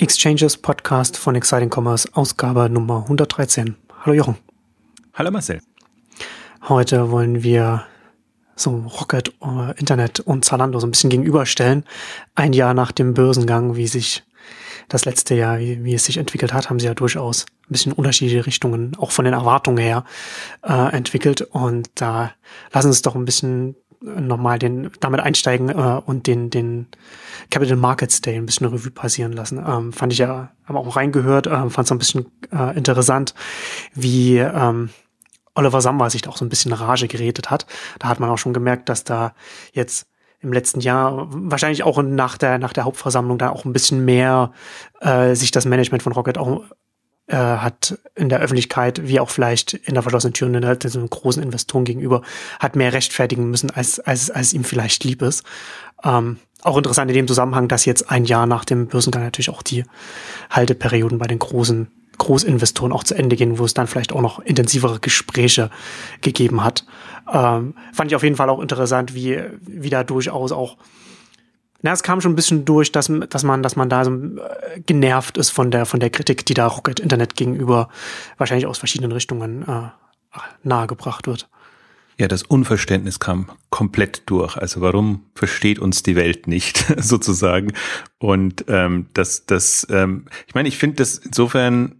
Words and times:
Exchanges 0.00 0.56
Podcast 0.56 1.16
von 1.16 1.34
Exciting 1.34 1.70
Commerce, 1.74 2.08
Ausgabe 2.12 2.70
Nummer 2.70 3.02
113. 3.02 3.74
Hallo 4.04 4.14
Jochen. 4.14 4.36
Hallo 5.12 5.32
Marcel. 5.32 5.60
Heute 6.68 7.10
wollen 7.10 7.42
wir 7.42 7.84
so 8.54 8.76
Rocket, 8.76 9.34
äh, 9.42 9.76
Internet 9.76 10.20
und 10.20 10.44
Zalando 10.44 10.78
so 10.78 10.86
ein 10.86 10.92
bisschen 10.92 11.10
gegenüberstellen. 11.10 11.84
Ein 12.36 12.52
Jahr 12.52 12.74
nach 12.74 12.92
dem 12.92 13.12
Börsengang, 13.12 13.74
wie 13.74 13.88
sich 13.88 14.22
das 14.88 15.04
letzte 15.04 15.34
Jahr, 15.34 15.58
wie, 15.58 15.82
wie 15.82 15.94
es 15.94 16.04
sich 16.04 16.18
entwickelt 16.18 16.52
hat, 16.52 16.70
haben 16.70 16.78
sie 16.78 16.86
ja 16.86 16.94
durchaus 16.94 17.46
ein 17.62 17.72
bisschen 17.72 17.92
unterschiedliche 17.92 18.46
Richtungen, 18.46 18.96
auch 18.98 19.10
von 19.10 19.24
den 19.24 19.34
Erwartungen 19.34 19.78
her, 19.78 20.04
äh, 20.62 20.92
entwickelt. 20.94 21.40
Und 21.40 21.90
da 21.96 22.32
lassen 22.72 22.86
Sie 22.86 22.90
uns 22.90 23.02
doch 23.02 23.16
ein 23.16 23.24
bisschen 23.24 23.74
nochmal 24.00 24.58
den 24.58 24.90
damit 25.00 25.20
einsteigen 25.20 25.70
äh, 25.70 26.00
und 26.04 26.26
den 26.26 26.50
den 26.50 26.86
Capital 27.50 27.76
Markets 27.76 28.20
Day 28.20 28.36
ein 28.36 28.46
bisschen 28.46 28.66
Revue 28.66 28.90
passieren 28.90 29.32
lassen. 29.32 29.62
Ähm, 29.66 29.92
fand 29.92 30.12
ich 30.12 30.18
ja, 30.18 30.50
habe 30.66 30.78
auch 30.78 30.96
reingehört, 30.96 31.46
äh, 31.46 31.70
fand 31.70 31.86
es 31.86 31.92
ein 31.92 31.98
bisschen 31.98 32.26
äh, 32.52 32.76
interessant, 32.76 33.34
wie 33.94 34.38
ähm, 34.38 34.90
Oliver 35.54 35.80
Samba 35.80 36.10
sich 36.10 36.22
da 36.22 36.30
auch 36.30 36.36
so 36.36 36.44
ein 36.44 36.50
bisschen 36.50 36.72
Rage 36.72 37.08
geredet 37.08 37.50
hat. 37.50 37.66
Da 37.98 38.08
hat 38.08 38.20
man 38.20 38.30
auch 38.30 38.38
schon 38.38 38.52
gemerkt, 38.52 38.88
dass 38.88 39.04
da 39.04 39.34
jetzt 39.72 40.06
im 40.40 40.52
letzten 40.52 40.80
Jahr 40.80 41.26
wahrscheinlich 41.30 41.82
auch 41.82 42.00
nach 42.02 42.38
der 42.38 42.58
nach 42.58 42.72
der 42.72 42.84
Hauptversammlung 42.84 43.38
da 43.38 43.50
auch 43.50 43.64
ein 43.64 43.72
bisschen 43.72 44.04
mehr 44.04 44.52
äh, 45.00 45.34
sich 45.34 45.50
das 45.50 45.64
Management 45.64 46.02
von 46.02 46.12
Rocket 46.12 46.38
auch 46.38 46.62
äh, 47.28 47.36
hat 47.36 47.98
in 48.14 48.28
der 48.28 48.40
Öffentlichkeit, 48.40 49.06
wie 49.06 49.20
auch 49.20 49.30
vielleicht 49.30 49.74
in 49.74 49.94
der 49.94 50.02
verschlossenen 50.02 50.34
Tür 50.34 50.48
halt 50.66 50.82
den 50.82 51.10
großen 51.10 51.42
Investoren 51.42 51.84
gegenüber, 51.84 52.22
hat 52.58 52.76
mehr 52.76 52.92
rechtfertigen 52.92 53.50
müssen, 53.50 53.70
als, 53.70 54.00
als, 54.00 54.30
als 54.30 54.52
ihm 54.52 54.64
vielleicht 54.64 55.04
lieb 55.04 55.22
ist. 55.22 55.44
Ähm, 56.04 56.38
auch 56.62 56.76
interessant 56.76 57.10
in 57.10 57.14
dem 57.14 57.28
Zusammenhang, 57.28 57.68
dass 57.68 57.84
jetzt 57.84 58.10
ein 58.10 58.24
Jahr 58.24 58.46
nach 58.46 58.64
dem 58.64 58.88
Börsengang 58.88 59.22
natürlich 59.22 59.50
auch 59.50 59.62
die 59.62 59.84
Halteperioden 60.50 61.18
bei 61.18 61.26
den 61.26 61.38
großen 61.38 61.88
Großinvestoren 62.18 62.92
auch 62.92 63.04
zu 63.04 63.14
Ende 63.14 63.36
gehen, 63.36 63.58
wo 63.58 63.64
es 63.64 63.74
dann 63.74 63.86
vielleicht 63.86 64.12
auch 64.12 64.20
noch 64.20 64.40
intensivere 64.40 64.98
Gespräche 64.98 65.70
gegeben 66.20 66.64
hat. 66.64 66.84
Ähm, 67.32 67.74
fand 67.92 68.10
ich 68.10 68.16
auf 68.16 68.24
jeden 68.24 68.34
Fall 68.34 68.50
auch 68.50 68.60
interessant, 68.60 69.14
wie, 69.14 69.40
wie 69.60 69.90
da 69.90 70.02
durchaus 70.02 70.50
auch 70.50 70.78
na, 71.82 71.92
es 71.92 72.02
kam 72.02 72.20
schon 72.20 72.32
ein 72.32 72.36
bisschen 72.36 72.64
durch, 72.64 72.90
dass, 72.90 73.10
dass 73.30 73.44
man, 73.44 73.62
dass 73.62 73.76
man 73.76 73.88
da 73.88 74.04
so 74.04 74.12
äh, 74.12 74.80
genervt 74.84 75.38
ist 75.38 75.50
von 75.50 75.70
der, 75.70 75.86
von 75.86 76.00
der 76.00 76.10
Kritik, 76.10 76.44
die 76.44 76.54
da 76.54 76.66
Rocket 76.66 76.98
Internet 76.98 77.36
gegenüber 77.36 77.88
wahrscheinlich 78.36 78.66
aus 78.66 78.78
verschiedenen 78.78 79.12
Richtungen 79.12 79.62
äh, 79.62 79.88
nahegebracht 80.64 81.26
wird. 81.26 81.48
Ja, 82.18 82.26
das 82.26 82.42
Unverständnis 82.42 83.20
kam 83.20 83.48
komplett 83.70 84.22
durch. 84.26 84.56
Also 84.56 84.80
warum 84.80 85.26
versteht 85.36 85.78
uns 85.78 86.02
die 86.02 86.16
Welt 86.16 86.48
nicht 86.48 86.84
sozusagen? 86.98 87.72
Und 88.18 88.64
ähm, 88.66 89.06
das, 89.14 89.46
das, 89.46 89.86
ähm, 89.88 90.24
ich 90.48 90.54
meine, 90.54 90.68
ich 90.68 90.78
finde 90.78 90.96
das 90.96 91.18
insofern 91.18 91.94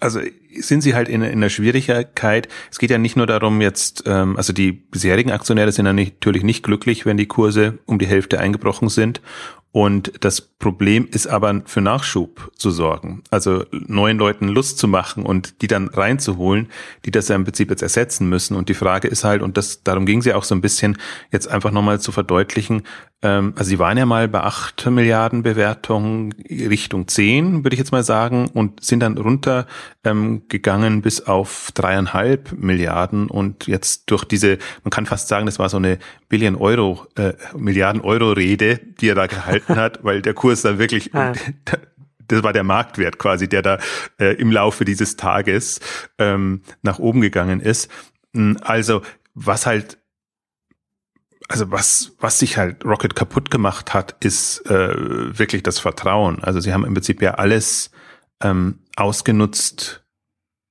also 0.00 0.20
sind 0.58 0.82
sie 0.82 0.94
halt 0.94 1.08
in, 1.08 1.22
in 1.22 1.40
der 1.40 1.48
Schwierigkeit. 1.48 2.48
Es 2.70 2.78
geht 2.78 2.90
ja 2.90 2.98
nicht 2.98 3.16
nur 3.16 3.26
darum 3.26 3.60
jetzt, 3.60 4.04
ähm, 4.06 4.36
also 4.36 4.52
die 4.52 4.72
bisherigen 4.72 5.30
Aktionäre 5.30 5.72
sind 5.72 5.86
ja 5.86 5.92
natürlich 5.92 6.42
nicht 6.42 6.62
glücklich, 6.62 7.06
wenn 7.06 7.16
die 7.16 7.26
Kurse 7.26 7.78
um 7.86 7.98
die 7.98 8.06
Hälfte 8.06 8.40
eingebrochen 8.40 8.88
sind. 8.88 9.20
Und 9.72 10.12
das 10.20 10.42
Problem 10.42 11.08
ist 11.10 11.26
aber 11.26 11.62
für 11.64 11.80
Nachschub 11.80 12.52
zu 12.54 12.70
sorgen. 12.70 13.22
Also 13.30 13.64
neuen 13.72 14.18
Leuten 14.18 14.48
Lust 14.48 14.78
zu 14.78 14.86
machen 14.86 15.24
und 15.24 15.62
die 15.62 15.66
dann 15.66 15.88
reinzuholen, 15.88 16.68
die 17.06 17.10
das 17.10 17.28
ja 17.28 17.36
im 17.36 17.44
Prinzip 17.44 17.70
jetzt 17.70 17.82
ersetzen 17.82 18.28
müssen. 18.28 18.54
Und 18.54 18.68
die 18.68 18.74
Frage 18.74 19.08
ist 19.08 19.24
halt, 19.24 19.40
und 19.40 19.56
das, 19.56 19.82
darum 19.82 20.04
ging 20.04 20.18
es 20.18 20.26
ja 20.26 20.36
auch 20.36 20.44
so 20.44 20.54
ein 20.54 20.60
bisschen, 20.60 20.98
jetzt 21.30 21.48
einfach 21.48 21.70
nochmal 21.70 22.00
zu 22.00 22.12
verdeutlichen, 22.12 22.82
ähm, 23.22 23.54
also 23.56 23.68
sie 23.68 23.78
waren 23.78 23.96
ja 23.96 24.04
mal 24.04 24.28
bei 24.28 24.40
acht 24.40 24.84
Milliarden 24.84 25.42
Bewertungen 25.42 26.34
Richtung 26.50 27.08
zehn, 27.08 27.64
würde 27.64 27.74
ich 27.74 27.78
jetzt 27.78 27.92
mal 27.92 28.02
sagen, 28.02 28.48
und 28.52 28.84
sind 28.84 29.00
dann 29.00 29.16
runter 29.16 29.66
ähm, 30.04 30.42
gegangen 30.48 31.02
bis 31.02 31.26
auf 31.26 31.70
dreieinhalb 31.72 32.52
Milliarden 32.52 33.28
und 33.28 33.68
jetzt 33.68 34.10
durch 34.10 34.24
diese, 34.24 34.58
man 34.82 34.90
kann 34.90 35.06
fast 35.06 35.28
sagen, 35.28 35.46
das 35.46 35.58
war 35.58 35.68
so 35.68 35.76
eine 35.76 35.98
Billion 36.28 36.56
Euro, 36.56 37.06
äh, 37.14 37.34
Milliarden 37.56 38.00
Euro 38.02 38.32
Rede, 38.32 38.80
die 39.00 39.08
er 39.08 39.14
da 39.14 39.26
gehalten 39.26 39.61
hat, 39.68 40.02
weil 40.04 40.22
der 40.22 40.34
Kurs 40.34 40.62
dann 40.62 40.78
wirklich 40.78 41.14
ah. 41.14 41.32
das 42.28 42.42
war 42.42 42.52
der 42.52 42.64
Marktwert 42.64 43.18
quasi, 43.18 43.48
der 43.48 43.62
da 43.62 43.78
äh, 44.18 44.34
im 44.36 44.50
Laufe 44.50 44.84
dieses 44.84 45.16
Tages 45.16 45.80
ähm, 46.18 46.62
nach 46.82 46.98
oben 46.98 47.20
gegangen 47.20 47.60
ist. 47.60 47.90
Hm, 48.34 48.58
also 48.62 49.02
was 49.34 49.66
halt, 49.66 49.98
also 51.48 51.70
was 51.70 52.12
was 52.18 52.38
sich 52.38 52.56
halt 52.56 52.84
Rocket 52.84 53.14
kaputt 53.14 53.50
gemacht 53.50 53.94
hat, 53.94 54.16
ist 54.24 54.66
äh, 54.70 55.38
wirklich 55.38 55.62
das 55.62 55.78
Vertrauen. 55.78 56.42
Also 56.42 56.60
sie 56.60 56.72
haben 56.72 56.84
im 56.84 56.94
Prinzip 56.94 57.20
ja 57.22 57.34
alles 57.34 57.90
ähm, 58.42 58.78
ausgenutzt 58.96 60.02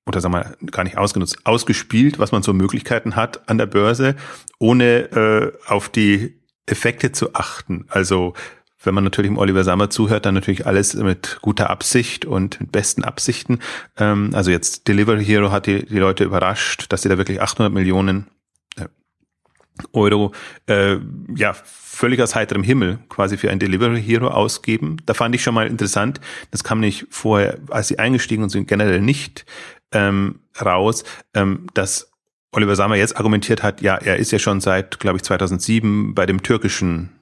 oder 0.08 0.20
sagen 0.20 0.34
wir 0.34 0.72
gar 0.72 0.84
nicht 0.84 0.98
ausgenutzt, 0.98 1.46
ausgespielt, 1.46 2.18
was 2.18 2.32
man 2.32 2.42
so 2.42 2.54
Möglichkeiten 2.54 3.16
hat 3.16 3.48
an 3.50 3.58
der 3.58 3.68
Börse, 3.68 4.16
ohne 4.58 5.12
äh, 5.12 5.54
auf 5.68 5.90
die 5.90 6.42
Effekte 6.66 7.12
zu 7.12 7.36
achten. 7.36 7.86
Also 7.90 8.34
wenn 8.84 8.94
man 8.94 9.04
natürlich 9.04 9.30
im 9.30 9.38
Oliver 9.38 9.64
Sammer 9.64 9.90
zuhört, 9.90 10.26
dann 10.26 10.34
natürlich 10.34 10.66
alles 10.66 10.94
mit 10.96 11.40
guter 11.42 11.70
Absicht 11.70 12.26
und 12.26 12.60
mit 12.60 12.72
besten 12.72 13.04
Absichten. 13.04 13.60
Ähm, 13.98 14.32
also 14.34 14.52
jetzt 14.52 14.88
Delivery 14.88 15.24
Hero 15.24 15.52
hat 15.52 15.68
die, 15.68 15.86
die 15.86 16.00
Leute 16.00 16.24
überrascht, 16.24 16.86
dass 16.90 17.04
sie 17.04 17.10
da 17.10 17.18
wirklich 17.18 17.42
800 17.42 17.74
Millionen 17.74 18.28
äh, 18.78 18.86
Euro 19.94 20.34
äh, 20.68 20.98
ja 21.36 21.54
völlig 21.54 22.22
aus 22.22 22.36
heiterem 22.36 22.64
Himmel 22.64 23.00
quasi 23.10 23.38
für 23.38 23.52
ein 23.52 23.60
Delivery 23.60 24.02
Hero 24.02 24.28
ausgeben. 24.28 24.98
Da 25.06 25.14
fand 25.14 25.36
ich 25.36 25.44
schon 25.44 25.54
mal 25.54 25.68
interessant. 25.68 26.20
Das 26.50 26.64
kam 26.64 26.80
nicht 26.80 27.08
vorher, 27.10 27.60
als 27.70 27.90
sie 27.90 28.00
eingestiegen 28.00 28.44
und 28.44 28.50
sind 28.50 28.68
generell 28.68 29.02
nicht 29.02 29.46
ähm, 29.92 30.40
raus, 30.60 31.04
ähm, 31.34 31.68
dass 31.74 32.12
Oliver 32.54 32.76
Sammer 32.76 32.96
jetzt 32.96 33.16
argumentiert 33.16 33.64
hat, 33.64 33.82
ja, 33.82 33.96
er 33.96 34.18
ist 34.18 34.32
ja 34.32 34.40
schon 34.40 34.60
seit, 34.60 35.00
glaube 35.00 35.18
ich, 35.18 35.24
2007 35.24 36.14
bei 36.14 36.26
dem 36.26 36.44
türkischen 36.44 37.21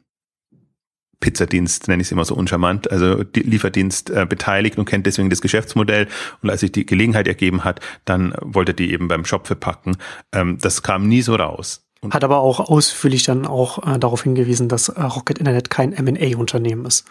Pizzadienst, 1.20 1.88
nenne 1.88 2.02
ich 2.02 2.08
es 2.08 2.12
immer 2.12 2.26
so 2.26 2.36
uncharmant, 2.36 2.90
also 2.92 3.24
Lieferdienst 3.36 4.10
äh, 4.10 4.26
beteiligt 4.26 4.78
und 4.78 4.86
kennt 4.86 5.06
deswegen 5.06 5.30
das 5.30 5.42
Geschäftsmodell. 5.42 6.08
Und 6.42 6.50
als 6.50 6.62
sich 6.62 6.72
die 6.72 6.86
Gelegenheit 6.86 7.28
ergeben 7.28 7.64
hat, 7.64 7.82
dann 8.06 8.34
wollte 8.42 8.74
die 8.74 8.94
eben 8.94 9.08
beim 9.08 9.26
Shop 9.26 9.48
verpacken. 9.48 9.98
Ähm, 10.34 10.58
das 10.62 10.82
kam 10.82 11.08
nie 11.08 11.22
so 11.22 11.36
raus. 11.36 11.84
Und 12.02 12.14
hat 12.14 12.24
aber 12.24 12.40
auch 12.40 12.62
ausführlich 12.62 13.24
dann 13.24 13.46
auch 13.46 13.86
äh, 13.86 14.00
darauf 14.00 14.24
hingewiesen, 14.24 14.70
dass 14.70 14.88
äh, 14.88 15.02
Rocket 15.02 15.40
Internet 15.40 15.70
kein 15.70 15.92
M&A-Unternehmen 15.92 16.86
ist. 16.86 17.06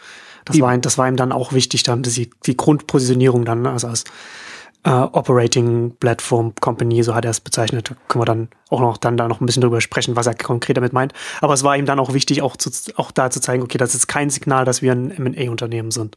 Das 0.47 0.59
war, 0.61 0.77
das 0.79 0.97
war 0.97 1.07
ihm 1.07 1.17
dann 1.17 1.33
auch 1.33 1.53
wichtig, 1.53 1.83
dann 1.83 2.03
die, 2.03 2.31
die 2.47 2.57
Grundpositionierung 2.57 3.45
dann, 3.45 3.67
also 3.67 3.89
als 3.89 4.05
äh, 4.89 4.91
Operating 4.91 5.93
Platform 6.01 6.55
Company, 6.61 7.03
so 7.03 7.15
hat 7.15 7.27
er 7.27 7.31
es 7.31 7.41
bezeichnet. 7.41 7.91
Da 7.91 7.97
können 8.09 8.23
wir 8.23 8.27
dann 8.27 8.49
auch 8.71 8.81
noch 8.81 8.97
dann 8.97 9.19
da 9.19 9.29
noch 9.29 9.41
ein 9.41 9.47
bisschen 9.47 9.61
drüber 9.61 9.83
sprechen, 9.83 10.17
was 10.17 10.27
er 10.27 10.35
konkret 10.35 10.79
damit 10.79 10.95
meint. 10.95 11.13
Aber 11.43 11.53
es 11.53 11.63
war 11.63 11.77
ihm 11.77 11.85
dann 11.85 11.99
auch 11.99 12.15
wichtig, 12.15 12.41
auch, 12.41 12.57
zu, 12.57 12.71
auch 12.97 13.11
da 13.11 13.31
zu 13.31 13.41
zeigen, 13.41 13.63
okay, 13.63 13.77
das 13.77 13.95
ist 13.95 14.07
kein 14.07 14.31
Signal, 14.31 14.65
dass 14.65 14.81
wir 14.81 14.93
ein 14.93 15.11
M&A-Unternehmen 15.11 15.91
sind. 15.91 16.17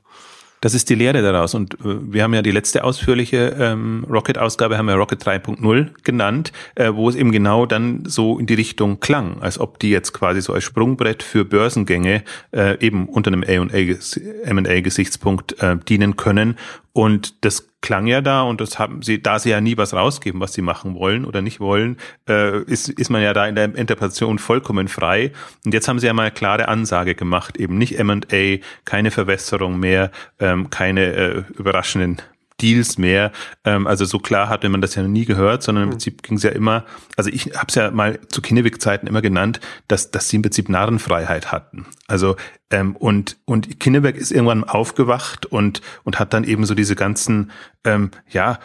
Das 0.62 0.74
ist 0.76 0.92
die 0.92 0.96
Lehre 0.96 1.24
daraus. 1.24 1.56
Und 1.56 1.74
äh, 1.74 1.78
wir 1.84 2.24
haben 2.24 2.36
ja 2.36 2.44
die 2.44 2.52
letzte 2.52 2.84
ausführliche 2.84 3.56
ähm, 3.60 4.06
Rocket-Ausgabe, 4.10 4.78
haben 4.78 4.86
wir 4.86 4.94
Rocket 4.94 5.22
3.0 5.22 5.88
genannt, 6.04 6.52
äh, 6.76 6.94
wo 6.94 7.10
es 7.10 7.16
eben 7.16 7.32
genau 7.32 7.66
dann 7.66 8.04
so 8.06 8.38
in 8.38 8.46
die 8.46 8.54
Richtung 8.54 9.00
klang, 9.00 9.42
als 9.42 9.60
ob 9.60 9.80
die 9.80 9.90
jetzt 9.90 10.14
quasi 10.14 10.40
so 10.40 10.54
als 10.54 10.64
Sprungbrett 10.64 11.24
für 11.24 11.46
Börsengänge 11.46 12.24
äh, 12.52 12.78
eben 12.80 13.10
unter 13.10 13.34
einem 13.34 13.42
M&A-Gesichtspunkt 13.44 15.60
äh, 15.62 15.78
dienen 15.78 16.16
können. 16.16 16.58
Und 16.94 17.46
das 17.46 17.70
klang 17.82 18.06
ja 18.06 18.22
da 18.22 18.44
und 18.44 18.62
das 18.62 18.78
haben 18.78 19.02
sie, 19.02 19.22
da 19.22 19.40
sie 19.40 19.50
ja 19.50 19.62
nie 19.62 19.78
was 19.78 19.94
rausgeben, 19.94 20.40
was 20.40 20.54
sie 20.54 20.62
machen 20.62 20.96
wollen 20.96 21.26
oder 21.26 21.42
nicht 21.42 21.60
wollen, 21.60 21.98
äh, 22.28 22.62
ist, 22.64 22.90
ist 22.90 23.10
man 23.10 23.22
ja 23.22 23.34
da 23.34 23.48
in 23.48 23.56
der 23.56 23.76
Interpretation 23.76 24.40
vollkommen 24.40 24.88
frei. 24.88 25.32
Und 25.66 25.74
jetzt 25.74 25.88
haben 25.88 26.00
sie 26.00 26.08
ja 26.08 26.14
mal 26.14 26.24
eine 26.24 26.32
klare 26.32 26.68
Ansage 26.68 27.16
gemacht, 27.16 27.58
eben 27.58 27.78
nicht 27.78 27.98
M&A, 27.98 28.58
keine 28.86 29.12
Verwässerung 29.12 29.80
mehr, 29.80 30.12
ähm, 30.40 30.70
keine 30.70 31.14
äh, 31.14 31.44
überraschenden 31.58 32.22
Deals 32.62 32.98
mehr. 32.98 33.32
Ähm, 33.64 33.88
also 33.88 34.06
so 34.06 34.20
klar 34.20 34.50
hatte 34.50 34.70
man 34.70 34.82
das 34.82 34.96
ja 34.96 35.04
noch 35.04 35.10
nie 35.10 35.26
gehört, 35.26 35.64
sondern 35.64 35.84
im 35.84 35.90
mhm. 35.90 35.94
Prinzip 35.94 36.24
ging 36.24 36.38
es 36.38 36.44
ja 36.44 36.52
immer, 36.52 36.86
also 37.18 37.30
ich 37.30 37.48
habe 37.56 37.68
es 37.70 37.76
ja 37.76 37.92
mal 37.92 38.20
zu 38.30 38.42
Kinneweg-Zeiten 38.42 39.08
immer 39.08 39.22
genannt, 39.22 39.60
dass, 39.88 40.12
dass 40.12 40.30
sie 40.30 40.38
im 40.38 40.42
Prinzip 40.42 40.70
Narrenfreiheit 40.70 41.52
hatten. 41.52 41.86
Also 42.08 42.36
ähm, 42.70 42.96
und, 42.96 43.38
und 43.46 43.80
Kinneberg 43.80 44.16
ist 44.16 44.32
irgendwann 44.32 44.64
aufgewacht 44.64 45.46
und, 45.46 45.82
und 46.04 46.20
hat 46.20 46.34
dann 46.34 46.44
eben 46.44 46.66
so 46.66 46.76
diese 46.76 46.96
ganzen, 46.96 47.52
ähm, 47.84 48.12
ja, 48.30 48.60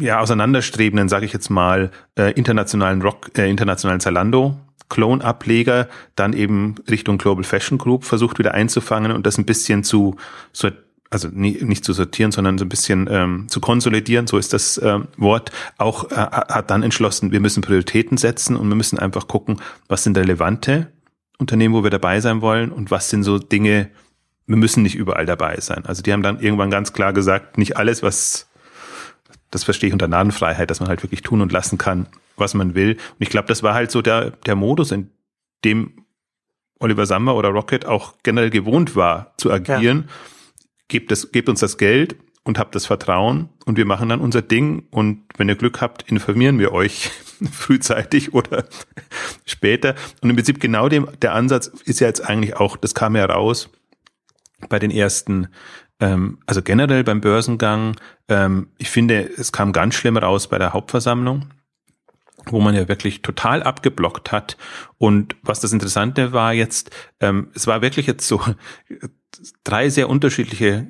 ja, 0.00 0.18
auseinanderstrebenden, 0.18 1.08
sage 1.08 1.24
ich 1.24 1.32
jetzt 1.32 1.50
mal, 1.50 1.92
äh, 2.18 2.32
internationalen 2.32 3.00
Rock, 3.00 3.30
äh, 3.38 3.48
internationalen 3.48 4.00
Zalando 4.00 4.56
Clone-Ableger 4.88 5.88
dann 6.14 6.32
eben 6.32 6.76
Richtung 6.90 7.18
Global 7.18 7.44
Fashion 7.44 7.78
Group 7.78 8.04
versucht 8.04 8.38
wieder 8.38 8.54
einzufangen 8.54 9.12
und 9.12 9.26
das 9.26 9.38
ein 9.38 9.46
bisschen 9.46 9.82
zu, 9.82 10.16
so 10.52 10.70
also 11.14 11.28
nicht 11.32 11.84
zu 11.84 11.92
sortieren, 11.92 12.32
sondern 12.32 12.58
so 12.58 12.64
ein 12.64 12.68
bisschen 12.68 13.08
ähm, 13.08 13.46
zu 13.48 13.60
konsolidieren, 13.60 14.26
so 14.26 14.36
ist 14.36 14.52
das 14.52 14.80
ähm, 14.82 15.06
Wort, 15.16 15.52
auch 15.78 16.10
äh, 16.10 16.16
hat 16.16 16.70
dann 16.70 16.82
entschlossen, 16.82 17.30
wir 17.30 17.38
müssen 17.38 17.62
Prioritäten 17.62 18.18
setzen 18.18 18.56
und 18.56 18.68
wir 18.68 18.74
müssen 18.74 18.98
einfach 18.98 19.28
gucken, 19.28 19.60
was 19.88 20.02
sind 20.02 20.18
relevante 20.18 20.88
Unternehmen, 21.38 21.72
wo 21.72 21.84
wir 21.84 21.90
dabei 21.90 22.20
sein 22.20 22.42
wollen 22.42 22.72
und 22.72 22.90
was 22.90 23.10
sind 23.10 23.22
so 23.22 23.38
Dinge, 23.38 23.90
wir 24.46 24.56
müssen 24.56 24.82
nicht 24.82 24.96
überall 24.96 25.24
dabei 25.24 25.60
sein. 25.60 25.86
Also 25.86 26.02
die 26.02 26.12
haben 26.12 26.22
dann 26.24 26.40
irgendwann 26.40 26.70
ganz 26.70 26.92
klar 26.92 27.12
gesagt, 27.12 27.58
nicht 27.58 27.76
alles, 27.76 28.02
was, 28.02 28.48
das 29.52 29.62
verstehe 29.62 29.88
ich 29.88 29.94
unter 29.94 30.08
Nadenfreiheit, 30.08 30.68
dass 30.68 30.80
man 30.80 30.88
halt 30.88 31.04
wirklich 31.04 31.22
tun 31.22 31.40
und 31.40 31.52
lassen 31.52 31.78
kann, 31.78 32.06
was 32.36 32.54
man 32.54 32.74
will. 32.74 32.94
Und 32.94 33.20
ich 33.20 33.30
glaube, 33.30 33.46
das 33.46 33.62
war 33.62 33.74
halt 33.74 33.92
so 33.92 34.02
der, 34.02 34.32
der 34.46 34.56
Modus, 34.56 34.90
in 34.90 35.10
dem 35.64 35.92
Oliver 36.80 37.06
Sammer 37.06 37.36
oder 37.36 37.50
Rocket 37.50 37.86
auch 37.86 38.14
generell 38.24 38.50
gewohnt 38.50 38.96
war 38.96 39.32
zu 39.36 39.52
agieren. 39.52 40.08
Ja. 40.08 40.33
Gebt, 40.88 41.10
das, 41.10 41.32
gebt 41.32 41.48
uns 41.48 41.60
das 41.60 41.78
Geld 41.78 42.16
und 42.44 42.58
habt 42.58 42.74
das 42.74 42.86
Vertrauen 42.86 43.48
und 43.64 43.78
wir 43.78 43.86
machen 43.86 44.10
dann 44.10 44.20
unser 44.20 44.42
Ding 44.42 44.86
und 44.90 45.24
wenn 45.36 45.48
ihr 45.48 45.56
Glück 45.56 45.80
habt, 45.80 46.10
informieren 46.10 46.58
wir 46.58 46.72
euch 46.72 47.10
frühzeitig 47.52 48.34
oder 48.34 48.64
später. 49.46 49.94
Und 50.20 50.30
im 50.30 50.36
Prinzip 50.36 50.60
genau 50.60 50.88
dem, 50.88 51.08
der 51.22 51.34
Ansatz 51.34 51.68
ist 51.84 52.00
ja 52.00 52.06
jetzt 52.06 52.20
eigentlich 52.20 52.56
auch, 52.56 52.76
das 52.76 52.94
kam 52.94 53.16
ja 53.16 53.24
raus, 53.24 53.70
bei 54.68 54.78
den 54.78 54.90
ersten, 54.90 55.48
ähm, 56.00 56.38
also 56.46 56.62
generell 56.62 57.04
beim 57.04 57.20
Börsengang, 57.20 57.96
ähm, 58.28 58.68
ich 58.78 58.90
finde, 58.90 59.28
es 59.36 59.52
kam 59.52 59.72
ganz 59.72 59.94
schlimm 59.94 60.16
raus 60.16 60.48
bei 60.48 60.58
der 60.58 60.72
Hauptversammlung 60.72 61.46
wo 62.46 62.60
man 62.60 62.74
ja 62.74 62.88
wirklich 62.88 63.22
total 63.22 63.62
abgeblockt 63.62 64.32
hat. 64.32 64.56
Und 64.98 65.36
was 65.42 65.60
das 65.60 65.72
Interessante 65.72 66.32
war 66.32 66.52
jetzt, 66.52 66.90
ähm, 67.20 67.48
es 67.54 67.66
war 67.66 67.82
wirklich 67.82 68.06
jetzt 68.06 68.26
so 68.26 68.42
drei 69.64 69.88
sehr 69.88 70.08
unterschiedliche 70.08 70.86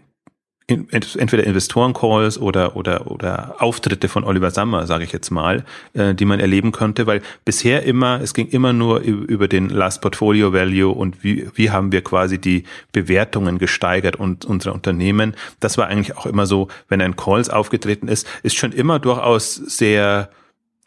entweder 0.67 1.45
Investoren-Calls 1.45 2.39
oder, 2.39 2.75
oder, 2.75 3.11
oder 3.11 3.57
Auftritte 3.59 4.09
von 4.09 4.25
Oliver 4.25 4.51
Sammer, 4.51 4.87
sage 4.87 5.05
ich 5.05 5.13
jetzt 5.13 5.31
mal, 5.31 5.65
äh, 5.93 6.15
die 6.15 6.25
man 6.25 6.41
erleben 6.41 6.73
konnte, 6.73 7.07
weil 7.07 7.21
bisher 7.45 7.83
immer, 7.83 8.21
es 8.23 8.33
ging 8.33 8.49
immer 8.49 8.73
nur 8.73 9.01
über 9.01 9.47
den 9.47 9.69
Last 9.69 10.01
Portfolio 10.01 10.55
Value 10.55 10.91
und 10.91 11.23
wie, 11.23 11.49
wie 11.55 11.71
haben 11.71 11.93
wir 11.93 12.03
quasi 12.03 12.39
die 12.39 12.65
Bewertungen 12.93 13.59
gesteigert 13.59 14.17
und 14.17 14.47
unsere 14.47 14.73
Unternehmen. 14.73 15.37
Das 15.61 15.77
war 15.77 15.89
eigentlich 15.89 16.17
auch 16.17 16.25
immer 16.25 16.47
so, 16.47 16.69
wenn 16.89 17.03
ein 17.03 17.17
Calls 17.17 17.51
aufgetreten 17.51 18.09
ist, 18.09 18.27
ist 18.43 18.57
schon 18.57 18.73
immer 18.73 18.99
durchaus 18.99 19.57
sehr 19.57 20.31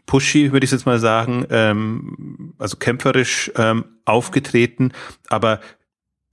pushy, 0.07 0.54
würde 0.54 0.65
ich 0.65 0.71
jetzt 0.71 0.88
mal 0.88 0.98
sagen, 0.98 1.45
ähm, 1.51 2.54
also 2.57 2.77
kämpferisch 2.77 3.51
ähm, 3.56 3.86
aufgetreten, 4.06 4.92
aber 5.30 5.59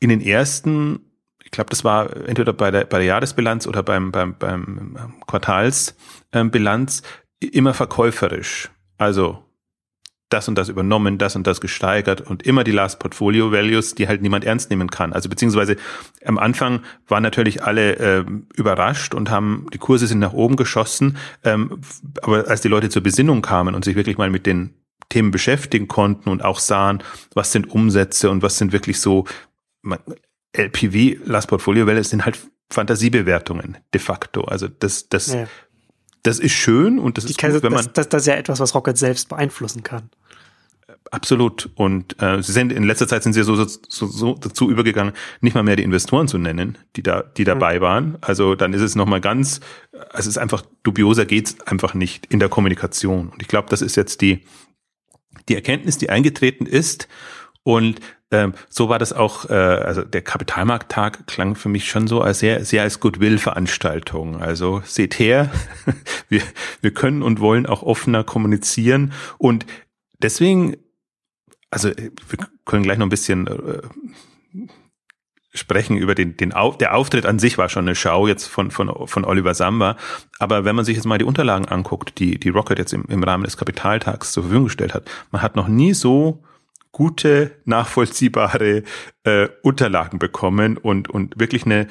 in 0.00 0.08
den 0.08 0.22
ersten 0.22 1.00
glaube, 1.54 1.70
das 1.70 1.84
war 1.84 2.14
entweder 2.26 2.52
bei 2.52 2.70
der, 2.70 2.84
bei 2.84 2.98
der 2.98 3.06
Jahresbilanz 3.06 3.66
oder 3.66 3.82
beim, 3.82 4.12
beim, 4.12 4.34
beim 4.38 4.96
Quartalsbilanz 5.26 7.02
immer 7.40 7.74
verkäuferisch. 7.74 8.70
Also 8.98 9.44
das 10.30 10.48
und 10.48 10.56
das 10.56 10.68
übernommen, 10.68 11.18
das 11.18 11.36
und 11.36 11.46
das 11.46 11.60
gesteigert 11.60 12.20
und 12.20 12.42
immer 12.42 12.64
die 12.64 12.72
Last 12.72 12.98
Portfolio 12.98 13.52
Values, 13.52 13.94
die 13.94 14.08
halt 14.08 14.22
niemand 14.22 14.44
ernst 14.44 14.70
nehmen 14.70 14.90
kann. 14.90 15.12
Also 15.12 15.28
beziehungsweise 15.28 15.76
am 16.24 16.38
Anfang 16.38 16.80
waren 17.06 17.22
natürlich 17.22 17.62
alle 17.62 17.96
äh, 17.96 18.24
überrascht 18.56 19.14
und 19.14 19.30
haben 19.30 19.66
die 19.72 19.78
Kurse 19.78 20.06
sind 20.06 20.18
nach 20.18 20.32
oben 20.32 20.56
geschossen, 20.56 21.18
ähm, 21.44 21.80
aber 22.22 22.48
als 22.48 22.62
die 22.62 22.68
Leute 22.68 22.88
zur 22.88 23.02
Besinnung 23.02 23.42
kamen 23.42 23.74
und 23.74 23.84
sich 23.84 23.96
wirklich 23.96 24.18
mal 24.18 24.30
mit 24.30 24.46
den 24.46 24.74
Themen 25.08 25.30
beschäftigen 25.30 25.86
konnten 25.86 26.30
und 26.30 26.44
auch 26.44 26.58
sahen, 26.58 27.02
was 27.34 27.52
sind 27.52 27.70
Umsätze 27.70 28.30
und 28.30 28.42
was 28.42 28.58
sind 28.58 28.72
wirklich 28.72 29.00
so 29.00 29.26
LPV, 30.56 31.24
Last 31.24 31.48
Portfolio 31.48 31.86
Value, 31.86 32.04
sind 32.04 32.24
halt 32.24 32.38
Fantasiebewertungen 32.70 33.78
de 33.92 34.00
facto. 34.00 34.42
Also 34.42 34.68
das, 34.68 35.08
das, 35.08 35.32
ja. 35.32 35.46
das 36.22 36.38
ist 36.38 36.52
schön 36.52 36.98
und 36.98 37.18
das 37.18 37.24
ist 37.24 37.40
gut, 37.40 37.62
wenn 37.62 37.72
man. 37.72 37.84
Das, 37.84 37.92
das, 37.92 38.08
das 38.08 38.22
ist 38.22 38.26
ja 38.28 38.34
etwas, 38.34 38.60
was 38.60 38.74
Rocket 38.74 38.96
selbst 38.96 39.28
beeinflussen 39.28 39.82
kann. 39.82 40.10
Absolut. 41.10 41.70
Und 41.74 42.20
äh, 42.20 42.42
sie 42.42 42.52
sind 42.52 42.72
in 42.72 42.84
letzter 42.84 43.06
Zeit 43.06 43.22
sind 43.22 43.34
sie 43.34 43.42
so, 43.44 43.54
so, 43.54 43.66
so 43.88 44.34
dazu 44.34 44.70
übergegangen, 44.70 45.12
nicht 45.40 45.54
mal 45.54 45.62
mehr 45.62 45.76
die 45.76 45.82
Investoren 45.82 46.28
zu 46.28 46.38
nennen, 46.38 46.78
die 46.96 47.02
da, 47.02 47.22
die 47.22 47.44
dabei 47.44 47.78
mhm. 47.78 47.82
waren. 47.82 48.18
Also 48.20 48.54
dann 48.54 48.72
ist 48.72 48.80
es 48.80 48.94
nochmal 48.94 49.20
ganz, 49.20 49.60
es 50.12 50.26
ist 50.26 50.38
einfach 50.38 50.64
dubioser 50.82 51.26
geht's 51.26 51.60
einfach 51.66 51.94
nicht 51.94 52.26
in 52.26 52.40
der 52.40 52.48
Kommunikation. 52.48 53.28
Und 53.28 53.42
ich 53.42 53.48
glaube, 53.48 53.68
das 53.68 53.82
ist 53.82 53.96
jetzt 53.96 54.22
die, 54.22 54.44
die 55.48 55.54
Erkenntnis, 55.54 55.98
die 55.98 56.10
eingetreten 56.10 56.66
ist. 56.66 57.08
Und 57.62 58.00
ähm, 58.34 58.54
so 58.68 58.88
war 58.88 58.98
das 58.98 59.12
auch, 59.12 59.48
äh, 59.48 59.54
also 59.54 60.02
der 60.02 60.22
Kapitalmarkttag 60.22 61.28
klang 61.28 61.54
für 61.54 61.68
mich 61.68 61.88
schon 61.88 62.08
so 62.08 62.20
als 62.20 62.40
sehr, 62.40 62.64
sehr 62.64 62.82
als 62.82 62.98
Goodwill-Veranstaltung. 62.98 64.42
Also 64.42 64.82
seht 64.84 65.20
her, 65.20 65.52
wir, 66.28 66.42
wir 66.80 66.92
können 66.92 67.22
und 67.22 67.38
wollen 67.38 67.66
auch 67.66 67.82
offener 67.82 68.24
kommunizieren 68.24 69.12
und 69.38 69.66
deswegen, 70.20 70.76
also 71.70 71.90
wir 71.90 72.38
können 72.64 72.82
gleich 72.82 72.98
noch 72.98 73.06
ein 73.06 73.10
bisschen 73.10 73.46
äh, 73.46 73.82
sprechen 75.52 75.96
über 75.96 76.16
den, 76.16 76.36
den 76.36 76.52
Auf, 76.52 76.76
der 76.78 76.96
Auftritt 76.96 77.26
an 77.26 77.38
sich 77.38 77.56
war 77.56 77.68
schon 77.68 77.84
eine 77.84 77.94
Schau 77.94 78.26
jetzt 78.26 78.46
von, 78.46 78.72
von, 78.72 79.06
von 79.06 79.24
Oliver 79.24 79.54
Samba. 79.54 79.96
Aber 80.40 80.64
wenn 80.64 80.74
man 80.74 80.84
sich 80.84 80.96
jetzt 80.96 81.04
mal 81.04 81.18
die 81.18 81.24
Unterlagen 81.24 81.66
anguckt, 81.66 82.18
die, 82.18 82.40
die 82.40 82.48
Rocket 82.48 82.80
jetzt 82.80 82.92
im, 82.92 83.04
im 83.04 83.22
Rahmen 83.22 83.44
des 83.44 83.56
Kapitaltags 83.56 84.32
zur 84.32 84.42
Verfügung 84.42 84.64
gestellt 84.64 84.92
hat, 84.92 85.08
man 85.30 85.42
hat 85.42 85.54
noch 85.54 85.68
nie 85.68 85.94
so 85.94 86.42
gute, 86.94 87.50
nachvollziehbare 87.64 88.84
äh, 89.24 89.48
Unterlagen 89.62 90.18
bekommen 90.18 90.78
und, 90.78 91.10
und 91.10 91.38
wirklich 91.38 91.66
eine, 91.66 91.88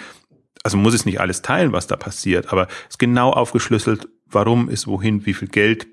also 0.63 0.77
muss 0.77 0.95
es 0.95 1.05
nicht 1.05 1.19
alles 1.19 1.43
teilen, 1.43 1.73
was 1.73 1.87
da 1.87 1.97
passiert, 1.97 2.51
aber 2.51 2.67
es 2.87 2.91
ist 2.91 2.99
genau 2.99 3.31
aufgeschlüsselt, 3.31 4.07
warum 4.25 4.69
ist 4.69 4.87
wohin, 4.87 5.25
wie 5.25 5.33
viel 5.33 5.49
Geld 5.49 5.87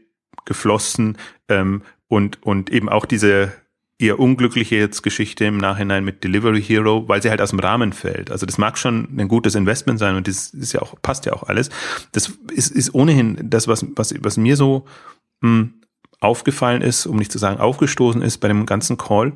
geflossen 0.47 1.19
ähm, 1.49 1.83
und, 2.07 2.43
und 2.43 2.71
eben 2.71 2.89
auch 2.89 3.05
diese 3.05 3.53
eher 3.99 4.19
unglückliche 4.19 4.77
jetzt 4.77 5.03
Geschichte 5.03 5.45
im 5.45 5.59
Nachhinein 5.59 6.05
mit 6.05 6.25
Delivery 6.25 6.63
Hero, 6.63 7.07
weil 7.09 7.21
sie 7.21 7.31
halt 7.31 7.43
aus 7.43 7.51
dem 7.51 7.59
Rahmen 7.59 7.93
fällt. 7.93 8.31
Also 8.31 8.47
das 8.47 8.59
mag 8.59 8.79
schon 8.79 9.09
ein 9.19 9.29
gutes 9.29 9.57
Investment 9.57 9.99
sein 9.99 10.17
und 10.17 10.27
das 10.27 10.55
ist 10.55 10.73
ja 10.73 10.81
auch, 10.81 10.95
passt 11.03 11.27
ja 11.27 11.35
auch 11.35 11.43
alles. 11.43 11.69
Das 12.13 12.33
ist, 12.55 12.71
ist 12.71 12.95
ohnehin 12.95 13.39
das, 13.43 13.69
was, 13.69 13.85
was, 13.97 14.15
was 14.23 14.37
mir 14.37 14.57
so 14.57 14.87
mh, 15.43 15.51
hm, 15.51 15.80
aufgefallen 16.21 16.83
ist, 16.83 17.07
um 17.07 17.17
nicht 17.17 17.33
zu 17.33 17.39
sagen 17.39 17.59
aufgestoßen 17.59 18.23
ist 18.23 18.39
bei 18.39 18.49
dem 18.49 18.67
ganzen 18.67 18.97
Call, 18.97 19.33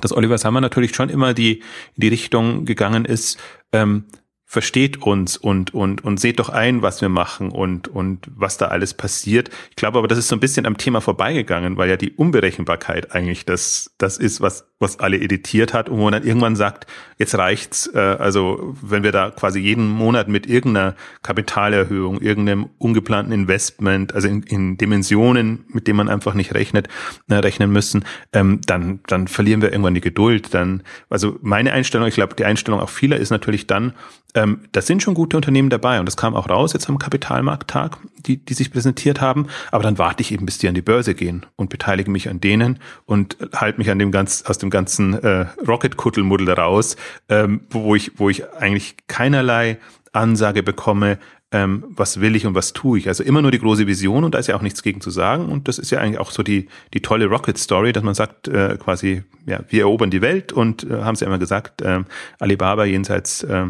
dass 0.00 0.12
Oliver 0.12 0.38
Sammer 0.38 0.60
natürlich 0.60 0.94
schon 0.94 1.08
immer 1.08 1.34
die 1.34 1.62
die 1.96 2.08
Richtung 2.08 2.64
gegangen 2.66 3.04
ist, 3.04 3.38
ähm, 3.72 4.04
versteht 4.48 5.02
uns 5.02 5.36
und, 5.36 5.74
und, 5.74 6.04
und 6.04 6.20
seht 6.20 6.38
doch 6.38 6.50
ein, 6.50 6.80
was 6.80 7.00
wir 7.00 7.08
machen 7.08 7.50
und, 7.50 7.88
und 7.88 8.30
was 8.32 8.56
da 8.56 8.66
alles 8.66 8.94
passiert. 8.94 9.50
Ich 9.70 9.76
glaube 9.76 9.98
aber, 9.98 10.06
das 10.06 10.18
ist 10.18 10.28
so 10.28 10.36
ein 10.36 10.40
bisschen 10.40 10.66
am 10.66 10.78
Thema 10.78 11.00
vorbeigegangen, 11.00 11.76
weil 11.76 11.90
ja 11.90 11.96
die 11.96 12.12
Unberechenbarkeit 12.12 13.12
eigentlich 13.12 13.44
das, 13.44 13.92
das 13.98 14.18
ist, 14.18 14.40
was, 14.40 14.68
was 14.78 15.00
alle 15.00 15.18
editiert 15.18 15.72
hat 15.72 15.88
und 15.88 15.98
wo 15.98 16.04
man 16.04 16.12
dann 16.12 16.24
irgendwann 16.24 16.54
sagt, 16.54 16.86
jetzt 17.18 17.34
reicht's, 17.36 17.90
äh, 17.94 17.98
also 17.98 18.76
wenn 18.82 19.02
wir 19.02 19.12
da 19.12 19.30
quasi 19.30 19.58
jeden 19.58 19.88
Monat 19.88 20.28
mit 20.28 20.46
irgendeiner 20.46 20.94
Kapitalerhöhung, 21.22 22.20
irgendeinem 22.20 22.68
ungeplanten 22.78 23.32
Investment, 23.32 24.14
also 24.14 24.28
in, 24.28 24.42
in 24.42 24.76
Dimensionen, 24.76 25.64
mit 25.68 25.86
denen 25.86 25.96
man 25.96 26.08
einfach 26.10 26.34
nicht 26.34 26.54
rechnet, 26.54 26.88
äh, 27.28 27.34
rechnen 27.36 27.72
müssen, 27.72 28.04
ähm, 28.34 28.60
dann, 28.66 29.00
dann 29.06 29.28
verlieren 29.28 29.62
wir 29.62 29.72
irgendwann 29.72 29.94
die 29.94 30.02
Geduld. 30.02 30.52
Dann, 30.52 30.82
also 31.08 31.38
meine 31.40 31.72
Einstellung, 31.72 32.06
ich 32.06 32.14
glaube, 32.14 32.34
die 32.34 32.44
Einstellung 32.44 32.80
auch 32.80 32.90
vieler 32.90 33.16
ist 33.16 33.30
natürlich 33.30 33.66
dann, 33.66 33.94
ähm, 34.36 34.60
da 34.72 34.82
sind 34.82 35.02
schon 35.02 35.14
gute 35.14 35.36
Unternehmen 35.36 35.70
dabei 35.70 35.98
und 35.98 36.06
das 36.06 36.16
kam 36.16 36.36
auch 36.36 36.48
raus 36.48 36.74
jetzt 36.74 36.88
am 36.90 36.98
Kapitalmarkttag, 36.98 37.96
die, 38.18 38.36
die 38.36 38.54
sich 38.54 38.70
präsentiert 38.70 39.20
haben. 39.20 39.46
Aber 39.72 39.82
dann 39.82 39.98
warte 39.98 40.20
ich 40.20 40.30
eben, 40.30 40.44
bis 40.44 40.58
die 40.58 40.68
an 40.68 40.74
die 40.74 40.82
Börse 40.82 41.14
gehen 41.14 41.46
und 41.56 41.70
beteilige 41.70 42.10
mich 42.10 42.28
an 42.28 42.40
denen 42.40 42.78
und 43.06 43.38
halte 43.54 43.78
mich 43.78 43.90
an 43.90 43.98
dem 43.98 44.12
ganz, 44.12 44.42
aus 44.42 44.58
dem 44.58 44.65
ganzen 44.70 45.14
äh, 45.14 45.46
Rocket-Kuddelmuddel 45.66 46.50
raus, 46.50 46.96
ähm, 47.28 47.62
wo 47.70 47.94
ich, 47.94 48.18
wo 48.18 48.28
ich 48.28 48.48
eigentlich 48.52 48.96
keinerlei 49.06 49.78
Ansage 50.12 50.62
bekomme, 50.62 51.18
ähm, 51.52 51.84
was 51.88 52.20
will 52.20 52.34
ich 52.34 52.46
und 52.46 52.54
was 52.54 52.72
tue 52.72 52.98
ich. 52.98 53.08
Also 53.08 53.22
immer 53.22 53.42
nur 53.42 53.50
die 53.50 53.58
große 53.58 53.86
Vision 53.86 54.24
und 54.24 54.34
da 54.34 54.38
ist 54.38 54.48
ja 54.48 54.56
auch 54.56 54.62
nichts 54.62 54.82
gegen 54.82 55.00
zu 55.00 55.10
sagen. 55.10 55.46
Und 55.46 55.68
das 55.68 55.78
ist 55.78 55.90
ja 55.90 56.00
eigentlich 56.00 56.18
auch 56.18 56.30
so 56.30 56.42
die, 56.42 56.68
die 56.94 57.02
tolle 57.02 57.26
Rocket-Story, 57.26 57.92
dass 57.92 58.02
man 58.02 58.14
sagt, 58.14 58.48
äh, 58.48 58.76
quasi, 58.78 59.22
ja, 59.46 59.60
wir 59.68 59.82
erobern 59.82 60.10
die 60.10 60.22
Welt 60.22 60.52
und 60.52 60.84
äh, 60.84 61.02
haben 61.02 61.16
sie 61.16 61.24
ja 61.24 61.28
immer 61.28 61.38
gesagt, 61.38 61.82
äh, 61.82 62.00
Alibaba 62.38 62.84
jenseits 62.84 63.42
äh, 63.42 63.66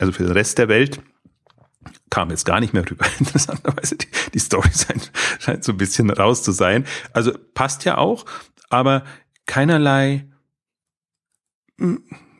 also 0.00 0.12
für 0.12 0.24
den 0.24 0.32
Rest 0.32 0.58
der 0.58 0.68
Welt, 0.68 1.00
kam 2.10 2.30
jetzt 2.30 2.44
gar 2.44 2.60
nicht 2.60 2.74
mehr 2.74 2.88
rüber. 2.88 3.06
Interessanterweise, 3.18 3.96
die, 3.96 4.08
die 4.34 4.38
Story 4.38 4.70
scheint, 4.72 5.12
scheint 5.38 5.64
so 5.64 5.72
ein 5.72 5.78
bisschen 5.78 6.10
raus 6.10 6.42
zu 6.42 6.52
sein. 6.52 6.84
Also 7.12 7.32
passt 7.54 7.84
ja 7.84 7.98
auch, 7.98 8.24
aber 8.68 9.04
keinerlei, 9.46 10.26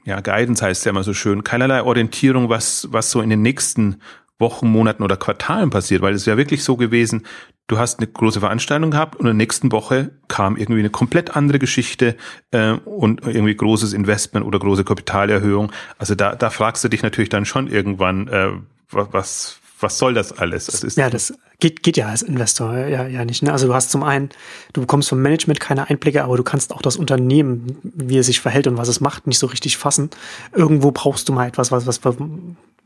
ja, 0.04 0.20
Guidance 0.20 0.64
heißt 0.64 0.84
ja 0.84 0.90
immer 0.90 1.02
so 1.02 1.14
schön, 1.14 1.44
keinerlei 1.44 1.82
Orientierung, 1.82 2.48
was, 2.48 2.88
was 2.90 3.10
so 3.10 3.20
in 3.20 3.30
den 3.30 3.42
nächsten 3.42 4.00
Wochen, 4.38 4.68
Monaten 4.68 5.02
oder 5.02 5.16
Quartalen 5.16 5.70
passiert, 5.70 6.02
weil 6.02 6.14
es 6.14 6.26
ja 6.26 6.36
wirklich 6.36 6.62
so 6.62 6.76
gewesen, 6.76 7.26
du 7.66 7.78
hast 7.78 7.98
eine 7.98 8.06
große 8.06 8.40
Veranstaltung 8.40 8.90
gehabt 8.90 9.16
und 9.16 9.22
in 9.22 9.26
der 9.26 9.34
nächsten 9.34 9.72
Woche 9.72 10.12
kam 10.28 10.56
irgendwie 10.56 10.80
eine 10.80 10.90
komplett 10.90 11.36
andere 11.36 11.58
Geschichte 11.58 12.16
äh, 12.50 12.72
und 12.72 13.22
irgendwie 13.26 13.56
großes 13.56 13.92
Investment 13.92 14.46
oder 14.46 14.58
große 14.58 14.84
Kapitalerhöhung. 14.84 15.72
Also 15.98 16.14
da, 16.14 16.34
da 16.34 16.50
fragst 16.50 16.84
du 16.84 16.88
dich 16.88 17.02
natürlich 17.02 17.30
dann 17.30 17.46
schon 17.46 17.66
irgendwann, 17.66 18.28
äh, 18.28 18.50
was, 18.90 19.60
was 19.80 19.98
soll 19.98 20.14
das 20.14 20.32
alles? 20.32 20.66
Das 20.66 20.96
ja, 20.96 21.10
das 21.10 21.34
geht, 21.60 21.82
geht 21.82 21.96
ja 21.96 22.08
als 22.08 22.22
Investor 22.22 22.76
ja, 22.76 23.06
ja 23.06 23.24
nicht. 23.24 23.42
Ne? 23.42 23.52
Also 23.52 23.66
du 23.66 23.74
hast 23.74 23.90
zum 23.90 24.02
einen, 24.02 24.30
du 24.72 24.80
bekommst 24.80 25.08
vom 25.08 25.20
Management 25.20 25.60
keine 25.60 25.88
Einblicke, 25.88 26.24
aber 26.24 26.36
du 26.36 26.42
kannst 26.42 26.72
auch 26.72 26.82
das 26.82 26.96
Unternehmen, 26.96 27.78
wie 27.82 28.18
es 28.18 28.26
sich 28.26 28.40
verhält 28.40 28.66
und 28.66 28.78
was 28.78 28.88
es 28.88 29.00
macht, 29.00 29.26
nicht 29.26 29.38
so 29.38 29.46
richtig 29.46 29.76
fassen. 29.76 30.10
Irgendwo 30.52 30.92
brauchst 30.92 31.28
du 31.28 31.32
mal 31.32 31.46
etwas, 31.46 31.70
was, 31.70 31.86
was, 31.86 32.00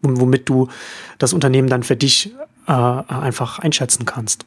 womit 0.02 0.48
du 0.48 0.68
das 1.18 1.32
Unternehmen 1.32 1.68
dann 1.68 1.82
für 1.82 1.96
dich 1.96 2.34
äh, 2.66 2.72
einfach 2.72 3.58
einschätzen 3.60 4.04
kannst. 4.04 4.46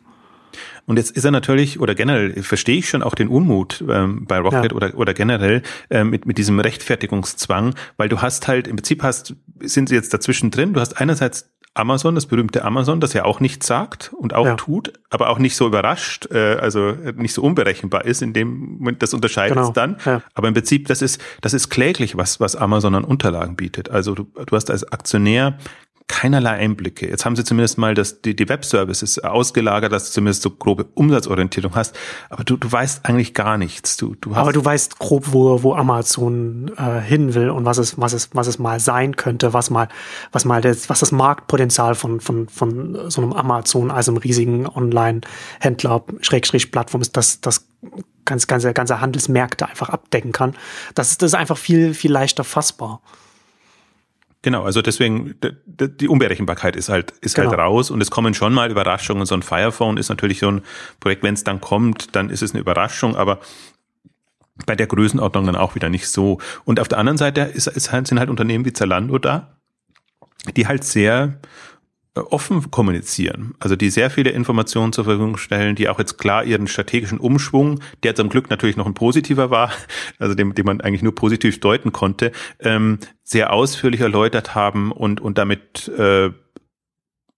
Und 0.86 0.98
jetzt 0.98 1.12
ist 1.12 1.24
er 1.24 1.32
natürlich, 1.32 1.80
oder 1.80 1.96
generell 1.96 2.44
verstehe 2.44 2.78
ich 2.78 2.90
schon 2.90 3.04
auch 3.04 3.16
den 3.16 3.30
Unmut 3.30 3.84
ähm, 3.90 4.26
bei 4.26 4.38
Rocket 4.40 4.72
ja. 4.72 4.76
oder, 4.76 4.96
oder 4.96 5.14
generell 5.14 5.64
ähm, 5.90 6.10
mit, 6.10 6.26
mit 6.26 6.38
diesem 6.38 6.60
Rechtfertigungszwang, 6.60 7.76
weil 7.98 8.10
du 8.10 8.22
hast 8.22 8.48
halt, 8.48 8.68
im 8.68 8.76
Prinzip 8.76 9.02
hast, 9.02 9.36
sind 9.62 9.90
sie 9.90 9.96
jetzt 9.96 10.14
dazwischen 10.14 10.52
drin, 10.52 10.74
du 10.74 10.82
hast 10.82 11.00
einerseits 11.00 11.53
Amazon, 11.76 12.14
das 12.14 12.28
berühmte 12.28 12.64
Amazon, 12.64 13.00
das 13.00 13.14
ja 13.14 13.26
auch 13.26 13.40
nichts 13.40 13.66
sagt 13.66 14.14
und 14.14 14.34
auch 14.34 14.46
ja. 14.46 14.56
tut, 14.56 14.94
aber 15.10 15.30
auch 15.30 15.40
nicht 15.40 15.56
so 15.56 15.66
überrascht, 15.66 16.28
äh, 16.32 16.56
also 16.56 16.92
nicht 17.16 17.34
so 17.34 17.42
unberechenbar 17.42 18.06
ist, 18.06 18.22
in 18.22 18.34
dem 18.34 18.78
Moment, 18.78 19.02
das 19.02 19.14
unterscheidet 19.14 19.56
genau. 19.56 19.70
es 19.70 19.74
dann. 19.74 19.98
Ja. 20.06 20.22
Aber 20.36 20.48
im 20.48 20.54
Prinzip, 20.54 20.88
das 20.88 21.02
ist, 21.02 21.20
das 21.42 21.54
ist 21.54 21.70
kläglich, 21.70 22.16
was, 22.16 22.40
was 22.40 22.56
Amazon 22.56 22.94
an 22.94 23.04
Unterlagen 23.04 23.56
bietet. 23.56 23.90
Also 23.90 24.14
du, 24.14 24.24
du 24.24 24.56
hast 24.56 24.70
als 24.70 24.84
Aktionär 24.92 25.58
keinerlei 26.08 26.52
Einblicke. 26.52 27.08
Jetzt 27.08 27.26
haben 27.26 27.36
sie 27.36 27.44
zumindest 27.44 27.78
mal 27.78 27.94
das, 27.94 28.22
die, 28.22 28.36
die 28.36 28.48
Web-Services 28.48 29.20
ausgelagert, 29.20 29.92
dass 29.92 30.08
du 30.08 30.12
zumindest 30.14 30.42
so 30.42 30.52
grobe 30.52 30.86
Umsatzorientierung 30.94 31.76
hast. 31.76 31.96
Aber 32.30 32.44
du, 32.44 32.58
du 32.58 32.72
weißt 32.72 33.06
eigentlich 33.06 33.34
gar 33.34 33.58
nichts. 33.58 33.98
Du, 33.98 34.16
du 34.20 34.32
hast 34.32 34.38
Aber 34.42 34.54
du 34.54 34.64
weißt 34.64 35.00
grob, 35.00 35.32
wo, 35.32 35.64
wo 35.64 35.74
Amazon 35.76 36.72
äh, 36.78 37.00
hin 37.00 37.34
will 37.34 37.50
und 37.50 37.66
was 37.66 37.78
es, 37.78 38.00
was 38.00 38.14
es, 38.14 38.30
was 38.34 38.48
es 38.48 38.60
mal 38.60 38.80
sein 38.80 39.16
könnte, 39.16 39.54
was 39.54 39.70
mal, 39.70 39.88
was 40.32 40.46
mal 40.46 40.62
das, 40.62 40.90
was 40.90 41.00
das 41.00 41.12
Marktpotenzial 41.12 41.96
von, 41.96 42.20
von, 42.20 42.48
von 42.48 43.10
so 43.10 43.22
einem 43.22 43.34
Amazon, 43.34 43.92
also 43.92 44.12
einem 44.12 44.18
riesigen 44.18 44.68
Online-Händler, 44.68 46.04
Schrägstrich 46.22 46.72
Plattform 46.72 47.02
ist, 47.02 47.16
das, 47.18 47.42
das 47.42 47.68
ganz, 48.26 48.48
ganze, 48.48 48.74
ganze 48.74 49.02
Handelsmärkte 49.02 49.68
einfach 49.68 49.90
abdecken 49.90 50.32
kann. 50.32 50.56
Das 50.96 51.12
ist, 51.12 51.22
das 51.22 51.32
ist 51.32 51.36
einfach 51.36 51.58
viel, 51.58 51.94
viel 51.94 52.12
leichter 52.12 52.44
fassbar. 52.44 53.02
Genau, 54.44 54.64
also 54.64 54.82
deswegen, 54.82 55.36
die 55.78 56.08
Unberechenbarkeit 56.10 56.76
ist 56.76 56.90
halt, 56.90 57.12
ist 57.22 57.38
halt 57.38 57.48
genau. 57.48 57.58
halt 57.58 57.70
raus 57.70 57.90
und 57.90 58.02
es 58.02 58.12
kommen 58.12 58.34
schon 58.34 58.54
mal 58.54 58.70
Überraschungen. 58.70 59.26
So 59.26 59.36
ein 59.36 59.42
Firephone 59.42 59.96
ist 59.96 60.10
natürlich 60.10 60.40
so 60.40 60.50
ein 60.52 60.62
Projekt, 61.00 61.24
wenn 61.24 61.34
es 61.34 61.46
dann 61.46 61.62
kommt, 61.62 62.14
dann 62.14 62.30
ist 62.30 62.44
es 62.44 62.52
eine 62.52 62.60
Überraschung, 62.60 63.16
aber 63.16 63.40
bei 64.66 64.76
der 64.76 64.88
Größenordnung 64.88 65.46
dann 65.46 65.56
auch 65.56 65.76
wieder 65.76 65.88
nicht 65.88 66.10
so. 66.10 66.40
Und 66.66 66.82
auf 66.82 66.90
der 66.90 66.98
anderen 66.98 67.18
Seite 67.18 67.42
ist, 67.42 67.68
ist 67.68 67.94
halt, 67.94 68.06
sind 68.06 68.20
halt 68.20 68.30
Unternehmen 68.30 68.66
wie 68.66 68.74
Zalando 68.74 69.18
da, 69.18 69.56
die 70.58 70.68
halt 70.68 70.84
sehr 70.84 71.40
offen 72.16 72.70
kommunizieren, 72.70 73.56
also 73.60 73.76
die 73.76 73.90
sehr 73.90 74.12
viele 74.12 74.30
Informationen 74.30 74.94
zur 74.94 75.06
Verfügung 75.06 75.38
stellen, 75.38 75.76
die 75.76 75.90
auch 75.90 75.98
jetzt 75.98 76.20
klar 76.20 76.44
ihren 76.44 76.68
strategischen 76.68 77.20
Umschwung, 77.20 77.80
der 78.04 78.14
zum 78.14 78.30
Glück 78.30 78.52
natürlich 78.52 78.78
noch 78.78 78.86
ein 78.86 78.94
positiver 78.94 79.50
war, 79.50 79.72
also 80.20 80.36
dem, 80.36 80.54
den 80.54 80.66
man 80.66 80.82
eigentlich 80.82 81.02
nur 81.02 81.16
positiv 81.16 81.60
deuten 81.60 81.92
konnte, 81.92 82.32
ähm, 82.60 83.00
sehr 83.24 83.52
ausführlich 83.52 84.02
erläutert 84.02 84.54
haben 84.54 84.92
und 84.92 85.22
und 85.22 85.38
damit 85.40 85.88
äh, 85.98 86.32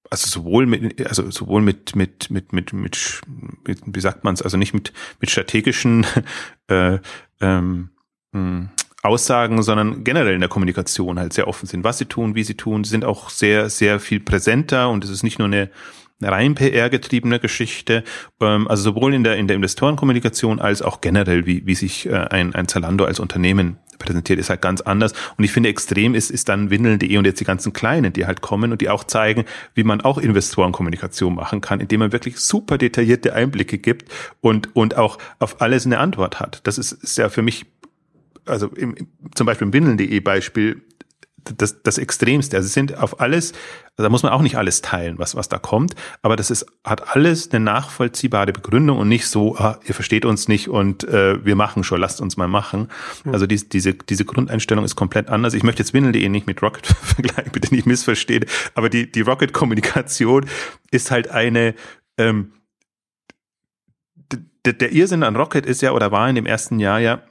also 0.09 0.27
sowohl 0.27 0.65
mit 0.65 1.05
also 1.07 1.29
sowohl 1.31 1.61
mit 1.61 1.95
mit 1.95 2.29
mit 2.29 2.51
mit 2.51 2.73
mit, 2.73 3.21
mit 3.65 3.79
wie 3.85 4.01
sagt 4.01 4.23
man 4.23 4.33
es 4.33 4.41
also 4.41 4.57
nicht 4.57 4.73
mit 4.73 4.91
mit 5.21 5.29
strategischen 5.29 6.05
äh, 6.67 6.99
ähm, 7.39 7.89
hm, 8.33 8.69
Aussagen, 9.05 9.63
sondern 9.63 10.03
generell 10.03 10.33
in 10.33 10.41
der 10.41 10.49
Kommunikation 10.49 11.19
halt 11.19 11.33
sehr 11.33 11.47
offen 11.47 11.67
sind, 11.67 11.83
was 11.83 11.97
sie 11.97 12.05
tun, 12.05 12.35
wie 12.35 12.43
sie 12.43 12.55
tun. 12.55 12.83
Sie 12.83 12.89
sind 12.89 13.05
auch 13.05 13.29
sehr, 13.29 13.69
sehr 13.69 13.99
viel 13.99 14.19
präsenter 14.19 14.89
und 14.89 15.03
es 15.03 15.09
ist 15.09 15.23
nicht 15.23 15.39
nur 15.39 15.47
eine, 15.47 15.69
rein 16.21 16.55
PR-getriebene 16.55 17.39
Geschichte, 17.39 18.03
ähm, 18.41 18.67
also 18.67 18.83
sowohl 18.83 19.13
in 19.13 19.23
der, 19.23 19.35
in 19.35 19.47
der 19.47 19.55
Investorenkommunikation 19.55 20.59
als 20.59 20.81
auch 20.81 21.01
generell, 21.01 21.45
wie, 21.45 21.65
wie 21.65 21.75
sich 21.75 22.05
äh, 22.07 22.13
ein, 22.15 22.55
ein 22.55 22.67
Zalando 22.67 23.05
als 23.05 23.19
Unternehmen 23.19 23.77
präsentiert, 23.97 24.39
ist 24.39 24.49
halt 24.49 24.61
ganz 24.61 24.81
anders. 24.81 25.13
Und 25.37 25.43
ich 25.43 25.51
finde, 25.51 25.69
extrem 25.69 26.15
ist, 26.15 26.29
ist 26.29 26.49
dann 26.49 26.69
Windeln.de 26.69 27.17
und 27.17 27.25
jetzt 27.25 27.39
die 27.39 27.45
ganzen 27.45 27.73
Kleinen, 27.73 28.13
die 28.13 28.25
halt 28.25 28.41
kommen 28.41 28.71
und 28.71 28.81
die 28.81 28.89
auch 28.89 29.03
zeigen, 29.03 29.45
wie 29.73 29.83
man 29.83 30.01
auch 30.01 30.17
Investorenkommunikation 30.17 31.35
machen 31.35 31.61
kann, 31.61 31.79
indem 31.79 31.99
man 31.99 32.11
wirklich 32.11 32.39
super 32.39 32.77
detaillierte 32.77 33.33
Einblicke 33.33 33.77
gibt 33.77 34.11
und, 34.41 34.75
und 34.75 34.97
auch 34.97 35.17
auf 35.39 35.61
alles 35.61 35.85
eine 35.85 35.99
Antwort 35.99 36.39
hat. 36.39 36.61
Das 36.63 36.77
ist, 36.77 36.91
ist 36.91 37.17
ja 37.17 37.29
für 37.29 37.41
mich 37.41 37.65
also 38.45 38.67
im, 38.67 38.95
zum 39.33 39.45
Beispiel 39.45 39.67
im 39.67 39.73
Windeln.de 39.73 40.19
Beispiel, 40.19 40.81
das, 41.57 41.81
das 41.83 41.97
Extremste. 41.97 42.57
Also 42.57 42.67
es 42.67 42.73
sind 42.73 42.97
auf 42.97 43.19
alles, 43.19 43.51
also 43.97 44.03
da 44.03 44.09
muss 44.09 44.23
man 44.23 44.31
auch 44.31 44.41
nicht 44.41 44.57
alles 44.57 44.81
teilen, 44.81 45.19
was, 45.19 45.35
was 45.35 45.47
da 45.49 45.57
kommt, 45.57 45.95
aber 46.21 46.35
das 46.35 46.49
ist, 46.49 46.65
hat 46.83 47.15
alles 47.15 47.51
eine 47.51 47.63
nachvollziehbare 47.63 48.51
Begründung 48.51 48.97
und 48.97 49.07
nicht 49.07 49.27
so, 49.27 49.55
ah, 49.57 49.79
ihr 49.85 49.93
versteht 49.93 50.25
uns 50.25 50.47
nicht 50.47 50.69
und 50.69 51.03
äh, 51.03 51.43
wir 51.45 51.55
machen 51.55 51.83
schon, 51.83 51.99
lasst 51.99 52.21
uns 52.21 52.37
mal 52.37 52.47
machen. 52.47 52.89
Mhm. 53.23 53.33
Also 53.33 53.47
die, 53.47 53.57
diese, 53.69 53.93
diese 53.93 54.25
Grundeinstellung 54.25 54.83
ist 54.83 54.95
komplett 54.95 55.29
anders. 55.29 55.53
Ich 55.53 55.63
möchte 55.63 55.83
jetzt 55.83 55.93
Windeln.de 55.93 56.27
nicht 56.29 56.47
mit 56.47 56.61
Rocket 56.61 56.87
vergleichen, 57.03 57.51
bitte 57.51 57.73
nicht 57.73 57.85
missverstehen, 57.85 58.45
aber 58.73 58.89
die, 58.89 59.11
die 59.11 59.21
Rocket-Kommunikation 59.21 60.45
ist 60.91 61.11
halt 61.11 61.29
eine, 61.29 61.75
ähm, 62.17 62.53
der, 64.65 64.73
der 64.73 64.91
Irrsinn 64.91 65.23
an 65.23 65.35
Rocket 65.35 65.65
ist 65.65 65.81
ja 65.81 65.91
oder 65.91 66.11
war 66.11 66.27
in 66.27 66.35
dem 66.35 66.47
ersten 66.47 66.79
Jahr 66.79 66.99
ja, 66.99 67.21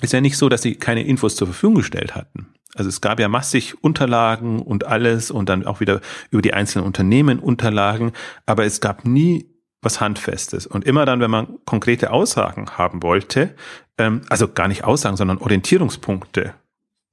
ist 0.00 0.12
ja 0.12 0.20
nicht 0.20 0.36
so, 0.36 0.48
dass 0.48 0.62
sie 0.62 0.74
keine 0.74 1.04
Infos 1.04 1.36
zur 1.36 1.48
Verfügung 1.48 1.76
gestellt 1.76 2.14
hatten. 2.14 2.54
Also 2.74 2.88
es 2.88 3.00
gab 3.00 3.20
ja 3.20 3.28
massig 3.28 3.82
Unterlagen 3.82 4.60
und 4.60 4.84
alles 4.84 5.30
und 5.30 5.48
dann 5.48 5.64
auch 5.64 5.80
wieder 5.80 6.00
über 6.30 6.42
die 6.42 6.54
einzelnen 6.54 6.84
Unternehmen 6.84 7.38
Unterlagen, 7.38 8.12
aber 8.46 8.64
es 8.64 8.80
gab 8.80 9.04
nie 9.04 9.46
was 9.80 10.00
Handfestes. 10.00 10.66
Und 10.66 10.84
immer 10.84 11.04
dann, 11.04 11.20
wenn 11.20 11.30
man 11.30 11.58
konkrete 11.66 12.10
Aussagen 12.10 12.70
haben 12.72 13.02
wollte, 13.02 13.54
ähm, 13.98 14.22
also 14.28 14.48
gar 14.48 14.66
nicht 14.66 14.84
Aussagen, 14.84 15.16
sondern 15.16 15.38
Orientierungspunkte 15.38 16.54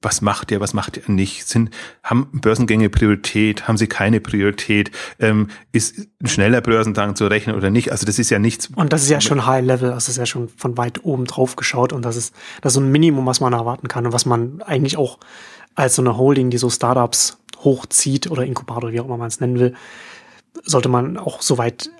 was 0.02 0.20
macht 0.20 0.50
ihr, 0.50 0.60
was 0.60 0.74
macht 0.74 0.96
ihr 0.98 1.02
nicht? 1.06 1.48
Sind, 1.48 1.70
haben 2.02 2.28
Börsengänge 2.32 2.90
Priorität, 2.90 3.68
haben 3.68 3.76
sie 3.76 3.86
keine 3.86 4.20
Priorität? 4.20 4.90
Ähm, 5.18 5.48
ist 5.70 6.08
ein 6.22 6.26
schneller 6.26 6.60
Börsengang 6.60 7.16
zu 7.16 7.26
rechnen 7.26 7.56
oder 7.56 7.70
nicht? 7.70 7.90
Also 7.92 8.04
das 8.04 8.18
ist 8.18 8.30
ja 8.30 8.38
nichts. 8.38 8.68
Und 8.74 8.92
das 8.92 9.02
ist 9.02 9.10
ja 9.10 9.20
schon 9.20 9.46
High 9.46 9.64
Level, 9.64 9.92
also 9.92 9.94
das 9.96 10.08
ist 10.08 10.16
ja 10.18 10.26
schon 10.26 10.48
von 10.48 10.76
weit 10.76 11.04
oben 11.04 11.24
drauf 11.24 11.56
geschaut 11.56 11.92
und 11.92 12.04
das 12.04 12.16
ist, 12.16 12.34
das 12.60 12.72
ist 12.72 12.74
so 12.74 12.80
ein 12.80 12.90
Minimum, 12.90 13.24
was 13.24 13.40
man 13.40 13.52
erwarten 13.52 13.88
kann 13.88 14.04
und 14.04 14.12
was 14.12 14.26
man 14.26 14.60
eigentlich 14.62 14.96
auch 14.96 15.18
als 15.74 15.94
so 15.94 16.02
eine 16.02 16.16
Holding, 16.16 16.50
die 16.50 16.58
so 16.58 16.68
Startups 16.68 17.38
hochzieht 17.64 18.30
oder 18.30 18.44
Inkubator, 18.44 18.92
wie 18.92 19.00
auch 19.00 19.06
immer 19.06 19.16
man 19.16 19.28
es 19.28 19.40
nennen 19.40 19.58
will, 19.58 19.74
sollte 20.64 20.88
man 20.88 21.16
auch 21.16 21.42
so 21.42 21.58
weit 21.58 21.90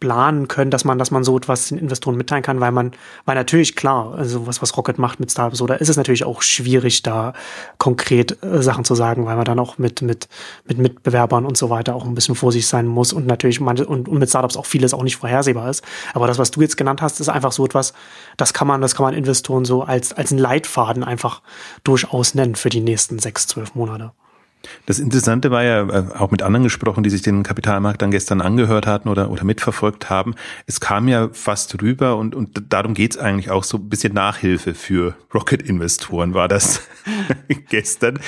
planen 0.00 0.48
können, 0.48 0.70
dass 0.70 0.84
man, 0.84 0.98
dass 0.98 1.10
man 1.10 1.22
so 1.22 1.36
etwas 1.36 1.68
den 1.68 1.78
Investoren 1.78 2.16
mitteilen 2.16 2.42
kann, 2.42 2.60
weil 2.60 2.72
man, 2.72 2.92
weil 3.26 3.36
natürlich 3.36 3.76
klar, 3.76 4.14
also 4.14 4.46
was, 4.46 4.60
was 4.62 4.76
Rocket 4.76 4.98
macht 4.98 5.20
mit 5.20 5.30
Startups, 5.30 5.58
so, 5.58 5.66
da 5.66 5.74
ist 5.74 5.88
es 5.88 5.96
natürlich 5.96 6.24
auch 6.24 6.42
schwierig, 6.42 7.02
da 7.02 7.34
konkret 7.78 8.42
äh, 8.42 8.62
Sachen 8.62 8.84
zu 8.84 8.94
sagen, 8.94 9.26
weil 9.26 9.36
man 9.36 9.44
dann 9.44 9.58
auch 9.58 9.78
mit, 9.78 10.02
mit, 10.02 10.28
mit 10.66 10.78
Mitbewerbern 10.78 11.44
und 11.44 11.56
so 11.56 11.70
weiter 11.70 11.94
auch 11.94 12.04
ein 12.04 12.14
bisschen 12.14 12.34
vorsichtig 12.34 12.68
sein 12.68 12.86
muss 12.86 13.12
und 13.12 13.26
natürlich 13.26 13.60
manche, 13.60 13.86
und, 13.86 14.08
und 14.08 14.18
mit 14.18 14.30
Startups 14.30 14.56
auch 14.56 14.66
vieles 14.66 14.94
auch 14.94 15.02
nicht 15.02 15.16
vorhersehbar 15.16 15.68
ist. 15.68 15.84
Aber 16.14 16.26
das, 16.26 16.38
was 16.38 16.50
du 16.50 16.62
jetzt 16.62 16.76
genannt 16.76 17.02
hast, 17.02 17.20
ist 17.20 17.28
einfach 17.28 17.52
so 17.52 17.64
etwas, 17.64 17.92
das 18.36 18.54
kann 18.54 18.66
man, 18.66 18.80
das 18.80 18.94
kann 18.94 19.04
man 19.04 19.14
Investoren 19.14 19.64
so 19.64 19.82
als, 19.82 20.12
als 20.12 20.32
einen 20.32 20.40
Leitfaden 20.40 21.04
einfach 21.04 21.42
durchaus 21.84 22.34
nennen 22.34 22.54
für 22.54 22.70
die 22.70 22.80
nächsten 22.80 23.18
sechs, 23.18 23.46
zwölf 23.46 23.74
Monate. 23.74 24.12
Das 24.86 24.98
Interessante 24.98 25.50
war 25.50 25.64
ja 25.64 25.88
äh, 25.88 26.04
auch 26.18 26.30
mit 26.30 26.42
anderen 26.42 26.64
gesprochen, 26.64 27.02
die 27.02 27.10
sich 27.10 27.22
den 27.22 27.42
Kapitalmarkt 27.42 28.02
dann 28.02 28.10
gestern 28.10 28.40
angehört 28.40 28.86
hatten 28.86 29.08
oder, 29.08 29.30
oder 29.30 29.44
mitverfolgt 29.44 30.10
haben. 30.10 30.34
Es 30.66 30.80
kam 30.80 31.08
ja 31.08 31.28
fast 31.32 31.80
rüber 31.80 32.16
und, 32.16 32.34
und 32.34 32.62
darum 32.70 32.94
geht's 32.94 33.16
eigentlich 33.16 33.50
auch 33.50 33.64
so 33.64 33.78
ein 33.78 33.88
bisschen 33.88 34.14
Nachhilfe 34.14 34.74
für 34.74 35.14
Rocket-Investoren 35.32 36.34
war 36.34 36.48
das 36.48 36.82
gestern. 37.68 38.18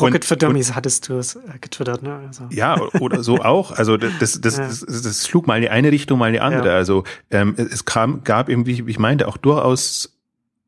Rocket 0.00 0.14
und, 0.14 0.24
für 0.24 0.36
Dummies 0.36 0.70
und, 0.70 0.76
hattest 0.76 1.08
du 1.08 1.14
es 1.14 1.36
äh, 1.36 1.40
getwittert, 1.60 2.02
ne? 2.02 2.20
Also. 2.26 2.44
Ja, 2.50 2.80
oder 3.00 3.22
so 3.22 3.38
auch. 3.38 3.72
Also 3.72 3.96
das, 3.96 4.40
das, 4.40 4.56
ja. 4.56 4.66
das, 4.66 4.80
das, 4.80 5.02
das 5.02 5.26
schlug 5.26 5.46
mal 5.46 5.56
in 5.56 5.62
die 5.62 5.70
eine 5.70 5.90
Richtung, 5.90 6.18
mal 6.18 6.28
in 6.28 6.34
die 6.34 6.40
andere. 6.40 6.68
Ja. 6.68 6.74
Also 6.74 7.04
ähm, 7.30 7.54
es 7.56 7.84
kam, 7.84 8.22
gab 8.24 8.48
irgendwie, 8.48 8.86
wie 8.86 8.90
ich 8.90 8.98
meinte, 8.98 9.28
auch 9.28 9.36
durchaus 9.36 10.11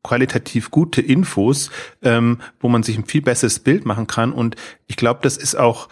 qualitativ 0.05 0.71
gute 0.71 1.01
Infos, 1.01 1.71
ähm, 2.01 2.39
wo 2.59 2.69
man 2.69 2.83
sich 2.83 2.97
ein 2.97 3.05
viel 3.05 3.21
besseres 3.21 3.59
Bild 3.59 3.85
machen 3.85 4.07
kann. 4.07 4.31
Und 4.31 4.55
ich 4.87 4.95
glaube, 4.95 5.19
das 5.23 5.35
ist 5.35 5.55
auch 5.55 5.89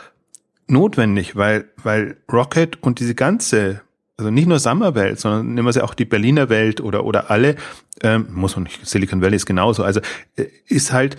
notwendig, 0.67 1.35
weil, 1.35 1.65
weil 1.83 2.17
Rocket 2.31 2.81
und 2.81 2.99
diese 2.99 3.15
ganze, 3.15 3.81
also 4.17 4.31
nicht 4.31 4.47
nur 4.47 4.59
Summerwelt, 4.59 5.19
sondern 5.19 5.53
nehmen 5.53 5.67
wir 5.67 5.73
sie 5.73 5.83
auch 5.83 5.93
die 5.93 6.05
Berliner 6.05 6.49
Welt 6.49 6.79
oder, 6.79 7.05
oder 7.05 7.31
alle, 7.31 7.55
ähm, 8.01 8.27
muss 8.31 8.55
man 8.55 8.63
nicht, 8.63 8.85
Silicon 8.85 9.21
Valley 9.21 9.35
ist 9.35 9.45
genauso, 9.45 9.83
also 9.83 9.99
äh, 10.35 10.45
ist 10.67 10.93
halt, 10.93 11.17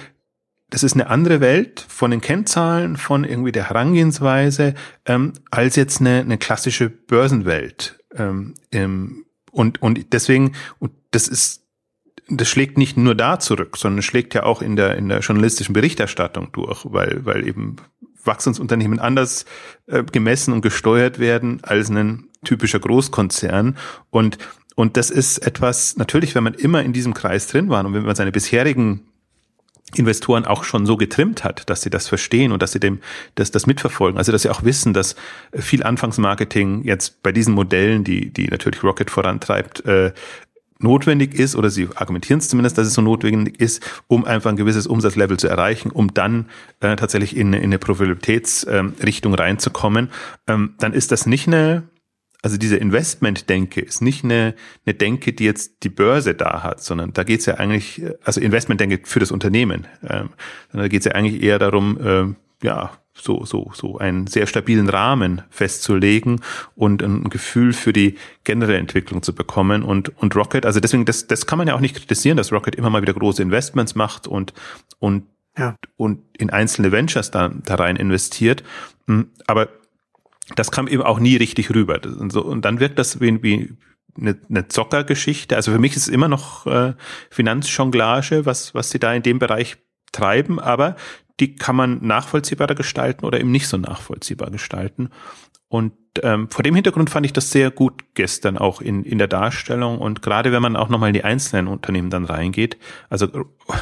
das 0.71 0.83
ist 0.83 0.95
eine 0.95 1.09
andere 1.09 1.41
Welt 1.41 1.85
von 1.89 2.11
den 2.11 2.21
Kennzahlen, 2.21 2.97
von 2.97 3.25
irgendwie 3.25 3.53
der 3.53 3.69
Herangehensweise, 3.69 4.75
ähm, 5.05 5.33
als 5.51 5.77
jetzt 5.77 6.01
eine, 6.01 6.21
eine 6.21 6.39
klassische 6.39 6.89
Börsenwelt. 6.89 7.99
Ähm, 8.17 8.55
ähm, 8.73 9.25
und, 9.51 9.83
und 9.83 10.13
deswegen, 10.13 10.55
und 10.79 10.93
das 11.13 11.29
ist 11.29 11.63
das 12.28 12.49
schlägt 12.49 12.78
nicht 12.78 12.97
nur 12.97 13.14
da 13.14 13.38
zurück, 13.38 13.76
sondern 13.76 14.02
schlägt 14.02 14.35
ja 14.35 14.45
auch 14.45 14.62
in 14.62 14.76
der, 14.76 14.97
in 14.97 15.09
der 15.09 15.21
journalistischen 15.21 15.75
Berichterstattung 15.75 16.50
durch, 16.52 16.85
weil, 16.85 17.25
weil 17.25 17.47
eben 17.47 17.76
Wachstumsunternehmen 18.25 18.99
anders 18.99 19.45
äh, 19.87 20.02
gemessen 20.04 20.52
und 20.52 20.62
gesteuert 20.62 21.19
werden 21.19 21.61
als 21.62 21.90
ein 21.90 22.28
typischer 22.45 22.81
Großkonzern. 22.81 23.76
Und, 24.11 24.38
und 24.75 24.97
das 24.97 25.11
ist 25.11 25.38
etwas, 25.38 25.97
natürlich, 25.97 26.35
wenn 26.35 26.45
man 26.45 26.54
immer 26.54 26.83
in 26.83 26.93
diesem 26.93 27.14
Kreis 27.14 27.47
drin 27.47 27.69
war 27.69 27.85
und 27.85 27.93
wenn 27.93 28.04
man 28.04 28.16
seine 28.16 28.33
bisherigen 28.33 29.02
Investoren 29.95 30.45
auch 30.45 30.64
schon 30.64 30.87
so 30.87 30.97
getrimmt 30.97 31.45
hat, 31.45 31.69
dass 31.71 31.83
sie 31.83 31.90
das 31.90 32.09
verstehen 32.09 32.52
und 32.52 32.62
dass 32.62 32.73
sie 32.73 32.81
dem 32.81 33.00
das, 33.35 33.50
das 33.50 33.66
mitverfolgen. 33.66 34.19
Also 34.19 34.33
dass 34.33 34.43
sie 34.43 34.50
auch 34.50 34.64
wissen, 34.64 34.93
dass 34.93 35.14
viel 35.52 35.83
Anfangsmarketing 35.85 36.85
jetzt 36.85 37.23
bei 37.23 37.33
diesen 37.33 37.54
Modellen, 37.54 38.02
die, 38.02 38.33
die 38.33 38.49
natürlich 38.49 38.83
Rocket 38.83 39.11
vorantreibt, 39.11 39.85
äh, 39.85 40.12
notwendig 40.85 41.35
ist, 41.35 41.57
oder 41.57 41.71
sie 41.71 41.88
argumentieren 41.97 42.38
es 42.38 42.49
zumindest, 42.49 42.79
dass 42.79 42.87
es 42.87 42.95
so 42.95 43.03
notwendig 43.03 43.61
ist, 43.61 43.83
um 44.07 44.25
einfach 44.25 44.50
ein 44.50 44.57
gewisses 44.57 44.87
Umsatzlevel 44.87 45.37
zu 45.37 45.49
erreichen, 45.49 45.91
um 45.91 46.14
dann 46.14 46.47
äh, 46.81 46.95
tatsächlich 46.95 47.37
in, 47.37 47.53
in 47.53 47.64
eine 47.64 47.79
Profitabilitätsrichtung 47.79 49.33
ähm, 49.33 49.38
reinzukommen, 49.38 50.11
ähm, 50.47 50.75
dann 50.79 50.93
ist 50.93 51.11
das 51.11 51.26
nicht 51.26 51.49
eine 51.49 51.83
also 52.43 52.59
diese 52.59 52.76
Investment-Denke 52.76 53.81
ist 53.81 54.03
nicht 54.03 54.23
eine, 54.23 54.55
eine 54.85 54.95
Denke, 54.95 55.33
die 55.33 55.47
jetzt 55.47 55.83
die 55.83 55.88
Börse 55.88 56.35
da 56.35 56.62
hat, 56.62 56.83
sondern 56.83 57.14
da 57.14 57.25
geht 57.25 57.41
es 57.41 57.47
ja 57.47 57.55
eigentlich, 57.55 58.03
also 58.23 58.38
Investment-Denke 58.38 59.00
für 59.05 59.19
das 59.19 59.33
Unternehmen, 59.33 59.87
ähm, 60.03 60.29
sondern 60.71 60.85
da 60.85 60.88
geht 60.88 61.00
es 61.00 61.07
ja 61.07 61.12
eigentlich 61.12 61.43
eher 61.43 61.59
darum, 61.59 61.99
ähm, 62.05 62.37
ja, 62.62 62.93
so, 63.16 63.44
so, 63.44 63.71
so 63.75 63.99
einen 63.99 64.26
sehr 64.26 64.47
stabilen 64.47 64.88
Rahmen 64.88 65.42
festzulegen 65.50 66.40
und 66.75 67.02
ein 67.02 67.30
Gefühl 67.30 67.73
für 67.73 67.92
die 67.92 68.16
generelle 68.42 68.78
Entwicklung 68.78 69.23
zu 69.23 69.35
bekommen. 69.35 69.83
Und, 69.83 70.16
und 70.21 70.35
Rocket, 70.35 70.66
also 70.66 70.80
deswegen, 70.80 71.04
das, 71.04 71.26
das 71.26 71.47
kann 71.47 71.59
man 71.59 71.68
ja 71.68 71.75
auch 71.75 71.80
nicht 71.80 71.97
kritisieren, 71.97 72.37
dass 72.37 72.52
Rocket 72.52 72.75
immer 72.75 72.90
mal 72.90 73.02
wieder 73.02 73.14
große 73.14 73.42
Investments 73.42 73.94
macht 73.94 74.26
und, 74.26 74.52
und, 74.99 75.26
ja. 75.56 75.76
und 75.97 76.23
in 76.37 76.50
einzelne 76.50 76.90
Ventures 76.90 77.30
da, 77.30 77.49
da 77.49 77.76
rein 77.76 77.97
investiert. 77.97 78.64
Hm, 79.06 79.30
aber 79.47 79.68
das 80.56 80.71
kam 80.71 80.88
eben 80.88 81.02
auch 81.02 81.21
nie 81.21 81.37
richtig 81.37 81.73
rüber. 81.75 82.00
Und, 82.04 82.30
so, 82.30 82.44
und 82.44 82.64
dann 82.64 82.80
wirkt 82.80 82.99
das 82.99 83.21
wie, 83.21 83.42
wie 83.42 83.76
eine, 84.18 84.37
eine 84.49 84.68
Zockergeschichte. 84.68 85.56
Also 85.56 85.73
für 85.73 85.78
mich 85.78 85.97
ist 85.97 86.02
es 86.02 86.09
immer 86.09 86.28
noch 86.28 86.66
äh, 86.66 86.94
Finanzjonglage, 87.30 88.44
was, 88.44 88.75
was 88.75 88.90
sie 88.90 88.99
da 88.99 89.14
in 89.14 89.23
dem 89.23 89.38
Bereich 89.38 89.76
treiben, 90.12 90.61
aber 90.61 90.97
die 91.41 91.57
kann 91.57 91.76
man 91.76 92.05
nachvollziehbarer 92.07 92.75
gestalten 92.75 93.25
oder 93.25 93.41
eben 93.41 93.50
nicht 93.50 93.69
so 93.69 93.76
nachvollziehbar 93.76 94.50
gestalten. 94.50 95.11
Und 95.69 95.93
ähm, 96.23 96.49
vor 96.50 96.62
dem 96.62 96.75
Hintergrund 96.76 97.11
fand 97.11 97.26
ich 97.26 97.33
das 97.33 97.50
sehr 97.50 97.71
gut 97.73 98.05
gestern 98.14 98.57
auch 98.57 98.81
in, 98.81 99.03
in 99.03 99.19
der 99.19 99.26
Darstellung 99.26 99.99
und 99.99 100.23
gerade 100.23 100.53
wenn 100.53 100.62
man 100.62 100.76
auch 100.76 100.88
nochmal 100.88 101.09
in 101.09 101.14
die 101.14 101.25
einzelnen 101.25 101.67
Unternehmen 101.67 102.11
dann 102.11 102.25
reingeht, 102.25 102.76
also 103.09 103.26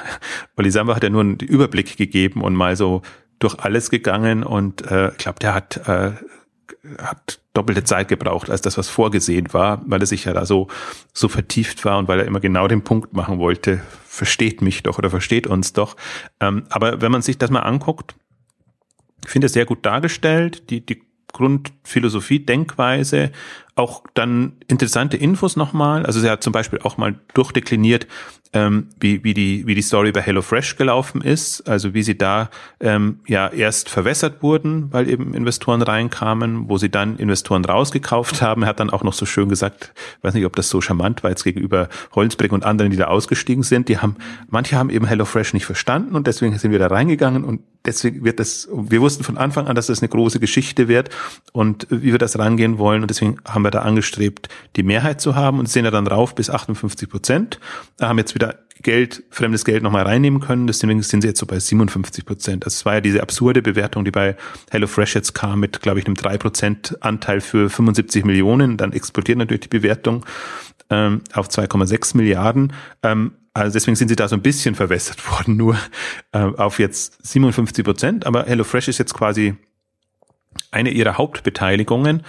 Olli 0.57 0.71
Samba 0.71 0.97
hat 0.97 1.03
ja 1.03 1.11
nur 1.11 1.21
einen 1.21 1.37
Überblick 1.41 1.99
gegeben 1.99 2.41
und 2.41 2.55
mal 2.55 2.77
so 2.77 3.03
durch 3.39 3.59
alles 3.59 3.91
gegangen 3.91 4.45
und 4.45 4.91
äh, 4.91 5.11
ich 5.11 5.19
glaube, 5.19 5.41
der 5.41 5.55
hat 5.55 5.87
äh, 5.87 6.13
hat 6.99 7.41
doppelte 7.55 7.85
Zeit 7.85 8.09
gebraucht 8.09 8.51
als 8.51 8.63
das, 8.63 8.79
was 8.79 8.89
vorgesehen 8.89 9.53
war, 9.53 9.83
weil 9.87 10.01
er 10.01 10.07
sich 10.07 10.25
ja 10.25 10.33
da 10.33 10.47
so, 10.47 10.69
so 11.13 11.29
vertieft 11.29 11.85
war 11.85 11.99
und 11.99 12.09
weil 12.09 12.21
er 12.21 12.27
immer 12.27 12.41
genau 12.41 12.67
den 12.69 12.83
Punkt 12.83 13.13
machen 13.13 13.39
wollte, 13.39 13.81
versteht 14.05 14.63
mich 14.63 14.83
doch 14.83 14.99
oder 14.99 15.11
versteht 15.11 15.47
uns 15.47 15.73
doch. 15.73 15.97
Ähm, 16.41 16.65
aber 16.71 17.01
wenn 17.01 17.13
man 17.13 17.23
sich 17.23 17.39
das 17.39 17.51
mal 17.51 17.61
anguckt, 17.61 18.15
ich 19.25 19.31
finde 19.31 19.47
es 19.47 19.53
sehr 19.53 19.67
gut 19.67 19.85
dargestellt, 19.85 20.71
die, 20.71 20.85
die 20.85 21.03
Grundphilosophie, 21.33 22.41
Denkweise, 22.41 23.33
auch 23.75 24.05
dann 24.15 24.53
interessante 24.69 25.17
Infos 25.17 25.57
nochmal. 25.57 26.05
Also 26.05 26.21
sie 26.21 26.29
hat 26.29 26.43
zum 26.43 26.53
Beispiel 26.53 26.81
auch 26.83 26.99
mal 26.99 27.15
durchdekliniert, 27.35 28.07
ähm, 28.55 28.89
wie, 29.01 29.25
wie, 29.25 29.33
die, 29.33 29.67
wie 29.67 29.75
die 29.75 29.83
Story 29.83 30.13
bei 30.13 30.21
HelloFresh 30.21 30.77
gelaufen 30.77 31.23
ist, 31.23 31.67
also 31.67 31.95
wie 31.95 32.03
sie 32.03 32.19
da 32.19 32.51
ähm, 32.81 33.21
ja 33.27 33.49
erst 33.49 33.89
verwässert 33.89 34.43
wurden, 34.43 34.93
weil 34.93 35.09
eben 35.09 35.33
Investoren 35.33 35.81
reinkamen, 35.81 36.69
wo 36.69 36.77
sie 36.77 36.91
dann 36.91 37.17
Investoren 37.17 37.65
rausgekauft 37.65 38.43
haben. 38.43 38.63
Er 38.63 38.69
hat 38.69 38.81
dann 38.81 38.91
auch 38.91 39.05
noch 39.05 39.15
so 39.15 39.25
schön 39.25 39.49
gesagt, 39.49 39.95
weiß 40.21 40.35
nicht, 40.35 40.45
ob 40.45 40.55
das 40.55 40.69
so 40.69 40.83
charmant 40.83 41.23
war 41.23 41.31
jetzt 41.31 41.45
gegenüber 41.45 41.89
Holzbrick 42.15 42.53
und 42.53 42.65
anderen, 42.65 42.91
die 42.91 42.99
da 42.99 43.07
ausgestiegen 43.07 43.63
sind. 43.63 43.89
Die 43.89 43.99
haben, 43.99 44.17
manche 44.49 44.77
haben 44.77 44.91
eben 44.91 45.07
HelloFresh 45.07 45.55
nicht 45.55 45.65
verstanden 45.65 46.15
und 46.15 46.27
deswegen 46.27 46.59
sind 46.59 46.73
wir 46.73 46.79
da 46.79 46.89
reingegangen 46.89 47.45
und 47.45 47.63
deswegen 47.87 48.23
wird 48.23 48.39
das, 48.39 48.69
wir 48.71 49.01
wussten 49.01 49.25
von 49.25 49.39
Anfang 49.39 49.67
an, 49.67 49.75
dass 49.75 49.87
das 49.87 50.03
eine 50.03 50.11
große 50.11 50.41
Geschichte 50.41 50.89
wird 50.89 51.09
und 51.53 51.87
wie 51.91 52.13
wir 52.13 52.19
das 52.19 52.39
rangehen 52.39 52.77
wollen 52.77 53.01
und 53.01 53.09
deswegen 53.09 53.39
haben 53.47 53.62
wir 53.63 53.71
da 53.71 53.81
angestrebt, 53.81 54.49
die 54.77 54.83
Mehrheit 54.83 55.21
zu 55.21 55.35
haben 55.35 55.59
und 55.59 55.69
sehen 55.69 55.85
ja 55.85 55.91
dann 55.91 56.07
rauf 56.07 56.35
bis 56.35 56.51
58 56.51 57.09
Prozent. 57.09 57.61
Da 57.97 58.09
haben 58.09 58.19
jetzt 58.19 58.35
wieder 58.35 58.59
Geld, 58.83 59.23
fremdes 59.31 59.65
Geld 59.65 59.83
nochmal 59.83 60.05
reinnehmen 60.05 60.41
können. 60.41 60.67
Deswegen 60.67 61.03
sind 61.03 61.23
sie 61.23 61.29
jetzt 61.29 61.39
so 61.39 61.47
bei 61.47 61.59
57 61.59 62.25
Prozent. 62.25 62.65
Also 62.65 62.85
war 62.85 62.95
ja 62.95 63.01
diese 63.01 63.23
absurde 63.23 63.63
Bewertung, 63.63 64.05
die 64.05 64.11
bei 64.11 64.37
HelloFresh 64.71 65.15
jetzt 65.15 65.35
kam 65.35 65.61
mit, 65.61 65.83
glaube 65.83 66.01
ich, 66.01 66.07
einem 66.07 66.17
3 66.17 66.39
Prozent 66.39 66.97
Anteil 67.01 67.41
für 67.41 67.71
75 67.71 68.25
Millionen. 68.25 68.77
Dann 68.77 68.93
explodiert 68.93 69.39
natürlich 69.39 69.63
die 69.63 69.69
Bewertung 69.69 70.27
ähm, 70.91 71.23
auf 71.33 71.49
2,6 71.49 72.17
Milliarden. 72.17 72.73
Ähm, 73.03 73.33
also 73.55 73.75
deswegen 73.75 73.97
sind 73.97 74.09
sie 74.09 74.17
da 74.17 74.29
so 74.29 74.37
ein 74.37 74.43
bisschen 74.43 74.75
verwässert 74.75 75.31
worden, 75.31 75.57
nur 75.57 75.77
äh, 76.33 76.39
auf 76.39 76.79
jetzt 76.79 77.25
57 77.27 77.85
Prozent. 77.85 78.27
Aber 78.27 78.45
HelloFresh 78.45 78.89
ist 78.89 78.99
jetzt 78.99 79.15
quasi 79.15 79.55
eine 80.71 80.91
ihrer 80.91 81.19
Hauptbeteiligungen. 81.19 82.23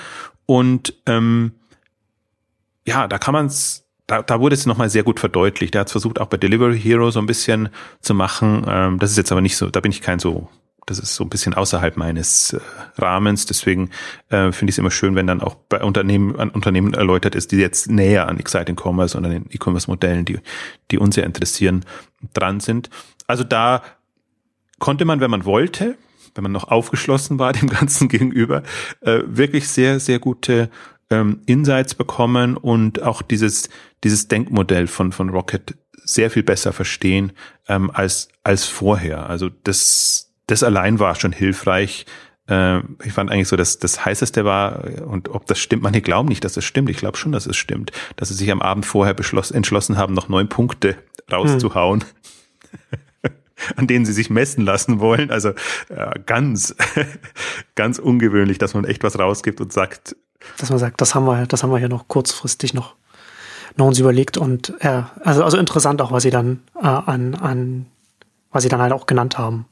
Und 0.46 0.94
ähm, 1.06 1.54
ja, 2.86 3.08
da 3.08 3.18
kann 3.18 3.34
man 3.34 3.46
es 3.46 3.84
da, 4.08 4.22
da 4.22 4.40
wurde 4.40 4.54
es 4.54 4.66
nochmal 4.66 4.90
sehr 4.90 5.04
gut 5.04 5.20
verdeutlicht. 5.20 5.76
Er 5.76 5.82
hat 5.82 5.88
es 5.88 5.94
versucht, 5.94 6.20
auch 6.20 6.28
bei 6.28 6.38
Delivery 6.38 6.80
Hero 6.80 7.10
so 7.12 7.20
ein 7.20 7.26
bisschen 7.26 7.70
zu 8.02 8.14
machen. 8.14 8.66
Ähm, 8.68 9.00
das 9.00 9.12
ist 9.12 9.18
jetzt 9.18 9.32
aber 9.32 9.42
nicht 9.42 9.58
so, 9.58 9.70
da 9.70 9.80
bin 9.80 9.92
ich 9.92 10.02
kein 10.02 10.20
so, 10.20 10.50
das 10.86 11.00
ist 11.00 11.16
so 11.16 11.24
ein 11.24 11.30
bisschen 11.30 11.54
außerhalb 11.54 11.96
meines 11.96 12.54
äh, 12.54 12.60
Rahmens. 12.98 13.46
Deswegen 13.46 13.92
äh, 14.30 14.52
finde 14.52 14.70
ich 14.70 14.76
es 14.76 14.78
immer 14.78 14.92
schön, 14.92 15.16
wenn 15.16 15.28
dann 15.28 15.42
auch 15.42 15.56
bei 15.56 15.82
Unternehmen, 15.82 16.38
an 16.38 16.50
Unternehmen 16.50 16.94
erläutert 16.94 17.36
ist, 17.36 17.52
die 17.54 17.58
jetzt 17.58 17.90
näher 17.90 18.28
an 18.28 18.40
Exciting 18.40 18.78
Commerce 18.78 19.18
und 19.18 19.26
an 19.26 19.32
den 19.32 19.46
E-Commerce-Modellen, 19.50 20.26
die, 20.26 20.40
die 20.92 20.98
uns 20.98 21.16
ja 21.16 21.24
interessieren, 21.24 21.86
dran 22.34 22.60
sind. 22.60 22.90
Also 23.28 23.46
da 23.46 23.84
konnte 24.80 25.06
man, 25.06 25.22
wenn 25.22 25.32
man 25.32 25.46
wollte, 25.46 25.96
wenn 26.36 26.44
man 26.44 26.52
noch 26.52 26.70
aufgeschlossen 26.70 27.40
war 27.40 27.54
dem 27.54 27.70
Ganzen 27.70 28.08
gegenüber, 28.08 28.64
äh, 29.02 29.22
wirklich 29.26 29.68
sehr, 29.68 30.00
sehr 30.00 30.20
gute 30.20 30.70
ähm, 31.10 31.42
Insights 31.46 31.96
bekommen 31.96 32.58
und 32.58 33.02
auch 33.02 33.22
dieses, 33.22 33.70
dieses 34.04 34.28
Denkmodell 34.28 34.88
von, 34.88 35.12
von 35.12 35.30
Rocket 35.30 35.76
sehr 36.06 36.30
viel 36.30 36.44
besser 36.44 36.74
verstehen 36.74 37.34
ähm, 37.68 37.92
als, 37.92 38.30
als 38.44 38.66
vorher. 38.66 39.30
Also 39.30 39.50
das, 39.64 40.34
das 40.48 40.64
allein 40.64 41.00
war 41.00 41.16
schon 41.16 41.32
hilfreich. 41.32 42.06
Äh, 42.50 42.80
ich 43.04 43.14
fand 43.14 43.32
eigentlich 43.32 43.48
so, 43.48 43.56
dass 43.56 43.80
das 43.80 44.04
heißeste 44.04 44.44
war, 44.44 44.84
und 45.06 45.30
ob 45.30 45.46
das 45.48 45.60
stimmt, 45.60 45.84
manche 45.84 46.02
glauben 46.02 46.28
nicht, 46.28 46.44
dass 46.44 46.54
das 46.54 46.66
stimmt. 46.66 46.90
Ich 46.90 46.98
glaube 46.98 47.18
schon, 47.18 47.32
dass 47.32 47.46
es 47.46 47.56
stimmt, 47.56 47.92
dass 48.16 48.30
sie 48.30 48.36
sich 48.36 48.52
am 48.52 48.62
Abend 48.62 48.86
vorher 48.86 49.14
beschloss, 49.14 49.52
entschlossen 49.52 49.98
haben, 49.98 50.14
noch 50.14 50.30
neun 50.30 50.50
Punkte 50.50 50.98
rauszuhauen. 51.32 52.02
Hm. 52.02 52.80
an 53.76 53.88
denen 53.88 54.06
sie 54.06 54.14
sich 54.14 54.30
messen 54.30 54.66
lassen 54.66 55.00
wollen. 55.00 55.32
Also 55.32 55.50
äh, 55.90 56.20
ganz, 56.26 56.76
ganz 57.76 58.00
ungewöhnlich, 58.00 58.58
dass 58.58 58.74
man 58.74 58.86
echt 58.86 59.04
was 59.04 59.18
rausgibt 59.18 59.62
und 59.62 59.74
sagt, 59.74 60.16
dass 60.58 60.70
man 60.70 60.80
sagt, 60.80 61.02
das 61.02 61.16
haben 61.16 61.26
wir, 61.26 61.46
das 61.46 61.64
haben 61.64 61.72
wir 61.72 61.78
hier 61.78 61.90
noch 61.90 62.08
kurzfristig 62.08 62.74
noch, 62.74 62.96
noch 63.78 63.88
uns 63.88 64.00
überlegt 64.00 64.38
und 64.38 64.74
ja, 64.82 65.12
also, 65.22 65.44
also 65.44 65.58
interessant 65.58 66.02
auch, 66.02 66.12
was 66.12 66.24
sie 66.24 66.30
dann 66.30 66.62
äh, 66.76 66.86
an, 66.86 67.36
an, 67.36 67.86
was 68.52 68.64
sie 68.64 68.70
dann 68.70 68.82
halt 68.82 68.92
auch 68.92 69.06
genannt 69.06 69.38
haben. 69.38 69.66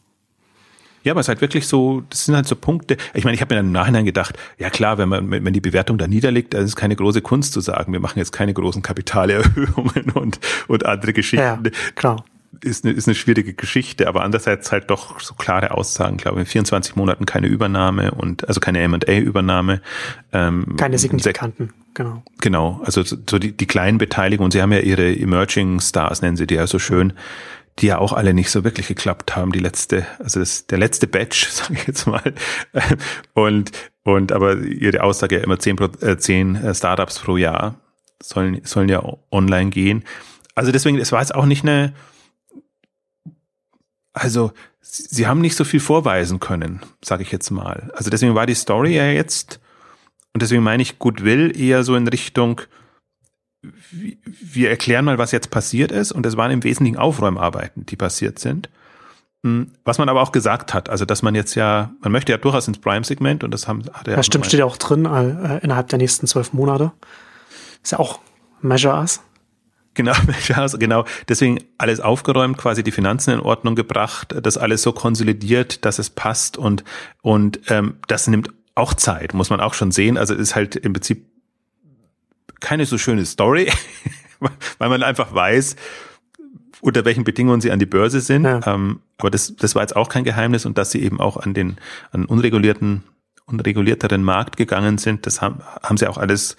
Ja, 1.03 1.13
aber 1.13 1.21
es 1.21 1.25
ist 1.25 1.29
halt 1.29 1.41
wirklich 1.41 1.67
so, 1.67 2.03
das 2.09 2.25
sind 2.25 2.35
halt 2.35 2.47
so 2.47 2.55
Punkte. 2.55 2.95
Ich 3.15 3.23
meine, 3.23 3.33
ich 3.33 3.41
habe 3.41 3.55
mir 3.55 3.59
dann 3.59 3.67
im 3.67 3.71
Nachhinein 3.71 4.05
gedacht, 4.05 4.37
ja 4.59 4.69
klar, 4.69 4.99
wenn 4.99 5.09
man, 5.09 5.31
wenn 5.31 5.53
die 5.53 5.61
Bewertung 5.61 5.97
da 5.97 6.07
niederliegt, 6.07 6.53
dann 6.53 6.61
ist 6.61 6.69
es 6.69 6.75
keine 6.75 6.95
große 6.95 7.23
Kunst 7.23 7.53
zu 7.53 7.59
sagen, 7.59 7.91
wir 7.91 7.99
machen 7.99 8.19
jetzt 8.19 8.31
keine 8.31 8.53
großen 8.53 8.83
Kapitalerhöhungen 8.83 10.11
und, 10.13 10.39
und 10.67 10.85
andere 10.85 11.13
Geschichten. 11.13 11.43
Ja, 11.43 11.59
klar 11.95 12.23
ist 12.63 12.83
eine, 12.83 12.93
ist 12.93 13.07
eine 13.07 13.15
schwierige 13.15 13.53
Geschichte, 13.53 14.07
aber 14.07 14.23
andererseits 14.23 14.71
halt 14.71 14.89
doch 14.89 15.19
so 15.19 15.33
klare 15.33 15.71
Aussagen, 15.71 16.17
glaube 16.17 16.41
ich, 16.41 16.47
in 16.47 16.51
24 16.51 16.95
Monaten 16.95 17.25
keine 17.25 17.47
Übernahme 17.47 18.11
und 18.11 18.47
also 18.47 18.59
keine 18.59 18.81
M&A-Übernahme. 18.81 19.81
Ähm, 20.33 20.75
keine 20.77 20.97
signifikanten, 20.97 21.73
genau. 21.93 22.23
Genau, 22.39 22.81
also 22.83 23.03
so 23.03 23.39
die, 23.39 23.55
die 23.55 23.67
kleinen 23.67 23.97
Beteiligungen, 23.97 24.51
sie 24.51 24.61
haben 24.61 24.73
ja 24.73 24.79
ihre 24.79 25.15
Emerging 25.15 25.79
Stars, 25.79 26.21
nennen 26.21 26.37
sie 26.37 26.47
die 26.47 26.55
ja 26.55 26.67
so 26.67 26.77
schön, 26.77 27.13
die 27.79 27.87
ja 27.87 27.97
auch 27.97 28.13
alle 28.13 28.33
nicht 28.33 28.51
so 28.51 28.63
wirklich 28.63 28.87
geklappt 28.87 29.35
haben, 29.35 29.51
die 29.51 29.59
letzte, 29.59 30.05
also 30.19 30.39
das, 30.39 30.67
der 30.67 30.77
letzte 30.77 31.07
Batch, 31.07 31.47
sage 31.49 31.73
ich 31.75 31.87
jetzt 31.87 32.05
mal. 32.05 32.33
Und, 33.33 33.71
und 34.03 34.31
aber 34.31 34.57
ihre 34.57 35.03
Aussage 35.03 35.37
ja 35.37 35.43
immer 35.43 35.59
zehn, 35.59 35.77
äh, 36.01 36.17
zehn 36.17 36.55
äh, 36.55 36.75
Startups 36.75 37.19
pro 37.19 37.37
Jahr 37.37 37.75
sollen, 38.21 38.61
sollen 38.63 38.89
ja 38.89 39.01
online 39.31 39.69
gehen. 39.69 40.03
Also 40.53 40.71
deswegen, 40.71 40.99
es 40.99 41.11
war 41.11 41.21
jetzt 41.21 41.33
auch 41.33 41.45
nicht 41.45 41.63
eine, 41.63 41.93
also 44.13 44.51
sie 44.81 45.27
haben 45.27 45.41
nicht 45.41 45.55
so 45.55 45.63
viel 45.63 45.79
vorweisen 45.79 46.39
können, 46.39 46.81
sage 47.03 47.23
ich 47.23 47.31
jetzt 47.31 47.49
mal. 47.51 47.91
Also 47.95 48.09
deswegen 48.09 48.35
war 48.35 48.45
die 48.45 48.55
Story 48.55 48.95
ja 48.95 49.05
jetzt, 49.05 49.59
und 50.33 50.41
deswegen 50.41 50.63
meine 50.63 50.81
ich 50.81 50.99
Goodwill 50.99 51.57
eher 51.59 51.83
so 51.83 51.95
in 51.95 52.07
Richtung, 52.07 52.61
wir 53.91 54.69
erklären 54.69 55.05
mal, 55.05 55.17
was 55.17 55.31
jetzt 55.31 55.51
passiert 55.51 55.91
ist, 55.91 56.11
und 56.11 56.25
es 56.25 56.35
waren 56.35 56.51
im 56.51 56.63
Wesentlichen 56.63 56.97
Aufräumarbeiten, 56.97 57.85
die 57.85 57.95
passiert 57.95 58.39
sind. 58.39 58.69
hm, 59.43 59.71
was 59.85 59.97
man 59.97 60.09
aber 60.09 60.21
auch 60.21 60.31
gesagt 60.31 60.73
hat, 60.73 60.89
also 60.89 61.05
dass 61.05 61.21
man 61.21 61.35
jetzt 61.35 61.55
ja, 61.55 61.91
man 62.01 62.11
möchte 62.11 62.31
ja 62.31 62.37
durchaus 62.37 62.67
ins 62.67 62.79
Prime-Segment 62.79 63.43
und 63.43 63.51
das 63.51 63.67
haben, 63.67 63.83
hat 63.93 64.07
er 64.07 64.17
ja. 64.17 64.23
stimmt, 64.23 64.45
steht 64.45 64.59
ja 64.59 64.65
auch 64.65 64.77
drin, 64.77 65.05
äh, 65.05 65.59
innerhalb 65.59 65.89
der 65.89 65.99
nächsten 65.99 66.27
zwölf 66.27 66.53
Monate. 66.53 66.91
Ist 67.83 67.91
ja 67.91 67.99
auch 67.99 68.19
Measure 68.61 68.95
Us. 68.95 69.21
Genau, 69.93 70.13
genau. 70.79 71.05
Deswegen 71.27 71.59
alles 71.77 71.99
aufgeräumt, 71.99 72.57
quasi 72.57 72.83
die 72.83 72.91
Finanzen 72.91 73.31
in 73.31 73.39
Ordnung 73.39 73.75
gebracht, 73.75 74.35
das 74.41 74.57
alles 74.57 74.81
so 74.81 74.93
konsolidiert, 74.93 75.85
dass 75.85 75.99
es 75.99 76.09
passt 76.09 76.57
und 76.57 76.83
und 77.21 77.59
ähm, 77.67 77.95
das 78.07 78.27
nimmt 78.27 78.49
auch 78.75 78.93
Zeit, 78.93 79.33
muss 79.33 79.49
man 79.49 79.59
auch 79.59 79.73
schon 79.73 79.91
sehen. 79.91 80.17
Also 80.17 80.33
es 80.33 80.39
ist 80.39 80.55
halt 80.55 80.75
im 80.75 80.93
Prinzip 80.93 81.25
keine 82.61 82.85
so 82.85 82.97
schöne 82.97 83.25
Story, 83.25 83.71
weil 84.77 84.89
man 84.89 85.03
einfach 85.03 85.33
weiß, 85.33 85.75
unter 86.79 87.05
welchen 87.05 87.23
Bedingungen 87.23 87.61
sie 87.61 87.71
an 87.71 87.79
die 87.79 87.85
Börse 87.85 88.21
sind. 88.21 88.45
Ja. 88.45 88.61
Ähm, 88.65 89.01
aber 89.17 89.29
das, 89.29 89.55
das 89.55 89.75
war 89.75 89.83
jetzt 89.83 89.95
auch 89.95 90.09
kein 90.09 90.23
Geheimnis 90.23 90.65
und 90.65 90.77
dass 90.77 90.91
sie 90.91 91.01
eben 91.01 91.19
auch 91.19 91.37
an 91.37 91.53
den 91.53 91.77
an 92.11 92.25
unregulierten 92.25 93.03
unregulierteren 93.45 94.23
Markt 94.23 94.57
gegangen 94.57 94.97
sind, 94.97 95.25
das 95.25 95.41
haben, 95.41 95.61
haben 95.83 95.97
sie 95.97 96.07
auch 96.07 96.17
alles 96.17 96.55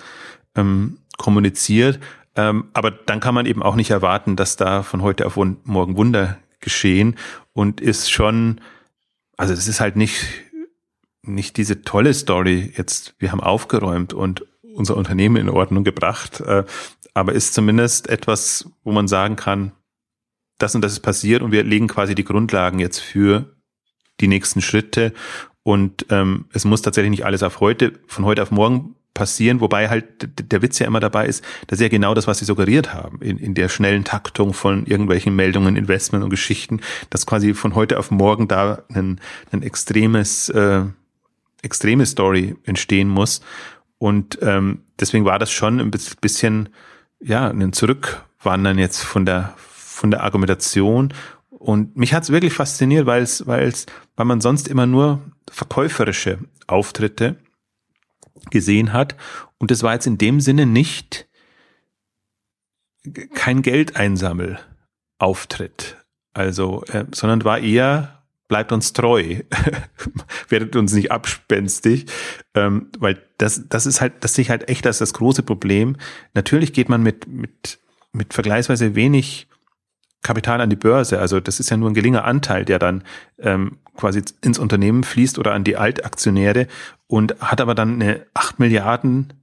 ähm, 0.54 0.98
kommuniziert. 1.16 1.98
Ähm, 2.36 2.68
aber 2.72 2.90
dann 2.90 3.20
kann 3.20 3.34
man 3.34 3.46
eben 3.46 3.62
auch 3.62 3.76
nicht 3.76 3.90
erwarten, 3.90 4.36
dass 4.36 4.56
da 4.56 4.82
von 4.82 5.02
heute 5.02 5.26
auf 5.26 5.36
morgen 5.36 5.96
Wunder 5.96 6.38
geschehen. 6.60 7.16
Und 7.52 7.80
ist 7.80 8.10
schon, 8.10 8.60
also 9.36 9.52
es 9.52 9.68
ist 9.68 9.80
halt 9.80 9.96
nicht, 9.96 10.26
nicht 11.22 11.56
diese 11.56 11.82
tolle 11.82 12.14
Story 12.14 12.72
jetzt, 12.76 13.14
wir 13.18 13.32
haben 13.32 13.40
aufgeräumt 13.40 14.12
und 14.14 14.46
unser 14.74 14.96
Unternehmen 14.96 15.36
in 15.36 15.50
Ordnung 15.50 15.84
gebracht, 15.84 16.40
äh, 16.40 16.64
aber 17.14 17.34
ist 17.34 17.52
zumindest 17.52 18.08
etwas, 18.08 18.70
wo 18.84 18.92
man 18.92 19.06
sagen 19.06 19.36
kann, 19.36 19.72
das 20.58 20.74
und 20.74 20.80
das 20.80 20.92
ist 20.92 21.00
passiert 21.00 21.42
und 21.42 21.52
wir 21.52 21.64
legen 21.64 21.88
quasi 21.88 22.14
die 22.14 22.24
Grundlagen 22.24 22.78
jetzt 22.78 23.00
für 23.00 23.56
die 24.20 24.28
nächsten 24.28 24.62
Schritte. 24.62 25.12
Und 25.62 26.06
ähm, 26.10 26.46
es 26.52 26.64
muss 26.64 26.82
tatsächlich 26.82 27.10
nicht 27.10 27.24
alles 27.26 27.42
auf 27.42 27.60
heute, 27.60 27.92
von 28.06 28.24
heute 28.24 28.42
auf 28.42 28.50
morgen 28.50 28.94
passieren, 29.14 29.60
wobei 29.60 29.88
halt 29.88 30.50
der 30.50 30.62
Witz 30.62 30.78
ja 30.78 30.86
immer 30.86 31.00
dabei 31.00 31.26
ist, 31.26 31.44
dass 31.66 31.80
ja 31.80 31.88
genau 31.88 32.14
das, 32.14 32.26
was 32.26 32.38
sie 32.38 32.44
suggeriert 32.44 32.94
haben, 32.94 33.20
in, 33.20 33.38
in 33.38 33.54
der 33.54 33.68
schnellen 33.68 34.04
Taktung 34.04 34.54
von 34.54 34.86
irgendwelchen 34.86 35.36
Meldungen, 35.36 35.76
Investment 35.76 36.24
und 36.24 36.30
Geschichten, 36.30 36.80
dass 37.10 37.26
quasi 37.26 37.54
von 37.54 37.74
heute 37.74 37.98
auf 37.98 38.10
morgen 38.10 38.48
da 38.48 38.82
ein, 38.92 39.20
ein 39.50 39.62
extremes, 39.62 40.48
äh, 40.48 40.84
extreme 41.62 42.06
Story 42.06 42.56
entstehen 42.64 43.08
muss. 43.08 43.42
Und 43.98 44.38
ähm, 44.42 44.80
deswegen 44.98 45.24
war 45.24 45.38
das 45.38 45.50
schon 45.50 45.78
ein 45.78 45.90
bisschen, 45.90 46.70
ja, 47.20 47.48
ein 47.48 47.72
Zurückwandern 47.72 48.78
jetzt 48.78 49.02
von 49.02 49.26
der, 49.26 49.54
von 49.58 50.10
der 50.10 50.24
Argumentation. 50.24 51.12
Und 51.50 51.96
mich 51.96 52.14
hat 52.14 52.24
es 52.24 52.30
wirklich 52.30 52.54
fasziniert, 52.54 53.06
weil 53.06 53.22
es, 53.22 53.46
weil 53.46 53.68
es, 53.68 53.86
weil 54.16 54.26
man 54.26 54.40
sonst 54.40 54.66
immer 54.66 54.86
nur 54.86 55.20
verkäuferische 55.50 56.38
Auftritte 56.66 57.36
gesehen 58.50 58.92
hat. 58.92 59.16
Und 59.58 59.70
es 59.70 59.82
war 59.82 59.94
jetzt 59.94 60.06
in 60.06 60.18
dem 60.18 60.40
Sinne 60.40 60.66
nicht 60.66 61.26
kein 63.34 63.62
Geldeinsammelauftritt. 63.62 65.96
Also, 66.34 66.84
äh, 66.84 67.04
sondern 67.12 67.44
war 67.44 67.58
eher, 67.58 68.22
bleibt 68.48 68.72
uns 68.72 68.92
treu, 68.92 69.40
werdet 70.48 70.76
uns 70.76 70.92
nicht 70.92 71.10
abspenstig, 71.10 72.06
ähm, 72.54 72.90
weil 72.98 73.20
das, 73.38 73.68
das 73.68 73.86
ist 73.86 74.00
halt, 74.00 74.14
das 74.20 74.34
sehe 74.34 74.42
ich 74.42 74.50
halt 74.50 74.68
echt 74.68 74.86
als 74.86 74.98
das 74.98 75.14
große 75.14 75.42
Problem. 75.42 75.96
Natürlich 76.34 76.72
geht 76.72 76.88
man 76.88 77.02
mit, 77.02 77.26
mit, 77.26 77.80
mit 78.12 78.34
vergleichsweise 78.34 78.94
wenig 78.94 79.48
Kapital 80.22 80.60
an 80.60 80.70
die 80.70 80.76
Börse. 80.76 81.18
Also 81.18 81.40
das 81.40 81.60
ist 81.60 81.70
ja 81.70 81.76
nur 81.76 81.90
ein 81.90 81.94
geringer 81.94 82.24
Anteil, 82.24 82.64
der 82.64 82.78
dann 82.78 83.02
ähm, 83.38 83.78
quasi 83.96 84.22
ins 84.40 84.58
Unternehmen 84.58 85.02
fließt 85.02 85.38
oder 85.38 85.52
an 85.52 85.64
die 85.64 85.76
Altaktionäre 85.76 86.68
und 87.12 87.38
hat 87.42 87.60
aber 87.60 87.74
dann 87.74 88.00
eine 88.00 88.24
8 88.32 88.58
Milliarden 88.58 89.34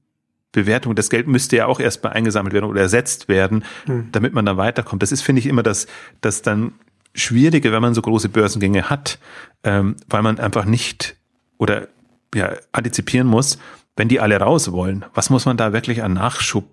Bewertung. 0.51 0.95
Das 0.95 1.11
Geld 1.11 1.27
müsste 1.27 1.55
ja 1.55 1.67
auch 1.67 1.79
erstmal 1.79 2.13
eingesammelt 2.13 2.51
werden 2.51 2.65
oder 2.65 2.81
ersetzt 2.81 3.27
werden, 3.27 3.63
hm. 3.85 4.09
damit 4.11 4.33
man 4.33 4.43
dann 4.43 4.57
weiterkommt. 4.57 5.03
Das 5.03 5.11
ist, 5.11 5.21
finde 5.21 5.41
ich, 5.41 5.45
immer 5.45 5.61
das, 5.61 5.85
das 6.21 6.41
dann 6.41 6.71
Schwierige, 7.13 7.71
wenn 7.71 7.83
man 7.83 7.93
so 7.93 8.01
große 8.01 8.29
Börsengänge 8.29 8.89
hat, 8.89 9.19
ähm, 9.63 9.97
weil 10.07 10.23
man 10.23 10.39
einfach 10.39 10.65
nicht 10.65 11.15
oder 11.59 11.89
ja, 12.33 12.53
antizipieren 12.71 13.27
muss, 13.27 13.59
wenn 13.95 14.07
die 14.07 14.19
alle 14.19 14.39
raus 14.39 14.71
wollen, 14.71 15.05
was 15.13 15.29
muss 15.29 15.45
man 15.45 15.55
da 15.55 15.71
wirklich 15.71 16.01
an 16.01 16.13
Nachschub 16.13 16.65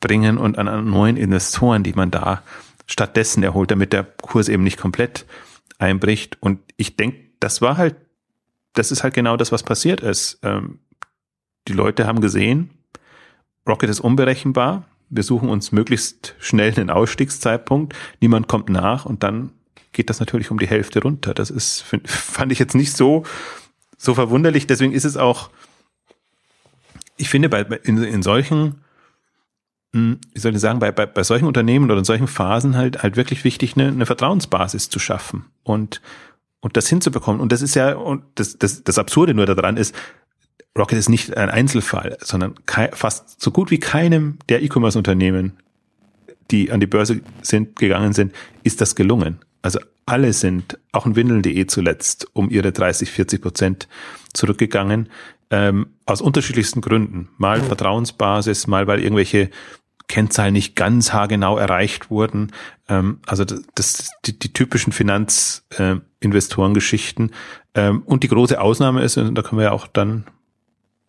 bringen 0.00 0.38
und 0.38 0.56
an, 0.56 0.66
an 0.66 0.88
neuen 0.88 1.18
Investoren, 1.18 1.82
die 1.82 1.92
man 1.92 2.10
da 2.10 2.42
stattdessen 2.86 3.42
erholt, 3.42 3.70
damit 3.70 3.92
der 3.92 4.02
Kurs 4.04 4.48
eben 4.48 4.64
nicht 4.64 4.78
komplett 4.78 5.26
einbricht. 5.78 6.38
Und 6.40 6.60
ich 6.78 6.96
denke, 6.96 7.18
das 7.38 7.60
war 7.60 7.76
halt, 7.76 7.96
das 8.78 8.92
ist 8.92 9.02
halt 9.02 9.14
genau 9.14 9.36
das, 9.36 9.52
was 9.52 9.62
passiert 9.62 10.00
ist. 10.00 10.38
Ähm, 10.42 10.78
die 11.66 11.72
Leute 11.72 12.06
haben 12.06 12.20
gesehen, 12.20 12.70
Rocket 13.68 13.90
ist 13.90 14.00
unberechenbar. 14.00 14.84
Wir 15.10 15.22
suchen 15.22 15.48
uns 15.48 15.72
möglichst 15.72 16.34
schnell 16.38 16.72
einen 16.74 16.90
Ausstiegszeitpunkt. 16.90 17.94
Niemand 18.20 18.46
kommt 18.48 18.68
nach 18.68 19.04
und 19.04 19.22
dann 19.22 19.50
geht 19.92 20.10
das 20.10 20.20
natürlich 20.20 20.50
um 20.50 20.58
die 20.58 20.68
Hälfte 20.68 21.02
runter. 21.02 21.34
Das 21.34 21.50
ist, 21.50 21.82
fand 22.04 22.52
ich 22.52 22.58
jetzt 22.58 22.74
nicht 22.74 22.96
so, 22.96 23.24
so 23.96 24.14
verwunderlich. 24.14 24.66
Deswegen 24.66 24.92
ist 24.92 25.04
es 25.04 25.16
auch, 25.16 25.50
ich 27.16 27.28
finde, 27.28 27.48
bei, 27.48 27.62
in, 27.62 28.02
in 28.02 28.22
solchen 28.22 28.76
hm, 29.92 30.18
wie 30.34 30.38
soll 30.38 30.54
ich 30.54 30.60
sagen, 30.60 30.80
bei, 30.80 30.92
bei, 30.92 31.06
bei 31.06 31.22
solchen 31.22 31.46
Unternehmen 31.46 31.86
oder 31.86 31.98
in 31.98 32.04
solchen 32.04 32.28
Phasen 32.28 32.76
halt 32.76 33.02
halt 33.02 33.16
wirklich 33.16 33.44
wichtig, 33.44 33.76
eine, 33.76 33.88
eine 33.88 34.06
Vertrauensbasis 34.06 34.90
zu 34.90 34.98
schaffen 34.98 35.46
und 35.62 36.02
und 36.60 36.76
das 36.76 36.88
hinzubekommen. 36.88 37.40
Und 37.40 37.52
das 37.52 37.62
ist 37.62 37.74
ja, 37.74 37.94
und 37.94 38.24
das, 38.34 38.58
das, 38.58 38.82
das 38.84 38.98
Absurde 38.98 39.34
nur 39.34 39.46
daran 39.46 39.76
ist, 39.76 39.94
Rocket 40.76 40.98
ist 40.98 41.08
nicht 41.08 41.36
ein 41.36 41.50
Einzelfall, 41.50 42.18
sondern 42.20 42.54
fast 42.92 43.40
so 43.40 43.50
gut 43.50 43.70
wie 43.70 43.80
keinem 43.80 44.38
der 44.48 44.62
E-Commerce-Unternehmen, 44.62 45.58
die 46.50 46.70
an 46.70 46.80
die 46.80 46.86
Börse 46.86 47.20
sind, 47.42 47.76
gegangen 47.76 48.12
sind, 48.12 48.32
ist 48.62 48.80
das 48.80 48.94
gelungen. 48.94 49.40
Also 49.60 49.80
alle 50.06 50.32
sind, 50.32 50.78
auch 50.92 51.04
in 51.04 51.16
Windeln.de 51.16 51.66
zuletzt, 51.66 52.28
um 52.32 52.48
ihre 52.48 52.72
30, 52.72 53.10
40 53.10 53.42
Prozent 53.42 53.88
zurückgegangen. 54.32 55.08
Ähm, 55.50 55.88
aus 56.06 56.20
unterschiedlichsten 56.20 56.80
Gründen. 56.80 57.28
Mal 57.38 57.60
Vertrauensbasis, 57.60 58.66
mal 58.66 58.86
weil 58.86 59.00
irgendwelche 59.00 59.50
Kennzahlen 60.06 60.54
nicht 60.54 60.76
ganz 60.76 61.12
haargenau 61.12 61.58
erreicht 61.58 62.10
wurden. 62.10 62.52
Ähm, 62.88 63.20
also 63.26 63.44
das, 63.44 63.62
das 63.74 64.10
die, 64.24 64.38
die 64.38 64.52
typischen 64.52 64.92
Finanzinvestorengeschichten. 64.92 65.98
Äh, 65.98 66.07
ähm, 67.74 68.02
und 68.04 68.22
die 68.22 68.28
große 68.28 68.60
Ausnahme 68.60 69.02
ist, 69.02 69.16
und 69.16 69.34
da 69.34 69.42
können 69.42 69.58
wir 69.58 69.66
ja 69.66 69.72
auch 69.72 69.86
dann 69.86 70.24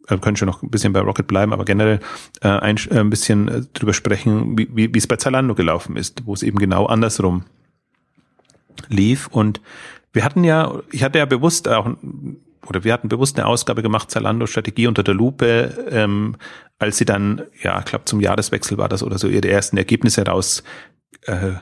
wir 0.09 0.17
können 0.17 0.37
schon 0.37 0.47
noch 0.47 0.63
ein 0.63 0.69
bisschen 0.69 0.93
bei 0.93 1.01
Rocket 1.01 1.27
bleiben, 1.27 1.53
aber 1.53 1.65
generell 1.65 1.99
äh, 2.41 2.47
ein, 2.47 2.77
äh, 2.89 2.99
ein 2.99 3.09
bisschen 3.09 3.47
äh, 3.47 3.61
drüber 3.73 3.93
sprechen, 3.93 4.57
wie, 4.57 4.67
wie, 4.75 4.93
wie 4.93 4.97
es 4.97 5.07
bei 5.07 5.17
Zalando 5.17 5.55
gelaufen 5.55 5.95
ist, 5.95 6.25
wo 6.25 6.33
es 6.33 6.43
eben 6.43 6.57
genau 6.57 6.87
andersrum 6.87 7.45
lief. 8.87 9.27
Und 9.27 9.61
wir 10.13 10.23
hatten 10.23 10.43
ja, 10.43 10.73
ich 10.91 11.03
hatte 11.03 11.19
ja 11.19 11.25
bewusst 11.25 11.67
auch 11.67 11.95
oder 12.67 12.83
wir 12.83 12.93
hatten 12.93 13.09
bewusst 13.09 13.37
eine 13.37 13.47
Ausgabe 13.47 13.81
gemacht, 13.81 14.11
Zalando 14.11 14.45
Strategie 14.45 14.87
unter 14.87 15.03
der 15.03 15.13
Lupe, 15.13 15.87
ähm, 15.89 16.35
als 16.77 16.97
sie 16.97 17.05
dann, 17.05 17.43
ja, 17.61 17.79
ich 17.79 17.85
glaube 17.85 18.05
zum 18.05 18.19
Jahreswechsel 18.19 18.77
war 18.77 18.89
das 18.89 19.01
oder 19.01 19.17
so, 19.17 19.27
ihre 19.27 19.47
ersten 19.47 19.77
Ergebnisse 19.77 20.25
raus 20.25 20.63
äh, 21.23 21.53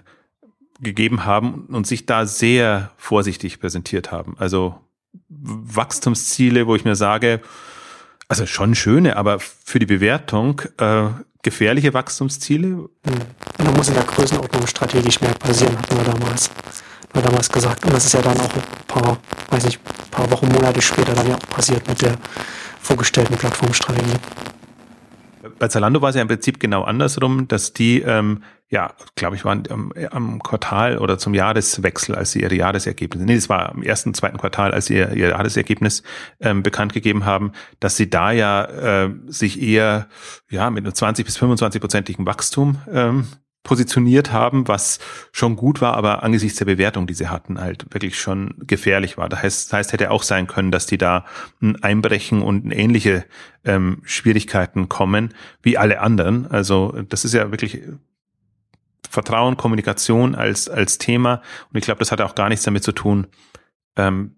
gegeben 0.80 1.26
haben 1.26 1.66
und 1.72 1.88
sich 1.88 2.06
da 2.06 2.26
sehr 2.26 2.92
vorsichtig 2.98 3.60
präsentiert 3.60 4.12
haben. 4.12 4.36
Also 4.38 4.76
Wachstumsziele, 5.30 6.68
wo 6.68 6.76
ich 6.76 6.86
mir 6.86 6.96
sage, 6.96 7.42
also 8.28 8.46
schon 8.46 8.76
schöne, 8.76 9.16
aber 9.16 9.40
für 9.40 9.80
die 9.80 9.86
Bewertung 9.86 10.62
äh, 10.78 11.08
gefährliche 11.42 11.94
Wachstumsziele. 11.94 12.68
Hm. 12.68 12.90
Da 13.58 13.72
muss 13.72 13.88
in 13.88 13.96
der 13.96 14.04
Größenordnung 14.04 14.68
strategisch 14.68 15.22
mehr 15.22 15.34
passieren, 15.34 15.78
hatten 15.78 15.98
wir 15.98 16.04
damals 16.04 16.52
wir 17.18 17.22
damals 17.22 17.50
gesagt. 17.50 17.86
Und 17.86 17.94
das 17.94 18.06
ist 18.06 18.14
ja 18.14 18.22
dann 18.22 18.40
auch 18.40 18.54
ein 18.54 18.64
paar, 18.88 19.18
weiß 19.50 19.66
nicht, 19.66 19.80
paar 20.12 20.30
Wochen, 20.32 20.48
Monate 20.48 20.82
später 20.82 21.14
dann 21.14 21.28
ja 21.28 21.36
auch 21.36 21.50
passiert 21.50 21.88
mit 21.88 22.02
der 22.02 22.16
vorgestellten 22.82 23.36
Plattformstrategie. 23.36 24.18
Bei 25.60 25.68
Zalando 25.68 26.02
war 26.02 26.10
es 26.10 26.16
ja 26.16 26.22
im 26.22 26.28
Prinzip 26.28 26.60
genau 26.60 26.84
andersrum, 26.84 27.48
dass 27.48 27.74
die, 27.74 28.02
ähm, 28.02 28.44
ja, 28.70 28.94
glaube 29.16 29.36
ich, 29.36 29.46
waren 29.46 29.64
am, 29.70 29.94
am, 30.12 30.44
Quartal 30.44 30.98
oder 30.98 31.18
zum 31.18 31.34
Jahreswechsel, 31.34 32.16
als 32.16 32.32
sie 32.32 32.42
ihre 32.42 32.56
Jahresergebnisse, 32.56 33.26
nee, 33.26 33.36
das 33.36 33.50
war 33.50 33.70
am 33.70 33.82
ersten, 33.82 34.14
zweiten 34.14 34.38
Quartal, 34.38 34.72
als 34.72 34.88
sie 34.88 34.96
ihr, 34.96 35.12
ihr 35.14 35.30
Jahresergebnis 35.30 36.04
ähm, 36.40 36.64
bekannt 36.64 36.94
gegeben 36.94 37.26
haben, 37.26 37.54
dass 37.80 37.98
sie 37.98 38.10
da 38.10 38.32
ja 38.32 38.66
äh, 38.66 39.10
sich 39.28 39.62
eher 39.62 40.08
ja 40.50 40.70
mit 40.70 40.86
einem 40.86 40.94
20 40.94 41.26
bis 41.26 41.38
25 41.38 41.82
prozentigen 41.82 42.26
Wachstum 42.26 42.78
ähm, 42.92 43.28
positioniert 43.64 44.32
haben, 44.32 44.68
was 44.68 45.00
schon 45.34 45.58
gut 45.58 45.82
war, 45.82 45.96
aber 45.96 46.24
angesichts 46.24 46.58
der 46.58 46.66
Bewertung, 46.66 47.06
die 47.06 47.14
sie 47.14 47.28
hatten, 47.28 47.60
halt 47.60 47.86
wirklich 47.94 48.20
schon 48.20 48.56
gefährlich 48.60 49.18
war. 49.18 49.28
Das 49.28 49.44
heißt, 49.44 49.68
das 49.68 49.78
heißt 49.78 49.94
hätte 49.94 50.12
auch 50.12 50.24
sein 50.24 50.48
können, 50.48 50.72
dass 50.72 50.86
die 50.86 50.98
da 50.98 51.26
einbrechen 51.82 52.42
und 52.42 52.72
ähnliche 52.72 53.26
ähm, 53.66 54.02
Schwierigkeiten 54.04 54.88
kommen 54.88 55.34
wie 55.62 55.78
alle 55.78 56.00
anderen. 56.00 56.50
Also 56.50 56.98
das 57.10 57.26
ist 57.26 57.34
ja 57.34 57.52
wirklich 57.52 57.82
Vertrauen, 59.10 59.58
Kommunikation 59.58 60.36
als, 60.36 60.70
als 60.70 60.98
Thema. 60.98 61.42
Und 61.72 61.78
ich 61.78 61.84
glaube, 61.84 62.00
das 62.00 62.12
hat 62.12 62.22
auch 62.22 62.36
gar 62.36 62.50
nichts 62.50 62.66
damit 62.66 62.84
zu 62.84 62.92
tun, 62.92 63.28
ähm, 63.96 64.36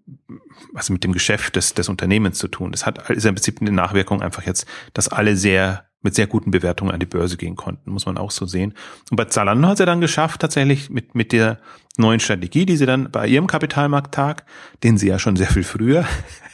also 0.74 0.92
mit 0.92 1.04
dem 1.04 1.12
Geschäft 1.12 1.56
des, 1.56 1.74
des 1.74 1.88
Unternehmens 1.88 2.38
zu 2.38 2.48
tun. 2.48 2.72
Das 2.72 2.86
hat, 2.86 3.10
ist 3.10 3.26
im 3.26 3.34
Prinzip 3.34 3.60
eine 3.60 3.72
Nachwirkung 3.72 4.22
einfach 4.22 4.44
jetzt, 4.44 4.66
dass 4.92 5.08
alle 5.08 5.36
sehr 5.36 5.89
mit 6.02 6.14
sehr 6.14 6.26
guten 6.26 6.50
Bewertungen 6.50 6.92
an 6.92 7.00
die 7.00 7.06
Börse 7.06 7.36
gehen 7.36 7.56
konnten, 7.56 7.90
muss 7.90 8.06
man 8.06 8.16
auch 8.16 8.30
so 8.30 8.46
sehen. 8.46 8.74
Und 9.10 9.16
bei 9.16 9.26
Zalando 9.26 9.68
hat 9.68 9.78
sie 9.78 9.86
dann 9.86 10.00
geschafft, 10.00 10.40
tatsächlich 10.40 10.90
mit, 10.90 11.14
mit 11.14 11.32
der 11.32 11.58
neuen 11.96 12.20
Strategie, 12.20 12.66
die 12.66 12.76
sie 12.76 12.86
dann 12.86 13.10
bei 13.10 13.26
ihrem 13.26 13.46
Kapitalmarkttag, 13.46 14.44
den 14.82 14.96
sie 14.96 15.08
ja 15.08 15.18
schon 15.18 15.36
sehr 15.36 15.48
viel 15.48 15.64
früher 15.64 16.06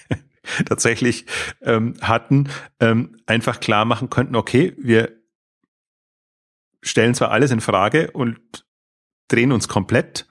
tatsächlich 0.67 1.27
ähm, 1.63 1.95
hatten, 2.01 2.49
ähm, 2.81 3.17
einfach 3.27 3.61
klar 3.61 3.85
machen 3.85 4.11
könnten, 4.11 4.37
okay, 4.37 4.75
wir 4.79 5.13
stellen 6.83 7.15
zwar 7.15 7.31
alles 7.31 7.51
in 7.51 7.61
Frage 7.61 8.11
und 8.13 8.39
drehen 9.29 9.53
uns 9.53 9.69
komplett, 9.69 10.27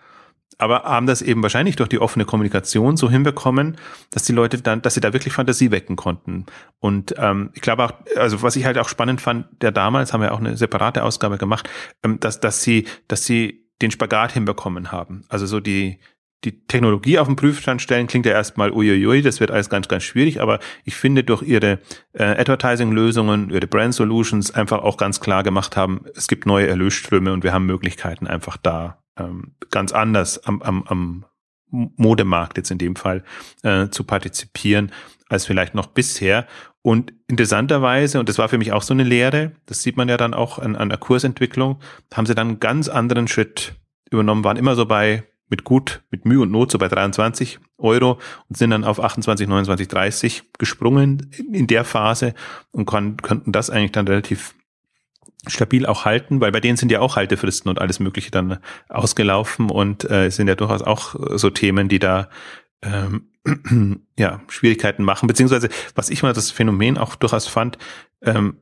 aber 0.57 0.83
haben 0.83 1.07
das 1.07 1.21
eben 1.21 1.43
wahrscheinlich 1.43 1.75
durch 1.75 1.89
die 1.89 1.99
offene 1.99 2.25
Kommunikation 2.25 2.97
so 2.97 3.09
hinbekommen, 3.09 3.77
dass 4.11 4.23
die 4.23 4.33
Leute 4.33 4.61
dann, 4.61 4.81
dass 4.81 4.93
sie 4.93 5.01
da 5.01 5.13
wirklich 5.13 5.33
Fantasie 5.33 5.71
wecken 5.71 5.95
konnten. 5.95 6.45
Und 6.79 7.15
ähm, 7.17 7.51
ich 7.53 7.61
glaube 7.61 7.85
auch, 7.85 7.93
also 8.15 8.41
was 8.41 8.55
ich 8.55 8.65
halt 8.65 8.77
auch 8.77 8.89
spannend 8.89 9.21
fand, 9.21 9.47
der 9.61 9.71
damals 9.71 10.13
haben 10.13 10.21
wir 10.21 10.33
auch 10.33 10.39
eine 10.39 10.57
separate 10.57 11.03
Ausgabe 11.03 11.37
gemacht, 11.37 11.69
ähm, 12.03 12.19
dass 12.19 12.39
dass 12.39 12.61
sie 12.63 12.87
dass 13.07 13.25
sie 13.25 13.65
den 13.81 13.91
Spagat 13.91 14.31
hinbekommen 14.31 14.91
haben. 14.91 15.25
Also 15.29 15.45
so 15.45 15.59
die 15.59 15.99
die 16.45 16.65
Technologie 16.67 17.17
auf 17.17 17.27
den 17.27 17.35
Prüfstand 17.35 17.81
stellen 17.81 18.07
klingt 18.07 18.25
ja 18.25 18.33
erstmal 18.33 18.71
uiuiui, 18.71 19.21
das 19.21 19.39
wird 19.39 19.51
alles 19.51 19.69
ganz, 19.69 19.87
ganz 19.87 20.03
schwierig, 20.03 20.41
aber 20.41 20.59
ich 20.83 20.95
finde 20.95 21.23
durch 21.23 21.41
ihre 21.41 21.79
äh, 22.13 22.23
Advertising-Lösungen, 22.23 23.49
ihre 23.49 23.67
Brand 23.67 23.95
Solutions 23.95 24.51
einfach 24.51 24.79
auch 24.79 24.97
ganz 24.97 25.19
klar 25.19 25.43
gemacht 25.43 25.75
haben, 25.75 26.05
es 26.15 26.27
gibt 26.27 26.45
neue 26.45 26.67
Erlösströme 26.67 27.33
und 27.33 27.43
wir 27.43 27.51
haben 27.51 27.65
Möglichkeiten 27.65 28.27
einfach 28.27 28.57
da 28.57 29.01
ähm, 29.17 29.55
ganz 29.71 29.91
anders 29.91 30.43
am, 30.45 30.61
am, 30.61 30.83
am 30.87 31.25
Modemarkt 31.69 32.57
jetzt 32.57 32.71
in 32.71 32.77
dem 32.77 32.95
Fall 32.95 33.23
äh, 33.63 33.89
zu 33.89 34.03
partizipieren 34.03 34.91
als 35.27 35.45
vielleicht 35.45 35.75
noch 35.75 35.87
bisher. 35.87 36.47
Und 36.81 37.13
interessanterweise, 37.27 38.19
und 38.19 38.29
das 38.29 38.37
war 38.37 38.47
für 38.47 38.59
mich 38.59 38.71
auch 38.71 38.83
so 38.83 38.93
eine 38.93 39.03
Lehre, 39.03 39.53
das 39.65 39.81
sieht 39.81 39.97
man 39.97 40.07
ja 40.07 40.17
dann 40.17 40.33
auch 40.33 40.59
an, 40.59 40.75
an 40.75 40.89
der 40.89 40.99
Kursentwicklung, 40.99 41.79
haben 42.13 42.27
sie 42.27 42.35
dann 42.35 42.47
einen 42.47 42.59
ganz 42.59 42.89
anderen 42.89 43.27
Schritt 43.27 43.73
übernommen, 44.11 44.43
waren 44.43 44.57
immer 44.57 44.75
so 44.75 44.85
bei 44.85 45.23
mit 45.49 45.63
gut, 45.63 46.03
mit 46.09 46.25
Mühe 46.25 46.41
und 46.41 46.51
Not 46.51 46.71
so 46.71 46.77
bei 46.77 46.87
23 46.87 47.59
Euro 47.77 48.19
und 48.49 48.57
sind 48.57 48.71
dann 48.71 48.83
auf 48.83 48.99
28, 48.99 49.47
29, 49.47 49.87
30 49.87 50.43
gesprungen 50.57 51.31
in 51.51 51.67
der 51.67 51.85
Phase 51.85 52.33
und 52.71 52.85
kon 52.85 53.17
konnten 53.17 53.51
das 53.51 53.69
eigentlich 53.69 53.91
dann 53.91 54.07
relativ 54.07 54.55
stabil 55.47 55.85
auch 55.85 56.05
halten, 56.05 56.41
weil 56.41 56.51
bei 56.51 56.59
denen 56.59 56.77
sind 56.77 56.91
ja 56.91 56.99
auch 56.99 57.15
Haltefristen 57.15 57.69
und 57.69 57.79
alles 57.79 57.99
Mögliche 57.99 58.31
dann 58.31 58.59
ausgelaufen 58.89 59.69
und 59.69 60.09
äh, 60.09 60.29
sind 60.29 60.47
ja 60.47 60.55
durchaus 60.55 60.81
auch 60.81 61.15
so 61.37 61.49
Themen, 61.49 61.89
die 61.89 61.99
da 61.99 62.29
ähm, 62.81 63.29
ja 64.17 64.41
Schwierigkeiten 64.47 65.03
machen, 65.03 65.27
beziehungsweise 65.27 65.69
was 65.95 66.09
ich 66.09 66.23
mal 66.23 66.33
das 66.33 66.51
Phänomen 66.51 66.97
auch 66.97 67.15
durchaus 67.15 67.47
fand, 67.47 67.77
ähm, 68.21 68.57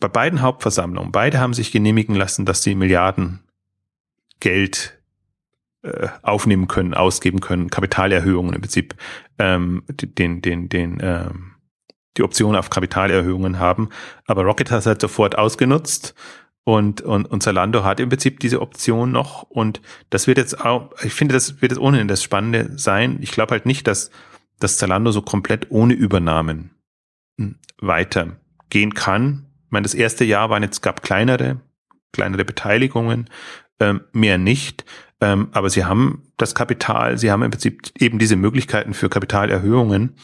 bei 0.00 0.08
beiden 0.08 0.42
Hauptversammlungen, 0.42 1.10
beide 1.10 1.40
haben 1.40 1.54
sich 1.54 1.72
genehmigen 1.72 2.14
lassen, 2.14 2.44
dass 2.44 2.62
sie 2.62 2.74
Milliarden 2.74 3.40
Geld 4.40 4.98
äh, 5.82 6.08
aufnehmen 6.22 6.68
können, 6.68 6.94
ausgeben 6.94 7.40
können, 7.40 7.70
Kapitalerhöhungen 7.70 8.54
im 8.54 8.60
Prinzip, 8.60 8.94
ähm, 9.38 9.82
den, 9.88 10.42
den, 10.42 10.68
den, 10.68 10.98
ähm, 11.00 11.47
die 12.18 12.22
Option 12.22 12.56
auf 12.56 12.70
Kapitalerhöhungen 12.70 13.58
haben. 13.58 13.88
Aber 14.26 14.42
Rocket 14.42 14.70
hat 14.70 14.80
es 14.80 14.86
halt 14.86 15.00
sofort 15.00 15.38
ausgenutzt 15.38 16.14
und, 16.68 17.00
und, 17.00 17.24
und 17.24 17.42
Zalando 17.42 17.82
hat 17.82 17.98
im 17.98 18.10
Prinzip 18.10 18.40
diese 18.40 18.60
Option 18.60 19.10
noch 19.10 19.44
und 19.44 19.80
das 20.10 20.26
wird 20.26 20.36
jetzt 20.36 20.60
auch, 20.62 20.92
ich 21.02 21.14
finde, 21.14 21.32
das 21.32 21.62
wird 21.62 21.72
jetzt 21.72 21.80
ohnehin 21.80 22.08
das 22.08 22.22
Spannende 22.22 22.78
sein. 22.78 23.16
Ich 23.22 23.30
glaube 23.30 23.52
halt 23.52 23.64
nicht, 23.64 23.86
dass, 23.86 24.10
dass 24.58 24.76
Zalando 24.76 25.10
so 25.10 25.22
komplett 25.22 25.70
ohne 25.70 25.94
Übernahmen 25.94 26.72
hm, 27.38 27.56
weitergehen 27.80 28.92
kann. 28.92 29.46
Ich 29.64 29.70
meine, 29.70 29.84
das 29.84 29.94
erste 29.94 30.26
Jahr 30.26 30.50
waren 30.50 30.62
jetzt, 30.62 30.82
gab 30.82 31.02
kleinere, 31.02 31.62
kleinere 32.12 32.44
Beteiligungen, 32.44 33.30
ähm, 33.80 34.02
mehr 34.12 34.36
nicht. 34.36 34.84
Ähm, 35.22 35.48
aber 35.52 35.70
sie 35.70 35.86
haben 35.86 36.30
das 36.36 36.54
Kapital, 36.54 37.16
sie 37.16 37.30
haben 37.30 37.42
im 37.42 37.50
Prinzip 37.50 37.92
eben 37.98 38.18
diese 38.18 38.36
Möglichkeiten 38.36 38.92
für 38.92 39.08
Kapitalerhöhungen. 39.08 40.16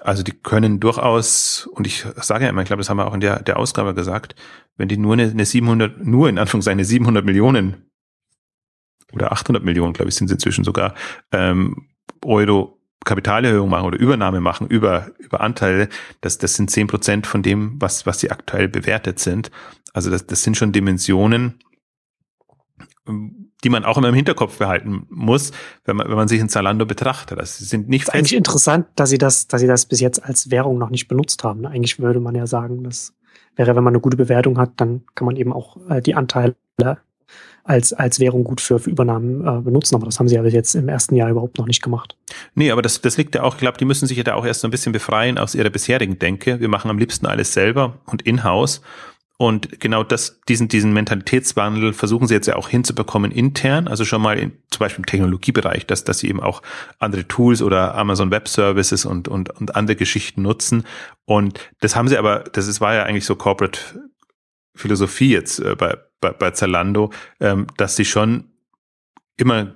Also 0.00 0.22
die 0.22 0.32
können 0.32 0.80
durchaus, 0.80 1.68
und 1.72 1.86
ich 1.86 2.04
sage 2.16 2.44
ja 2.44 2.50
immer, 2.50 2.62
ich 2.62 2.66
glaube, 2.66 2.80
das 2.80 2.90
haben 2.90 2.98
wir 2.98 3.06
auch 3.06 3.14
in 3.14 3.20
der, 3.20 3.42
der 3.42 3.58
Ausgabe 3.58 3.94
gesagt, 3.94 4.34
wenn 4.76 4.88
die 4.88 4.96
nur 4.96 5.12
eine, 5.14 5.30
eine 5.30 5.44
700, 5.44 6.04
nur 6.04 6.28
in 6.28 6.38
Anführungszeichen 6.38 6.78
eine 6.78 6.84
700 6.84 7.24
Millionen 7.24 7.90
oder 9.12 9.32
800 9.32 9.62
Millionen, 9.62 9.92
glaube 9.92 10.08
ich, 10.08 10.16
sind 10.16 10.28
sie 10.28 10.34
inzwischen 10.34 10.64
sogar, 10.64 10.94
ähm, 11.32 11.88
Euro 12.24 12.80
Kapitalerhöhung 13.04 13.68
machen 13.68 13.86
oder 13.86 13.98
Übernahme 13.98 14.40
machen 14.40 14.66
über, 14.66 15.10
über 15.18 15.40
Anteile, 15.40 15.88
das, 16.22 16.38
das 16.38 16.54
sind 16.54 16.70
zehn 16.70 16.86
Prozent 16.86 17.26
von 17.26 17.42
dem, 17.42 17.80
was, 17.80 18.06
was 18.06 18.20
sie 18.20 18.30
aktuell 18.30 18.68
bewertet 18.68 19.18
sind. 19.18 19.50
Also 19.92 20.10
das, 20.10 20.26
das 20.26 20.42
sind 20.42 20.56
schon 20.56 20.72
Dimensionen, 20.72 21.60
die 23.64 23.70
man 23.70 23.84
auch 23.84 23.96
immer 23.98 24.10
im 24.10 24.14
Hinterkopf 24.14 24.58
behalten 24.58 25.06
muss, 25.08 25.52
wenn 25.84 25.96
man, 25.96 26.08
wenn 26.08 26.16
man 26.16 26.28
sich 26.28 26.40
in 26.40 26.48
Zalando 26.48 26.86
betrachtet. 26.86 27.38
Das 27.38 27.58
sind 27.58 27.88
nicht. 27.88 28.06
Das 28.06 28.14
ist 28.14 28.18
eigentlich 28.18 28.34
interessant, 28.34 28.86
dass 28.96 29.10
sie 29.10 29.18
das, 29.18 29.48
dass 29.48 29.60
sie 29.60 29.66
das 29.66 29.86
bis 29.86 30.00
jetzt 30.00 30.22
als 30.22 30.50
Währung 30.50 30.78
noch 30.78 30.90
nicht 30.90 31.08
benutzt 31.08 31.42
haben. 31.42 31.66
Eigentlich 31.66 31.98
würde 31.98 32.20
man 32.20 32.34
ja 32.34 32.46
sagen, 32.46 32.84
das 32.84 33.14
wäre, 33.56 33.74
wenn 33.74 33.84
man 33.84 33.94
eine 33.94 34.00
gute 34.00 34.16
Bewertung 34.16 34.58
hat, 34.58 34.72
dann 34.76 35.02
kann 35.14 35.26
man 35.26 35.36
eben 35.36 35.52
auch 35.52 35.78
äh, 35.88 36.00
die 36.00 36.14
Anteile 36.14 36.54
als, 37.64 37.94
als 37.94 38.20
Währung 38.20 38.44
gut 38.44 38.60
für, 38.60 38.78
für 38.78 38.90
Übernahmen 38.90 39.40
äh, 39.40 39.62
benutzen. 39.62 39.94
Aber 39.94 40.04
das 40.04 40.18
haben 40.18 40.28
sie 40.28 40.34
ja 40.34 40.42
bis 40.42 40.52
jetzt 40.52 40.74
im 40.74 40.88
ersten 40.88 41.16
Jahr 41.16 41.30
überhaupt 41.30 41.58
noch 41.58 41.66
nicht 41.66 41.82
gemacht. 41.82 42.16
Nee, 42.54 42.70
aber 42.70 42.82
das, 42.82 43.00
das 43.00 43.16
liegt 43.16 43.34
ja 43.34 43.42
auch, 43.42 43.54
ich 43.54 43.60
glaube, 43.60 43.78
die 43.78 43.86
müssen 43.86 44.06
sich 44.06 44.18
ja 44.18 44.24
da 44.24 44.34
auch 44.34 44.44
erst 44.44 44.60
so 44.60 44.68
ein 44.68 44.70
bisschen 44.70 44.92
befreien 44.92 45.38
aus 45.38 45.54
ihrer 45.54 45.70
bisherigen 45.70 46.18
Denke. 46.18 46.60
Wir 46.60 46.68
machen 46.68 46.90
am 46.90 46.98
liebsten 46.98 47.26
alles 47.26 47.54
selber 47.54 47.94
und 48.04 48.22
in-house. 48.22 48.82
Und 49.36 49.80
genau 49.80 50.04
das, 50.04 50.40
diesen, 50.48 50.68
diesen 50.68 50.92
Mentalitätswandel 50.92 51.92
versuchen 51.92 52.28
sie 52.28 52.34
jetzt 52.34 52.46
ja 52.46 52.54
auch 52.54 52.68
hinzubekommen 52.68 53.32
intern, 53.32 53.88
also 53.88 54.04
schon 54.04 54.22
mal 54.22 54.38
in, 54.38 54.52
zum 54.70 54.78
Beispiel 54.78 55.02
im 55.02 55.06
Technologiebereich, 55.06 55.86
dass, 55.86 56.04
dass 56.04 56.20
sie 56.20 56.28
eben 56.28 56.40
auch 56.40 56.62
andere 57.00 57.26
Tools 57.26 57.60
oder 57.60 57.96
Amazon 57.96 58.30
Web 58.30 58.46
Services 58.46 59.04
und, 59.04 59.26
und, 59.26 59.50
und 59.50 59.74
andere 59.74 59.96
Geschichten 59.96 60.42
nutzen. 60.42 60.84
Und 61.24 61.58
das 61.80 61.96
haben 61.96 62.06
sie 62.06 62.16
aber, 62.16 62.44
das 62.52 62.68
ist, 62.68 62.80
war 62.80 62.94
ja 62.94 63.02
eigentlich 63.02 63.24
so 63.24 63.34
Corporate 63.34 63.80
Philosophie 64.76 65.32
jetzt 65.32 65.58
äh, 65.58 65.74
bei, 65.74 65.96
bei, 66.20 66.30
bei 66.30 66.50
Zalando, 66.52 67.10
ähm, 67.40 67.66
dass 67.76 67.96
sie 67.96 68.04
schon 68.04 68.52
immer 69.36 69.74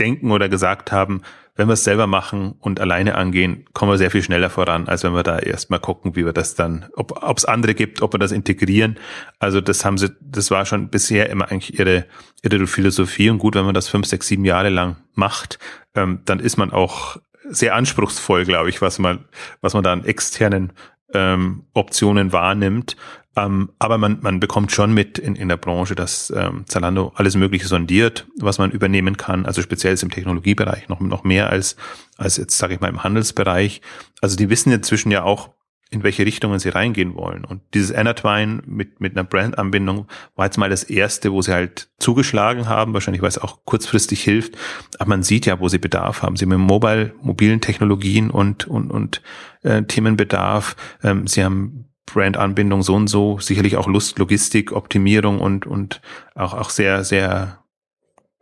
denken 0.00 0.32
oder 0.32 0.48
gesagt 0.48 0.90
haben, 0.90 1.22
wenn 1.54 1.68
wir 1.68 1.74
es 1.74 1.84
selber 1.84 2.06
machen 2.06 2.54
und 2.60 2.80
alleine 2.80 3.14
angehen, 3.14 3.66
kommen 3.74 3.92
wir 3.92 3.98
sehr 3.98 4.10
viel 4.10 4.22
schneller 4.22 4.48
voran, 4.48 4.88
als 4.88 5.04
wenn 5.04 5.12
wir 5.12 5.22
da 5.22 5.38
erstmal 5.38 5.80
gucken, 5.80 6.16
wie 6.16 6.24
wir 6.24 6.32
das 6.32 6.54
dann, 6.54 6.86
ob 6.94 7.36
es 7.36 7.44
andere 7.44 7.74
gibt, 7.74 8.00
ob 8.00 8.14
wir 8.14 8.18
das 8.18 8.32
integrieren. 8.32 8.98
Also 9.38 9.60
das 9.60 9.84
haben 9.84 9.98
sie, 9.98 10.10
das 10.20 10.50
war 10.50 10.64
schon 10.64 10.88
bisher 10.88 11.28
immer 11.28 11.50
eigentlich 11.50 11.78
ihre, 11.78 12.06
ihre 12.42 12.66
Philosophie. 12.66 13.28
Und 13.28 13.38
gut, 13.38 13.54
wenn 13.54 13.66
man 13.66 13.74
das 13.74 13.88
fünf, 13.88 14.06
sechs, 14.06 14.28
sieben 14.28 14.46
Jahre 14.46 14.70
lang 14.70 14.96
macht, 15.14 15.58
ähm, 15.94 16.20
dann 16.24 16.40
ist 16.40 16.56
man 16.56 16.72
auch 16.72 17.18
sehr 17.48 17.74
anspruchsvoll, 17.74 18.44
glaube 18.44 18.70
ich, 18.70 18.80
was 18.80 18.98
man, 18.98 19.26
was 19.60 19.74
man 19.74 19.84
da 19.84 19.92
an 19.92 20.04
externen 20.04 20.72
ähm, 21.12 21.66
Optionen 21.74 22.32
wahrnimmt. 22.32 22.96
Ähm, 23.34 23.70
aber 23.78 23.98
man, 23.98 24.18
man 24.20 24.40
bekommt 24.40 24.72
schon 24.72 24.92
mit 24.92 25.18
in, 25.18 25.36
in 25.36 25.48
der 25.48 25.56
Branche, 25.56 25.94
dass 25.94 26.32
ähm, 26.36 26.64
Zalando 26.66 27.12
alles 27.14 27.34
Mögliche 27.34 27.66
sondiert, 27.66 28.26
was 28.38 28.58
man 28.58 28.70
übernehmen 28.70 29.16
kann. 29.16 29.46
Also 29.46 29.62
speziell 29.62 29.96
im 30.02 30.10
Technologiebereich 30.10 30.88
noch, 30.88 31.00
noch 31.00 31.24
mehr 31.24 31.50
als, 31.50 31.76
als 32.18 32.36
jetzt, 32.36 32.58
sage 32.58 32.74
ich 32.74 32.80
mal, 32.80 32.88
im 32.88 33.02
Handelsbereich. 33.02 33.80
Also 34.20 34.36
die 34.36 34.50
wissen 34.50 34.72
inzwischen 34.72 35.10
ja 35.10 35.22
auch, 35.22 35.50
in 35.92 36.02
welche 36.02 36.24
Richtungen 36.24 36.58
sie 36.58 36.70
reingehen 36.70 37.14
wollen. 37.14 37.44
Und 37.44 37.60
dieses 37.74 37.90
Intertwine 37.90 38.62
mit, 38.64 39.00
mit 39.00 39.14
einer 39.14 39.24
Brandanbindung 39.24 40.06
war 40.34 40.46
jetzt 40.46 40.56
mal 40.56 40.70
das 40.70 40.84
erste, 40.84 41.32
wo 41.32 41.42
sie 41.42 41.52
halt 41.52 41.90
zugeschlagen 41.98 42.66
haben, 42.66 42.94
wahrscheinlich 42.94 43.20
weil 43.20 43.28
es 43.28 43.36
auch 43.36 43.66
kurzfristig 43.66 44.24
hilft. 44.24 44.56
Aber 44.98 45.10
man 45.10 45.22
sieht 45.22 45.44
ja, 45.44 45.60
wo 45.60 45.68
sie 45.68 45.76
Bedarf 45.76 46.22
haben. 46.22 46.36
Sie 46.36 46.46
haben 46.46 46.60
Mobile, 46.60 47.14
mobilen 47.20 47.60
Technologien 47.60 48.30
und, 48.30 48.66
und, 48.66 48.90
und 48.90 49.22
äh, 49.62 49.82
Themenbedarf. 49.82 50.76
Ähm, 51.02 51.26
sie 51.26 51.44
haben 51.44 51.91
Brandanbindung 52.12 52.82
so 52.82 52.94
und 52.94 53.08
so, 53.08 53.38
sicherlich 53.38 53.76
auch 53.76 53.86
Lust, 53.86 54.18
Logistik, 54.18 54.72
Optimierung 54.72 55.40
und, 55.40 55.66
und 55.66 56.00
auch, 56.34 56.54
auch 56.54 56.70
sehr, 56.70 57.04
sehr 57.04 57.62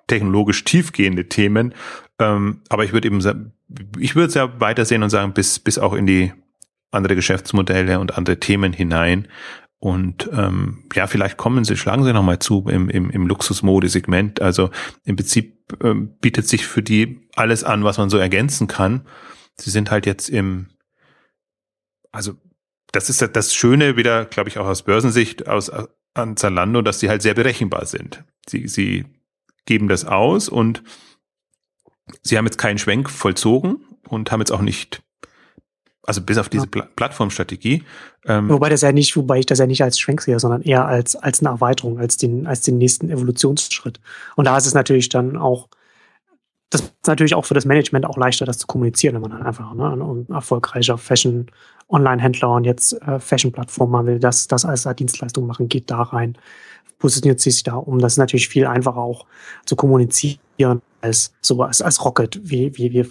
technologisch 0.07 0.65
tiefgehende 0.65 1.29
Themen. 1.29 1.75
Ähm, 2.19 2.63
aber 2.69 2.85
ich 2.85 2.93
würde 2.93 3.09
eben, 3.09 3.53
ich 3.99 4.15
würde 4.15 4.29
es 4.29 4.35
ja 4.35 4.61
weitersehen 4.61 5.03
und 5.03 5.11
sagen, 5.11 5.33
bis, 5.33 5.59
bis 5.59 5.79
auch 5.79 5.95
in 5.95 6.07
die 6.07 6.33
andere 6.91 7.15
Geschäftsmodelle 7.15 8.01
und 8.01 8.19
andere 8.19 8.39
Themen 8.41 8.73
hinein. 8.73 9.29
Und 9.79 10.29
ähm, 10.35 10.85
ja, 10.95 11.07
vielleicht 11.07 11.39
kommen 11.39 11.65
Sie, 11.65 11.77
schlagen 11.77 12.05
Sie 12.05 12.13
nochmal 12.13 12.39
zu 12.39 12.67
im, 12.69 12.91
im, 12.91 13.09
im 13.11 13.27
Luxusmode-Segment. 13.27 14.43
Also 14.43 14.71
im 15.05 15.17
Prinzip 15.17 15.75
ähm, 15.83 16.17
bietet 16.21 16.47
sich 16.47 16.67
für 16.67 16.83
die 16.83 17.29
alles 17.35 17.65
an, 17.65 17.83
was 17.83 17.97
man 17.97 18.11
so 18.11 18.19
ergänzen 18.19 18.67
kann. 18.67 19.07
Sie 19.57 19.71
sind 19.71 19.91
halt 19.91 20.05
jetzt 20.05 20.29
im, 20.29 20.67
also 22.13 22.35
das 22.93 23.11
ist 23.11 23.23
das 23.33 23.55
Schöne 23.55 23.97
wieder, 23.97 24.25
glaube 24.25 24.49
ich, 24.49 24.59
auch 24.59 24.67
aus 24.67 24.83
Börsensicht, 24.83 25.49
aus, 25.49 25.71
an 26.15 26.37
Zalando, 26.37 26.83
dass 26.83 27.01
sie 27.01 27.09
halt 27.09 27.23
sehr 27.23 27.35
berechenbar 27.35 27.87
sind. 27.87 28.25
Sie, 28.49 28.69
sie 28.69 29.05
geben 29.67 29.89
das 29.89 30.05
aus 30.05 30.49
und 30.49 30.83
sie 32.23 32.37
haben 32.37 32.47
jetzt 32.47 32.59
keinen 32.59 32.79
Schwenk 32.79 33.11
vollzogen 33.11 33.85
und 34.09 34.33
haben 34.33 34.41
jetzt 34.41 34.51
auch 34.51 34.63
nicht, 34.63 35.03
also 36.03 36.21
bis 36.21 36.39
auf 36.39 36.49
diese 36.49 36.67
ja. 36.75 36.83
Plattformstrategie. 36.97 37.85
Ähm, 38.27 38.49
wobei 38.49 38.69
das 38.69 38.81
ja 38.81 38.93
nicht, 38.93 39.17
wobei 39.17 39.39
ich 39.39 39.47
das 39.47 39.61
ja 39.61 39.67
nicht 39.67 39.83
als 39.83 40.01
Schwenk 40.01 40.23
sehe, 40.23 40.41
sondern 40.41 40.63
eher 40.63 40.87
als, 40.87 41.15
als 41.15 41.41
eine 41.41 41.51
Erweiterung, 41.51 41.99
als 41.99 42.17
den, 42.17 42.47
als 42.47 42.63
den 42.63 42.79
nächsten 42.79 43.11
Evolutionsschritt. 43.11 44.01
Und 44.35 44.47
da 44.47 44.57
ist 44.57 44.67
es 44.67 44.75
natürlich 44.75 45.09
dann 45.09 45.37
auch, 45.37 45.69
das 46.71 46.83
ist 46.83 47.07
natürlich 47.07 47.35
auch 47.35 47.45
für 47.45 47.55
das 47.55 47.65
Management 47.65 48.07
auch 48.07 48.17
leichter, 48.17 48.47
das 48.47 48.59
zu 48.59 48.67
kommunizieren, 48.67 49.15
wenn 49.15 49.23
man 49.23 49.33
dann 49.33 49.43
einfach 49.43 49.75
ne, 49.75 49.91
ein 49.91 50.33
erfolgreicher 50.33 50.97
Fashion-Online-Händler 50.97 52.49
und 52.51 52.65
jetzt 52.65 52.93
äh, 53.03 53.19
Fashion-Plattform 53.19 54.07
will, 54.07 54.21
das, 54.21 54.47
das 54.47 54.65
als 54.65 54.89
Dienstleistung 54.97 55.47
machen, 55.47 55.69
geht 55.69 55.91
da 55.91 56.03
rein, 56.03 56.39
positioniert 56.99 57.41
sich 57.41 57.65
da 57.65 57.75
um. 57.75 57.99
Das 57.99 58.15
ist 58.15 58.19
natürlich 58.19 58.49
viel 58.49 58.67
einfacher 58.67 58.99
auch 58.99 59.27
zu 59.67 59.75
kommunizieren 59.75 60.81
als 61.01 61.33
so 61.41 61.61
als, 61.63 61.83
als 61.83 62.05
Rocket, 62.05 62.41
wie, 62.45 62.77
wie, 62.77 62.93
wie 62.93 63.05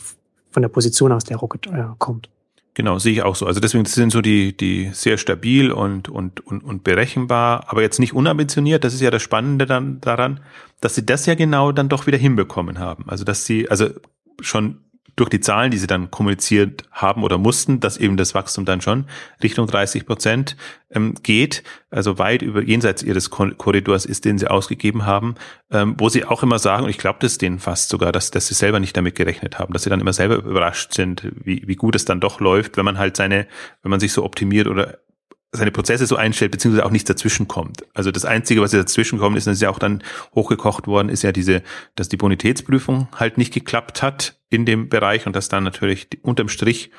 von 0.51 0.61
der 0.61 0.69
Position 0.69 1.11
aus 1.11 1.25
der 1.25 1.37
Rocket 1.37 1.67
äh, 1.67 1.83
kommt. 1.97 2.29
Genau, 2.75 2.97
sehe 2.99 3.11
ich 3.13 3.23
auch 3.23 3.35
so. 3.35 3.45
Also 3.45 3.59
deswegen 3.59 3.85
sind 3.85 4.11
so 4.11 4.21
die, 4.21 4.55
die 4.55 4.91
sehr 4.93 5.17
stabil 5.17 5.71
und, 5.71 6.07
und, 6.07 6.45
und, 6.45 6.63
und 6.63 6.83
berechenbar, 6.83 7.65
aber 7.67 7.81
jetzt 7.81 7.99
nicht 7.99 8.13
unambitioniert. 8.13 8.83
Das 8.83 8.93
ist 8.93 9.01
ja 9.01 9.11
das 9.11 9.21
Spannende 9.21 9.65
dann 9.65 9.99
daran, 10.01 10.39
dass 10.79 10.95
sie 10.95 11.05
das 11.05 11.25
ja 11.25 11.35
genau 11.35 11.71
dann 11.71 11.89
doch 11.89 12.07
wieder 12.07 12.17
hinbekommen 12.17 12.79
haben. 12.79 13.05
Also 13.07 13.25
dass 13.25 13.45
sie, 13.45 13.69
also 13.69 13.89
schon 14.39 14.81
durch 15.19 15.29
die 15.29 15.41
Zahlen, 15.41 15.71
die 15.71 15.77
sie 15.77 15.87
dann 15.87 16.11
kommuniziert 16.11 16.83
haben 16.91 17.23
oder 17.23 17.37
mussten, 17.37 17.79
dass 17.79 17.97
eben 17.97 18.15
das 18.15 18.33
Wachstum 18.33 18.65
dann 18.65 18.81
schon 18.81 19.05
Richtung 19.43 19.67
30 19.67 20.05
Prozent 20.05 20.55
ähm, 20.91 21.15
geht, 21.23 21.63
also 21.89 22.17
weit 22.17 22.41
über 22.41 22.61
jenseits 22.61 23.03
ihres 23.03 23.29
Korridors 23.29 24.05
ist, 24.05 24.25
den 24.25 24.37
sie 24.37 24.47
ausgegeben 24.47 25.05
haben, 25.05 25.35
ähm, 25.71 25.95
wo 25.97 26.09
sie 26.09 26.25
auch 26.25 26.41
immer 26.41 26.59
sagen, 26.59 26.85
und 26.85 26.89
ich 26.89 26.97
glaube 26.97 27.19
das 27.21 27.37
denen 27.37 27.59
fast 27.59 27.89
sogar, 27.89 28.11
dass, 28.11 28.31
dass 28.31 28.47
sie 28.47 28.53
selber 28.53 28.79
nicht 28.79 28.95
damit 28.95 29.15
gerechnet 29.15 29.59
haben, 29.59 29.73
dass 29.73 29.83
sie 29.83 29.89
dann 29.89 29.99
immer 29.99 30.13
selber 30.13 30.37
überrascht 30.37 30.93
sind, 30.93 31.27
wie, 31.43 31.63
wie 31.67 31.75
gut 31.75 31.95
es 31.95 32.05
dann 32.05 32.19
doch 32.21 32.39
läuft, 32.39 32.77
wenn 32.77 32.85
man 32.85 32.97
halt 32.97 33.17
seine, 33.17 33.47
wenn 33.83 33.91
man 33.91 33.99
sich 33.99 34.13
so 34.13 34.23
optimiert 34.23 34.67
oder 34.67 34.99
seine 35.51 35.71
Prozesse 35.71 36.05
so 36.05 36.15
einstellt, 36.15 36.51
beziehungsweise 36.51 36.85
auch 36.85 36.91
nichts 36.91 37.07
dazwischen 37.07 37.47
kommt. 37.47 37.83
Also 37.95 38.11
das 38.11 38.25
Einzige, 38.25 38.61
was 38.61 38.71
dazwischen 38.71 39.17
kommt, 39.17 39.35
ist, 39.35 39.47
das 39.47 39.55
ist 39.55 39.61
ja 39.61 39.69
auch 39.69 39.79
dann 39.79 40.03
hochgekocht 40.35 40.87
worden, 40.87 41.09
ist 41.09 41.23
ja 41.23 41.31
diese, 41.31 41.63
dass 41.95 42.09
die 42.09 42.17
Bonitätsprüfung 42.17 43.07
halt 43.15 43.37
nicht 43.37 43.53
geklappt 43.53 44.03
hat 44.03 44.39
in 44.49 44.65
dem 44.65 44.89
Bereich 44.89 45.25
und 45.25 45.35
dass 45.35 45.49
dann 45.49 45.63
natürlich 45.63 46.07
unterm 46.21 46.49
Strich 46.49 46.91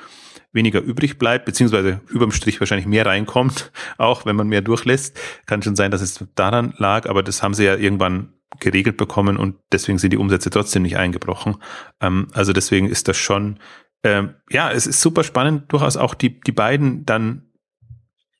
weniger 0.53 0.81
übrig 0.81 1.17
bleibt, 1.17 1.45
beziehungsweise 1.45 2.01
überm 2.09 2.31
Strich 2.31 2.59
wahrscheinlich 2.59 2.87
mehr 2.87 3.05
reinkommt, 3.05 3.71
auch 3.97 4.25
wenn 4.25 4.35
man 4.35 4.47
mehr 4.47 4.61
durchlässt. 4.61 5.17
Kann 5.45 5.61
schon 5.61 5.77
sein, 5.77 5.91
dass 5.91 6.01
es 6.01 6.25
daran 6.35 6.73
lag, 6.77 7.09
aber 7.09 7.23
das 7.23 7.41
haben 7.41 7.53
sie 7.53 7.65
ja 7.65 7.75
irgendwann 7.75 8.33
geregelt 8.59 8.97
bekommen 8.97 9.37
und 9.37 9.55
deswegen 9.71 9.97
sind 9.97 10.11
die 10.11 10.17
Umsätze 10.17 10.49
trotzdem 10.49 10.81
nicht 10.81 10.97
eingebrochen. 10.97 11.55
Ähm, 12.01 12.27
also 12.33 12.51
deswegen 12.51 12.89
ist 12.89 13.07
das 13.07 13.15
schon, 13.15 13.59
ähm, 14.03 14.35
ja, 14.49 14.71
es 14.71 14.87
ist 14.87 14.99
super 14.99 15.23
spannend, 15.23 15.71
durchaus 15.71 15.95
auch 15.95 16.13
die, 16.13 16.41
die 16.41 16.51
beiden 16.51 17.05
dann 17.05 17.50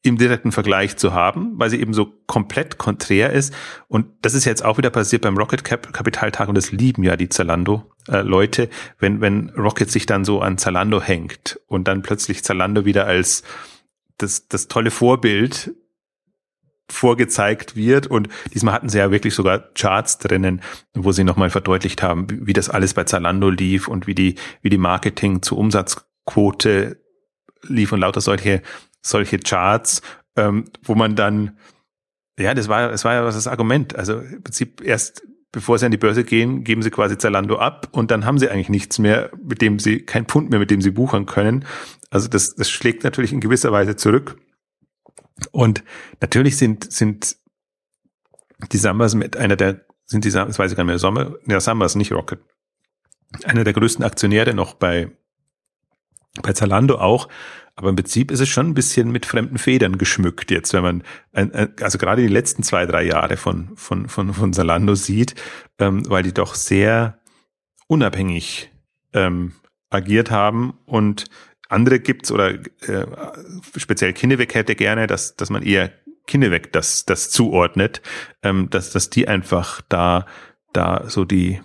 im 0.03 0.17
direkten 0.17 0.51
Vergleich 0.51 0.97
zu 0.97 1.13
haben, 1.13 1.51
weil 1.59 1.69
sie 1.69 1.79
eben 1.79 1.93
so 1.93 2.11
komplett 2.25 2.77
konträr 2.77 3.31
ist. 3.31 3.53
Und 3.87 4.07
das 4.21 4.33
ist 4.33 4.45
jetzt 4.45 4.65
auch 4.65 4.77
wieder 4.77 4.89
passiert 4.89 5.21
beim 5.21 5.37
Rocket 5.37 5.63
Cap 5.63 5.93
Kapitaltag 5.93 6.49
und 6.49 6.55
das 6.55 6.71
lieben 6.71 7.03
ja 7.03 7.15
die 7.15 7.29
Zalando 7.29 7.91
äh, 8.07 8.21
Leute, 8.21 8.69
wenn 8.97 9.21
wenn 9.21 9.49
Rocket 9.51 9.91
sich 9.91 10.07
dann 10.07 10.25
so 10.25 10.41
an 10.41 10.57
Zalando 10.57 11.01
hängt 11.01 11.59
und 11.67 11.87
dann 11.87 12.01
plötzlich 12.01 12.43
Zalando 12.43 12.85
wieder 12.85 13.05
als 13.05 13.43
das 14.17 14.47
das 14.47 14.67
tolle 14.67 14.89
Vorbild 14.89 15.75
vorgezeigt 16.89 17.75
wird 17.75 18.07
und 18.07 18.27
diesmal 18.53 18.73
hatten 18.73 18.89
sie 18.89 18.97
ja 18.97 19.11
wirklich 19.11 19.33
sogar 19.33 19.59
Charts 19.75 20.17
drinnen, 20.17 20.61
wo 20.93 21.11
sie 21.11 21.23
nochmal 21.23 21.49
verdeutlicht 21.49 22.03
haben, 22.03 22.29
wie, 22.29 22.47
wie 22.47 22.53
das 22.53 22.69
alles 22.69 22.93
bei 22.95 23.03
Zalando 23.03 23.49
lief 23.49 23.87
und 23.87 24.07
wie 24.07 24.15
die 24.15 24.35
wie 24.63 24.69
die 24.69 24.79
Marketing 24.79 25.43
zu 25.43 25.57
Umsatzquote 25.57 26.97
lief 27.63 27.91
und 27.91 27.99
lauter 27.99 28.21
solche 28.21 28.63
solche 29.01 29.39
Charts, 29.39 30.01
ähm, 30.35 30.65
wo 30.83 30.95
man 30.95 31.15
dann, 31.15 31.57
ja, 32.39 32.53
das 32.53 32.67
war, 32.67 32.89
das 32.89 33.03
war 33.05 33.13
ja 33.13 33.23
das 33.23 33.47
Argument. 33.47 33.95
Also 33.95 34.19
im 34.19 34.43
Prinzip 34.43 34.81
erst 34.81 35.23
bevor 35.51 35.77
sie 35.77 35.85
an 35.85 35.91
die 35.91 35.97
Börse 35.97 36.23
gehen, 36.23 36.63
geben 36.63 36.81
sie 36.81 36.91
quasi 36.91 37.17
Zalando 37.17 37.57
ab 37.57 37.89
und 37.91 38.09
dann 38.11 38.25
haben 38.25 38.39
sie 38.39 38.49
eigentlich 38.49 38.69
nichts 38.69 38.99
mehr, 38.99 39.31
mit 39.43 39.61
dem 39.61 39.79
sie, 39.79 40.01
kein 40.01 40.25
Pfund 40.25 40.49
mehr, 40.49 40.59
mit 40.59 40.71
dem 40.71 40.81
sie 40.81 40.91
buchern 40.91 41.25
können. 41.25 41.65
Also 42.09 42.27
das, 42.27 42.55
das 42.55 42.69
schlägt 42.69 43.03
natürlich 43.03 43.33
in 43.33 43.41
gewisser 43.41 43.71
Weise 43.71 43.95
zurück. 43.95 44.37
Und 45.51 45.83
natürlich 46.21 46.57
sind, 46.57 46.91
sind 46.91 47.37
die 48.71 48.77
Sambas 48.77 49.15
mit 49.15 49.35
einer 49.35 49.55
der, 49.55 49.85
sind 50.05 50.23
die, 50.23 50.31
das 50.31 50.57
weiß 50.57 50.71
ich 50.71 50.77
gar 50.77 50.83
nicht 50.83 50.91
mehr, 50.91 50.99
Sommer, 50.99 51.33
ja, 51.47 51.59
Sambas, 51.59 51.95
nicht 51.95 52.13
Rocket. 52.13 52.39
Einer 53.43 53.63
der 53.63 53.73
größten 53.73 54.05
Aktionäre 54.05 54.53
noch 54.53 54.73
bei, 54.75 55.11
bei 56.41 56.53
Zalando 56.53 56.97
auch. 56.97 57.27
Aber 57.81 57.89
im 57.89 57.95
Prinzip 57.95 58.29
ist 58.29 58.41
es 58.41 58.47
schon 58.47 58.67
ein 58.67 58.73
bisschen 58.75 59.11
mit 59.11 59.25
fremden 59.25 59.57
Federn 59.57 59.97
geschmückt 59.97 60.51
jetzt, 60.51 60.71
wenn 60.71 60.83
man, 60.83 61.03
also 61.81 61.97
gerade 61.97 62.21
die 62.21 62.27
letzten 62.27 62.61
zwei, 62.61 62.85
drei 62.85 63.01
Jahre 63.01 63.37
von, 63.37 63.75
von, 63.75 64.07
von, 64.07 64.35
von 64.35 64.53
Salando 64.53 64.93
sieht, 64.93 65.33
ähm, 65.79 66.07
weil 66.07 66.21
die 66.21 66.31
doch 66.31 66.53
sehr 66.53 67.19
unabhängig 67.87 68.71
ähm, 69.13 69.53
agiert 69.89 70.29
haben. 70.29 70.77
Und 70.85 71.25
andere 71.69 71.99
gibt's 71.99 72.31
oder 72.31 72.51
äh, 72.51 73.07
speziell 73.75 74.13
Kinneweg 74.13 74.53
hätte 74.53 74.75
gerne, 74.75 75.07
dass, 75.07 75.35
dass 75.35 75.49
man 75.49 75.63
eher 75.63 75.91
Kinneweg 76.27 76.71
das, 76.73 77.05
das 77.05 77.31
zuordnet, 77.31 78.03
ähm, 78.43 78.69
dass, 78.69 78.91
dass 78.91 79.09
die 79.09 79.27
einfach 79.27 79.81
da, 79.89 80.27
da 80.71 81.09
so 81.09 81.25
die, 81.25 81.61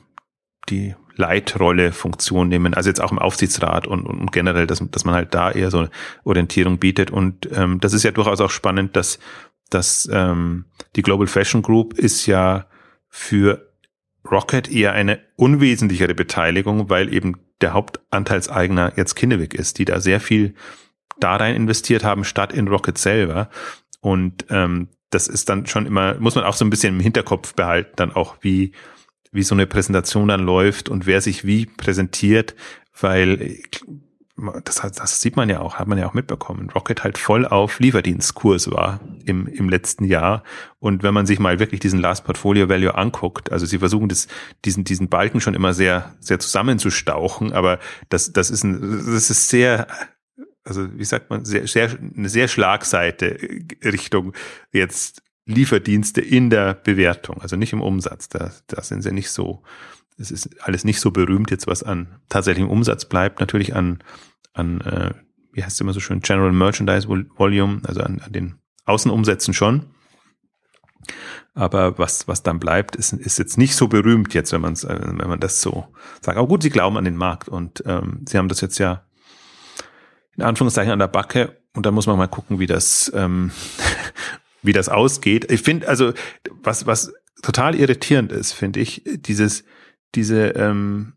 die 0.70 0.94
Leitrolle 1.16 1.92
Funktion 1.92 2.48
nehmen, 2.48 2.74
also 2.74 2.90
jetzt 2.90 3.00
auch 3.00 3.12
im 3.12 3.18
Aufsichtsrat 3.18 3.86
und, 3.86 4.04
und 4.04 4.32
generell, 4.32 4.66
dass, 4.66 4.82
dass 4.90 5.04
man 5.04 5.14
halt 5.14 5.34
da 5.34 5.50
eher 5.50 5.70
so 5.70 5.88
Orientierung 6.24 6.78
bietet. 6.78 7.10
Und 7.10 7.48
ähm, 7.52 7.80
das 7.80 7.92
ist 7.92 8.02
ja 8.02 8.10
durchaus 8.10 8.40
auch 8.40 8.50
spannend, 8.50 8.96
dass, 8.96 9.18
dass 9.70 10.08
ähm, 10.12 10.66
die 10.94 11.02
Global 11.02 11.26
Fashion 11.26 11.62
Group 11.62 11.94
ist 11.94 12.26
ja 12.26 12.66
für 13.08 13.72
Rocket 14.30 14.70
eher 14.70 14.92
eine 14.92 15.20
unwesentlichere 15.36 16.14
Beteiligung, 16.14 16.90
weil 16.90 17.12
eben 17.12 17.38
der 17.60 17.72
Hauptanteilseigner 17.72 18.92
jetzt 18.96 19.14
Kinnevik 19.14 19.54
ist, 19.54 19.78
die 19.78 19.84
da 19.84 20.00
sehr 20.00 20.20
viel 20.20 20.54
da 21.18 21.36
rein 21.36 21.56
investiert 21.56 22.04
haben, 22.04 22.24
statt 22.24 22.52
in 22.52 22.68
Rocket 22.68 22.98
selber. 22.98 23.48
Und 24.00 24.44
ähm, 24.50 24.88
das 25.10 25.28
ist 25.28 25.48
dann 25.48 25.66
schon 25.66 25.86
immer, 25.86 26.14
muss 26.18 26.34
man 26.34 26.44
auch 26.44 26.54
so 26.54 26.64
ein 26.64 26.70
bisschen 26.70 26.94
im 26.94 27.00
Hinterkopf 27.00 27.54
behalten, 27.54 27.92
dann 27.96 28.12
auch 28.12 28.36
wie 28.40 28.72
wie 29.32 29.42
so 29.42 29.54
eine 29.54 29.66
Präsentation 29.66 30.28
dann 30.28 30.44
läuft 30.44 30.88
und 30.88 31.06
wer 31.06 31.20
sich 31.20 31.44
wie 31.44 31.66
präsentiert, 31.66 32.54
weil 32.98 33.58
das, 34.64 34.76
das 34.76 35.20
sieht 35.20 35.36
man 35.36 35.48
ja 35.48 35.60
auch, 35.60 35.76
hat 35.76 35.88
man 35.88 35.96
ja 35.96 36.06
auch 36.06 36.12
mitbekommen. 36.12 36.68
Rocket 36.70 37.02
halt 37.04 37.16
voll 37.16 37.46
auf 37.46 37.80
Lieferdienstkurs 37.80 38.70
war 38.70 39.00
im, 39.24 39.46
im 39.46 39.70
letzten 39.70 40.04
Jahr. 40.04 40.42
Und 40.78 41.02
wenn 41.02 41.14
man 41.14 41.24
sich 41.24 41.38
mal 41.38 41.58
wirklich 41.58 41.80
diesen 41.80 42.00
Last 42.00 42.24
Portfolio 42.24 42.68
Value 42.68 42.94
anguckt, 42.94 43.50
also 43.50 43.64
sie 43.64 43.78
versuchen 43.78 44.08
das, 44.08 44.28
diesen, 44.64 44.84
diesen 44.84 45.08
Balken 45.08 45.40
schon 45.40 45.54
immer 45.54 45.72
sehr, 45.72 46.14
sehr 46.20 46.38
zusammenzustauchen, 46.38 47.52
aber 47.52 47.78
das, 48.10 48.32
das 48.32 48.50
ist 48.50 48.62
ein, 48.62 49.06
das 49.06 49.30
ist 49.30 49.48
sehr, 49.48 49.86
also 50.64 50.86
wie 50.98 51.04
sagt 51.04 51.30
man, 51.30 51.46
sehr, 51.46 51.66
sehr, 51.66 51.96
eine 52.16 52.28
sehr 52.28 52.48
Schlagseite 52.48 53.38
Richtung 53.82 54.34
jetzt 54.70 55.22
Lieferdienste 55.46 56.20
in 56.20 56.50
der 56.50 56.74
Bewertung, 56.74 57.40
also 57.40 57.56
nicht 57.56 57.72
im 57.72 57.80
Umsatz. 57.80 58.28
Da, 58.28 58.50
da 58.66 58.82
sind 58.82 59.02
sie 59.02 59.12
nicht 59.12 59.30
so, 59.30 59.62
es 60.18 60.30
ist 60.30 60.60
alles 60.62 60.84
nicht 60.84 61.00
so 61.00 61.12
berühmt 61.12 61.50
jetzt, 61.50 61.66
was 61.66 61.82
an 61.82 62.20
tatsächlichem 62.28 62.70
Umsatz 62.70 63.04
bleibt. 63.04 63.40
Natürlich 63.40 63.74
an, 63.74 64.02
an 64.52 64.80
äh, 64.80 65.14
wie 65.52 65.62
heißt 65.62 65.74
es 65.74 65.80
immer 65.80 65.92
so 65.92 66.00
schön, 66.00 66.20
General 66.20 66.52
Merchandise 66.52 67.08
Volume, 67.08 67.80
also 67.84 68.00
an, 68.02 68.20
an 68.20 68.32
den 68.32 68.56
Außenumsätzen 68.84 69.54
schon. 69.54 69.86
Aber 71.54 71.98
was, 71.98 72.28
was 72.28 72.42
dann 72.42 72.58
bleibt, 72.58 72.96
ist, 72.96 73.14
ist 73.14 73.38
jetzt 73.38 73.56
nicht 73.56 73.74
so 73.76 73.88
berühmt 73.88 74.34
jetzt, 74.34 74.52
wenn 74.52 74.60
man 74.60 74.74
wenn 74.74 75.28
man 75.28 75.40
das 75.40 75.62
so 75.62 75.86
sagt. 76.20 76.36
Aber 76.36 76.48
gut, 76.48 76.62
sie 76.62 76.70
glauben 76.70 76.98
an 76.98 77.04
den 77.04 77.16
Markt 77.16 77.48
und 77.48 77.82
ähm, 77.86 78.24
sie 78.28 78.36
haben 78.36 78.48
das 78.48 78.60
jetzt 78.60 78.78
ja 78.78 79.06
in 80.36 80.42
Anführungszeichen 80.42 80.92
an 80.92 80.98
der 80.98 81.08
Backe 81.08 81.56
und 81.74 81.86
da 81.86 81.90
muss 81.90 82.06
man 82.06 82.18
mal 82.18 82.26
gucken, 82.26 82.58
wie 82.58 82.66
das, 82.66 83.10
ähm, 83.14 83.52
wie 84.66 84.72
das 84.72 84.88
ausgeht. 84.88 85.50
Ich 85.50 85.62
finde, 85.62 85.88
also, 85.88 86.12
was, 86.62 86.86
was 86.86 87.12
total 87.42 87.74
irritierend 87.74 88.32
ist, 88.32 88.52
finde 88.52 88.80
ich, 88.80 89.02
dieses, 89.04 89.64
diese, 90.14 90.48
ähm, 90.50 91.14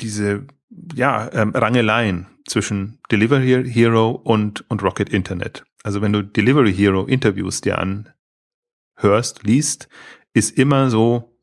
diese, 0.00 0.46
ja, 0.94 1.30
ähm, 1.32 1.50
Rangeleien 1.54 2.26
zwischen 2.46 2.98
Delivery 3.10 3.64
Hero 3.70 4.10
und, 4.10 4.68
und 4.70 4.82
Rocket 4.82 5.08
Internet. 5.08 5.64
Also 5.82 6.02
wenn 6.02 6.12
du 6.12 6.22
Delivery 6.22 6.74
Hero 6.74 7.04
Interviews 7.04 7.60
dir 7.60 7.78
anhörst, 7.78 9.42
liest, 9.44 9.88
ist 10.34 10.58
immer 10.58 10.90
so, 10.90 11.36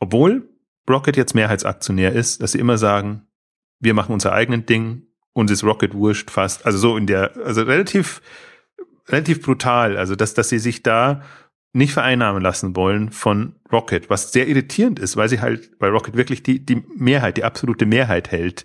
obwohl 0.00 0.48
Rocket 0.88 1.16
jetzt 1.16 1.34
Mehrheitsaktionär 1.34 2.12
ist, 2.12 2.42
dass 2.42 2.52
sie 2.52 2.58
immer 2.58 2.78
sagen, 2.78 3.26
wir 3.80 3.94
machen 3.94 4.12
unser 4.12 4.32
eigenen 4.32 4.66
Ding, 4.66 5.06
uns 5.32 5.50
ist 5.50 5.64
Rocket 5.64 5.94
wurscht 5.94 6.30
fast. 6.30 6.66
Also 6.66 6.78
so 6.78 6.96
in 6.96 7.06
der, 7.06 7.36
also 7.44 7.62
relativ 7.62 8.20
relativ 9.08 9.42
brutal. 9.42 9.96
Also, 9.96 10.16
dass, 10.16 10.34
dass 10.34 10.48
sie 10.48 10.58
sich 10.58 10.82
da 10.82 11.22
nicht 11.74 11.92
vereinnahmen 11.92 12.40
lassen 12.40 12.76
wollen 12.76 13.10
von 13.10 13.56
Rocket, 13.72 14.08
was 14.08 14.32
sehr 14.32 14.46
irritierend 14.46 15.00
ist, 15.00 15.16
weil 15.16 15.28
sie 15.28 15.40
halt, 15.40 15.72
weil 15.80 15.90
Rocket 15.90 16.16
wirklich 16.16 16.44
die, 16.44 16.64
die 16.64 16.84
Mehrheit, 16.96 17.36
die 17.36 17.42
absolute 17.42 17.84
Mehrheit 17.84 18.30
hält 18.30 18.64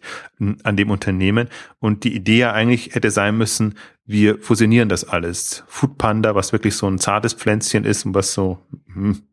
an 0.64 0.78
dem 0.78 0.92
Unternehmen 0.92 1.50
und 1.80 2.04
die 2.04 2.16
Idee 2.16 2.38
ja 2.38 2.54
eigentlich 2.54 2.94
hätte 2.94 3.10
sein 3.10 3.36
müssen, 3.36 3.74
wir 4.06 4.38
fusionieren 4.38 4.90
das 4.90 5.06
alles. 5.06 5.64
Food 5.68 5.98
Panda, 5.98 6.36
was 6.36 6.54
wirklich 6.54 6.76
so 6.76 6.88
ein 6.88 7.00
zartes 7.00 7.34
Pflänzchen 7.34 7.84
ist 7.84 8.06
und 8.06 8.14
was 8.14 8.34
so 8.34 8.60
hm, 8.94 9.24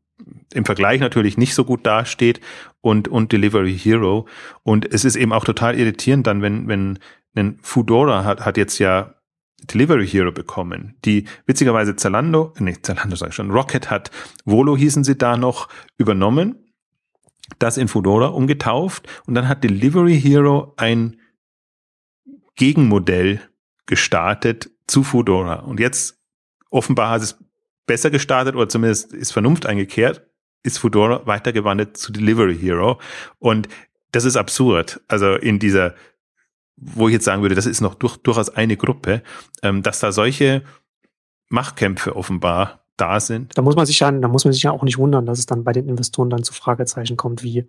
im 0.55 0.65
Vergleich 0.65 1.01
natürlich 1.01 1.37
nicht 1.37 1.55
so 1.55 1.65
gut 1.65 1.85
dasteht 1.85 2.41
und, 2.81 3.09
und 3.09 3.31
Delivery 3.33 3.77
Hero. 3.79 4.27
Und 4.63 4.91
es 4.91 5.05
ist 5.05 5.17
eben 5.17 5.35
auch 5.35 5.45
total 5.45 5.79
irritierend 5.79 6.27
dann, 6.27 6.41
wenn, 6.41 6.67
wenn, 6.67 6.99
wenn 7.35 7.59
Foodora 7.61 8.25
hat, 8.25 8.47
hat 8.47 8.57
jetzt 8.57 8.79
ja 8.79 9.16
Delivery 9.67 10.07
Hero 10.07 10.33
bekommen, 10.33 10.97
die 11.05 11.27
witzigerweise 11.47 11.97
Zalando, 11.97 12.53
nee, 12.59 12.77
Zalando 12.81 13.17
sag 13.17 13.31
ich 13.31 13.35
schon, 13.35 13.51
Rocket 13.51 13.91
hat, 13.91 14.11
Volo 14.45 14.77
hießen 14.77 15.05
sie 15.05 15.17
da 15.17 15.37
noch, 15.37 15.69
übernommen, 15.99 16.67
das 17.59 17.77
in 17.77 17.89
Foodora 17.89 18.29
umgetauft 18.29 19.09
und 19.27 19.35
dann 19.35 19.49
hat 19.49 19.65
Delivery 19.65 20.21
Hero 20.21 20.75
ein 20.77 21.21
Gegenmodell 22.57 23.41
gestartet 23.87 24.71
zu 24.87 25.03
Foodora. 25.05 25.61
Und 25.61 25.79
jetzt 25.79 26.19
offenbar 26.71 27.11
hat 27.11 27.23
es 27.23 27.39
besser 27.87 28.11
gestartet 28.11 28.57
oder 28.57 28.69
zumindest 28.69 29.13
ist 29.13 29.33
Vernunft 29.33 29.67
eingekehrt, 29.67 30.27
ist 30.63 30.79
Foodora 30.79 31.27
weitergewandert 31.27 31.97
zu 31.97 32.13
Delivery 32.13 32.59
Hero. 32.59 33.01
Und 33.39 33.69
das 34.13 34.25
ist 34.25 34.37
absurd. 34.37 35.01
Also 35.09 35.35
in 35.35 35.59
dieser 35.59 35.95
wo 36.77 37.09
ich 37.09 37.15
jetzt 37.15 37.25
sagen 37.25 37.43
würde, 37.43 37.55
das 37.55 37.67
ist 37.67 37.81
noch 37.81 37.95
durch, 37.95 38.17
durchaus 38.19 38.51
eine 38.51 38.77
Gruppe, 38.77 39.23
ähm, 39.63 39.83
dass 39.83 40.01
da 40.01 40.13
solche 40.13 40.63
Machtkämpfe 41.49 42.17
offenbar 42.17 42.81
da 42.97 43.21
sind. 43.21 43.57
Da 43.57 43.63
muss 43.63 43.77
man 43.77 43.87
sich 43.87 44.01
ja, 44.01 44.11
da 44.11 44.29
muss 44.29 44.45
man 44.45 44.53
sich 44.53 44.63
ja 44.63 44.71
auch 44.71 44.83
nicht 44.83 44.99
wundern, 44.99 45.27
dass 45.27 45.39
es 45.39 45.47
dann 45.47 45.65
bei 45.65 45.73
den 45.73 45.89
Investoren 45.89 46.31
dann 46.31 46.43
zu 46.43 46.53
Fragezeichen 46.53 47.17
kommt, 47.17 47.43
wie, 47.43 47.67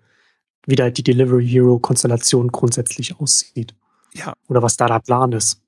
wie 0.65 0.75
da 0.75 0.89
die 0.89 1.03
Delivery 1.03 1.47
Hero 1.47 1.79
Konstellation 1.79 2.49
grundsätzlich 2.49 3.19
aussieht. 3.19 3.73
Ja. 4.13 4.33
Oder 4.47 4.61
was 4.61 4.77
da 4.77 4.87
der 4.87 4.99
Plan 4.99 5.31
ist. 5.31 5.61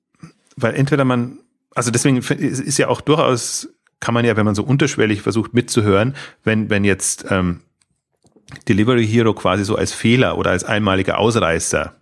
Weil 0.56 0.74
entweder 0.74 1.04
man, 1.04 1.40
also 1.74 1.90
deswegen 1.90 2.18
ist 2.18 2.78
ja 2.78 2.88
auch 2.88 3.00
durchaus, 3.00 3.68
kann 4.00 4.14
man 4.14 4.24
ja, 4.24 4.36
wenn 4.36 4.46
man 4.46 4.54
so 4.54 4.64
unterschwellig 4.64 5.22
versucht 5.22 5.54
mitzuhören, 5.54 6.14
wenn, 6.42 6.70
wenn 6.70 6.84
jetzt 6.84 7.26
ähm, 7.30 7.60
Delivery 8.68 9.06
Hero 9.06 9.34
quasi 9.34 9.64
so 9.64 9.76
als 9.76 9.92
Fehler 9.92 10.36
oder 10.36 10.50
als 10.50 10.64
einmaliger 10.64 11.18
Ausreißer 11.18 11.99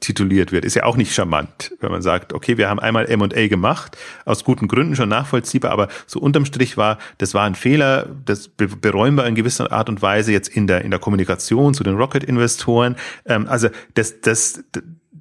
tituliert 0.00 0.52
wird, 0.52 0.64
ist 0.64 0.74
ja 0.74 0.84
auch 0.84 0.96
nicht 0.96 1.14
charmant, 1.14 1.72
wenn 1.80 1.90
man 1.90 2.02
sagt, 2.02 2.32
okay, 2.32 2.58
wir 2.58 2.68
haben 2.68 2.78
einmal 2.78 3.06
M&A 3.06 3.48
gemacht, 3.48 3.96
aus 4.24 4.44
guten 4.44 4.68
Gründen 4.68 4.96
schon 4.96 5.08
nachvollziehbar, 5.08 5.70
aber 5.70 5.88
so 6.06 6.20
unterm 6.20 6.44
Strich 6.44 6.76
war, 6.76 6.98
das 7.18 7.34
war 7.34 7.44
ein 7.44 7.54
Fehler, 7.54 8.08
das 8.24 8.48
bereuen 8.48 9.14
wir 9.14 9.26
in 9.26 9.34
gewisser 9.34 9.72
Art 9.72 9.88
und 9.88 10.02
Weise 10.02 10.32
jetzt 10.32 10.48
in 10.48 10.66
der, 10.66 10.84
in 10.84 10.90
der 10.90 11.00
Kommunikation 11.00 11.74
zu 11.74 11.84
den 11.84 11.96
Rocket-Investoren. 11.96 12.96
Ähm, 13.24 13.46
also 13.48 13.68
das, 13.94 14.20
das, 14.20 14.64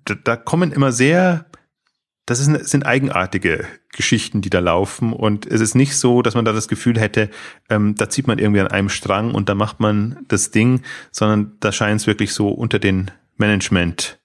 da, 0.06 0.16
da 0.16 0.36
kommen 0.36 0.72
immer 0.72 0.92
sehr, 0.92 1.46
das 2.26 2.40
ist, 2.40 2.70
sind 2.70 2.86
eigenartige 2.86 3.66
Geschichten, 3.94 4.42
die 4.42 4.50
da 4.50 4.60
laufen 4.60 5.14
und 5.14 5.46
es 5.46 5.62
ist 5.62 5.76
nicht 5.76 5.96
so, 5.96 6.22
dass 6.22 6.36
man 6.36 6.46
da 6.46 6.52
das 6.52 6.68
Gefühl 6.68 7.00
hätte, 7.00 7.30
ähm, 7.70 7.96
da 7.96 8.10
zieht 8.10 8.28
man 8.28 8.40
irgendwie 8.40 8.62
an 8.62 8.68
einem 8.68 8.90
Strang 8.90 9.34
und 9.34 9.50
da 9.50 9.56
macht 9.56 9.80
man 9.80 10.26
das 10.28 10.52
Ding, 10.52 10.82
sondern 11.12 11.54
da 11.60 11.72
scheint 11.72 12.02
es 12.02 12.08
wirklich 12.08 12.34
so 12.34 12.50
unter 12.50 12.80
den 12.80 13.12
Management 13.38 14.20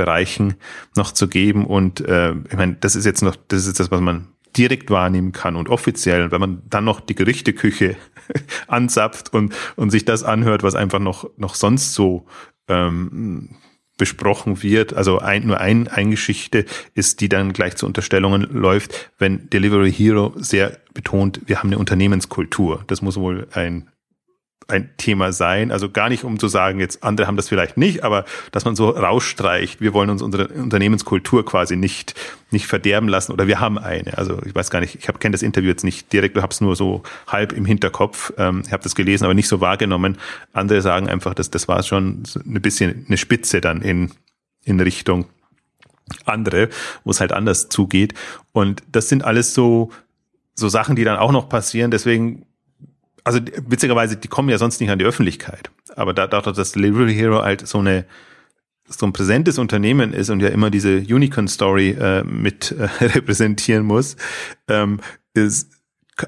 Bereichen 0.00 0.54
noch 0.96 1.12
zu 1.12 1.28
geben. 1.28 1.66
Und 1.66 2.00
äh, 2.00 2.32
ich 2.48 2.56
meine, 2.56 2.76
das 2.80 2.96
ist 2.96 3.04
jetzt 3.04 3.20
noch, 3.20 3.36
das 3.48 3.66
ist 3.66 3.78
das, 3.78 3.90
was 3.90 4.00
man 4.00 4.28
direkt 4.56 4.90
wahrnehmen 4.90 5.32
kann 5.32 5.56
und 5.56 5.68
offiziell, 5.68 6.30
wenn 6.30 6.40
man 6.40 6.62
dann 6.70 6.84
noch 6.84 7.00
die 7.00 7.14
Gerichteküche 7.14 7.96
anzapft 8.66 9.34
und, 9.34 9.54
und 9.76 9.90
sich 9.90 10.06
das 10.06 10.24
anhört, 10.24 10.62
was 10.62 10.74
einfach 10.74 11.00
noch, 11.00 11.28
noch 11.36 11.54
sonst 11.54 11.92
so 11.92 12.24
ähm, 12.66 13.50
besprochen 13.98 14.62
wird. 14.62 14.94
Also 14.94 15.18
ein, 15.18 15.46
nur 15.46 15.60
ein, 15.60 15.86
eine 15.86 16.10
Geschichte 16.10 16.64
ist, 16.94 17.20
die 17.20 17.28
dann 17.28 17.52
gleich 17.52 17.76
zu 17.76 17.84
Unterstellungen 17.84 18.48
läuft, 18.50 19.10
wenn 19.18 19.50
Delivery 19.50 19.92
Hero 19.92 20.32
sehr 20.36 20.78
betont, 20.94 21.42
wir 21.44 21.58
haben 21.58 21.68
eine 21.68 21.78
Unternehmenskultur. 21.78 22.84
Das 22.86 23.02
muss 23.02 23.18
wohl 23.18 23.48
ein 23.52 23.90
ein 24.70 24.90
Thema 24.96 25.32
sein. 25.32 25.70
Also 25.70 25.90
gar 25.90 26.08
nicht, 26.08 26.24
um 26.24 26.38
zu 26.38 26.48
sagen, 26.48 26.80
jetzt 26.80 27.02
andere 27.04 27.26
haben 27.26 27.36
das 27.36 27.48
vielleicht 27.48 27.76
nicht, 27.76 28.04
aber 28.04 28.24
dass 28.52 28.64
man 28.64 28.76
so 28.76 28.90
rausstreicht, 28.90 29.80
wir 29.80 29.92
wollen 29.92 30.10
uns 30.10 30.22
unsere 30.22 30.48
Unternehmenskultur 30.48 31.44
quasi 31.44 31.76
nicht, 31.76 32.14
nicht 32.50 32.66
verderben 32.66 33.08
lassen 33.08 33.32
oder 33.32 33.46
wir 33.46 33.60
haben 33.60 33.78
eine. 33.78 34.16
Also 34.16 34.38
ich 34.44 34.54
weiß 34.54 34.70
gar 34.70 34.80
nicht, 34.80 34.96
ich 34.96 35.18
kenne 35.18 35.32
das 35.32 35.42
Interview 35.42 35.68
jetzt 35.68 35.84
nicht 35.84 36.12
direkt, 36.12 36.36
ich 36.36 36.42
habe 36.42 36.52
es 36.52 36.60
nur 36.60 36.76
so 36.76 37.02
halb 37.26 37.52
im 37.52 37.64
Hinterkopf. 37.64 38.32
Ähm, 38.38 38.62
ich 38.66 38.72
habe 38.72 38.82
das 38.82 38.94
gelesen, 38.94 39.24
aber 39.24 39.34
nicht 39.34 39.48
so 39.48 39.60
wahrgenommen. 39.60 40.16
Andere 40.52 40.82
sagen 40.82 41.08
einfach, 41.08 41.34
dass 41.34 41.50
das 41.50 41.68
war 41.68 41.82
schon 41.82 42.22
ein 42.36 42.62
bisschen 42.62 43.04
eine 43.08 43.16
Spitze 43.16 43.60
dann 43.60 43.82
in, 43.82 44.12
in 44.64 44.80
Richtung 44.80 45.26
andere, 46.24 46.68
wo 47.04 47.10
es 47.10 47.20
halt 47.20 47.32
anders 47.32 47.68
zugeht. 47.68 48.14
Und 48.52 48.82
das 48.90 49.08
sind 49.08 49.24
alles 49.24 49.54
so, 49.54 49.90
so 50.54 50.68
Sachen, 50.68 50.96
die 50.96 51.04
dann 51.04 51.16
auch 51.16 51.32
noch 51.32 51.48
passieren. 51.48 51.90
Deswegen 51.90 52.46
also 53.24 53.40
witzigerweise, 53.66 54.16
die 54.16 54.28
kommen 54.28 54.48
ja 54.48 54.58
sonst 54.58 54.80
nicht 54.80 54.90
an 54.90 54.98
die 54.98 55.04
Öffentlichkeit. 55.04 55.70
Aber 55.96 56.14
da, 56.14 56.26
dadurch, 56.26 56.56
dass 56.56 56.72
Delivery 56.72 57.14
Hero 57.14 57.42
halt 57.42 57.66
so 57.66 57.78
eine 57.78 58.04
so 58.92 59.06
ein 59.06 59.12
präsentes 59.12 59.58
Unternehmen 59.58 60.12
ist 60.12 60.30
und 60.30 60.40
ja 60.40 60.48
immer 60.48 60.68
diese 60.68 60.98
Unicorn-Story 60.98 61.90
äh, 61.90 62.24
mit 62.24 62.72
äh, 62.72 62.84
repräsentieren 63.04 63.86
muss, 63.86 64.16
ähm, 64.68 65.00
ist, 65.32 65.70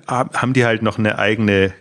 haben 0.07 0.53
die 0.53 0.65
halt 0.65 0.83
noch 0.83 0.97
eine 0.97 1.19
eigene 1.19 1.75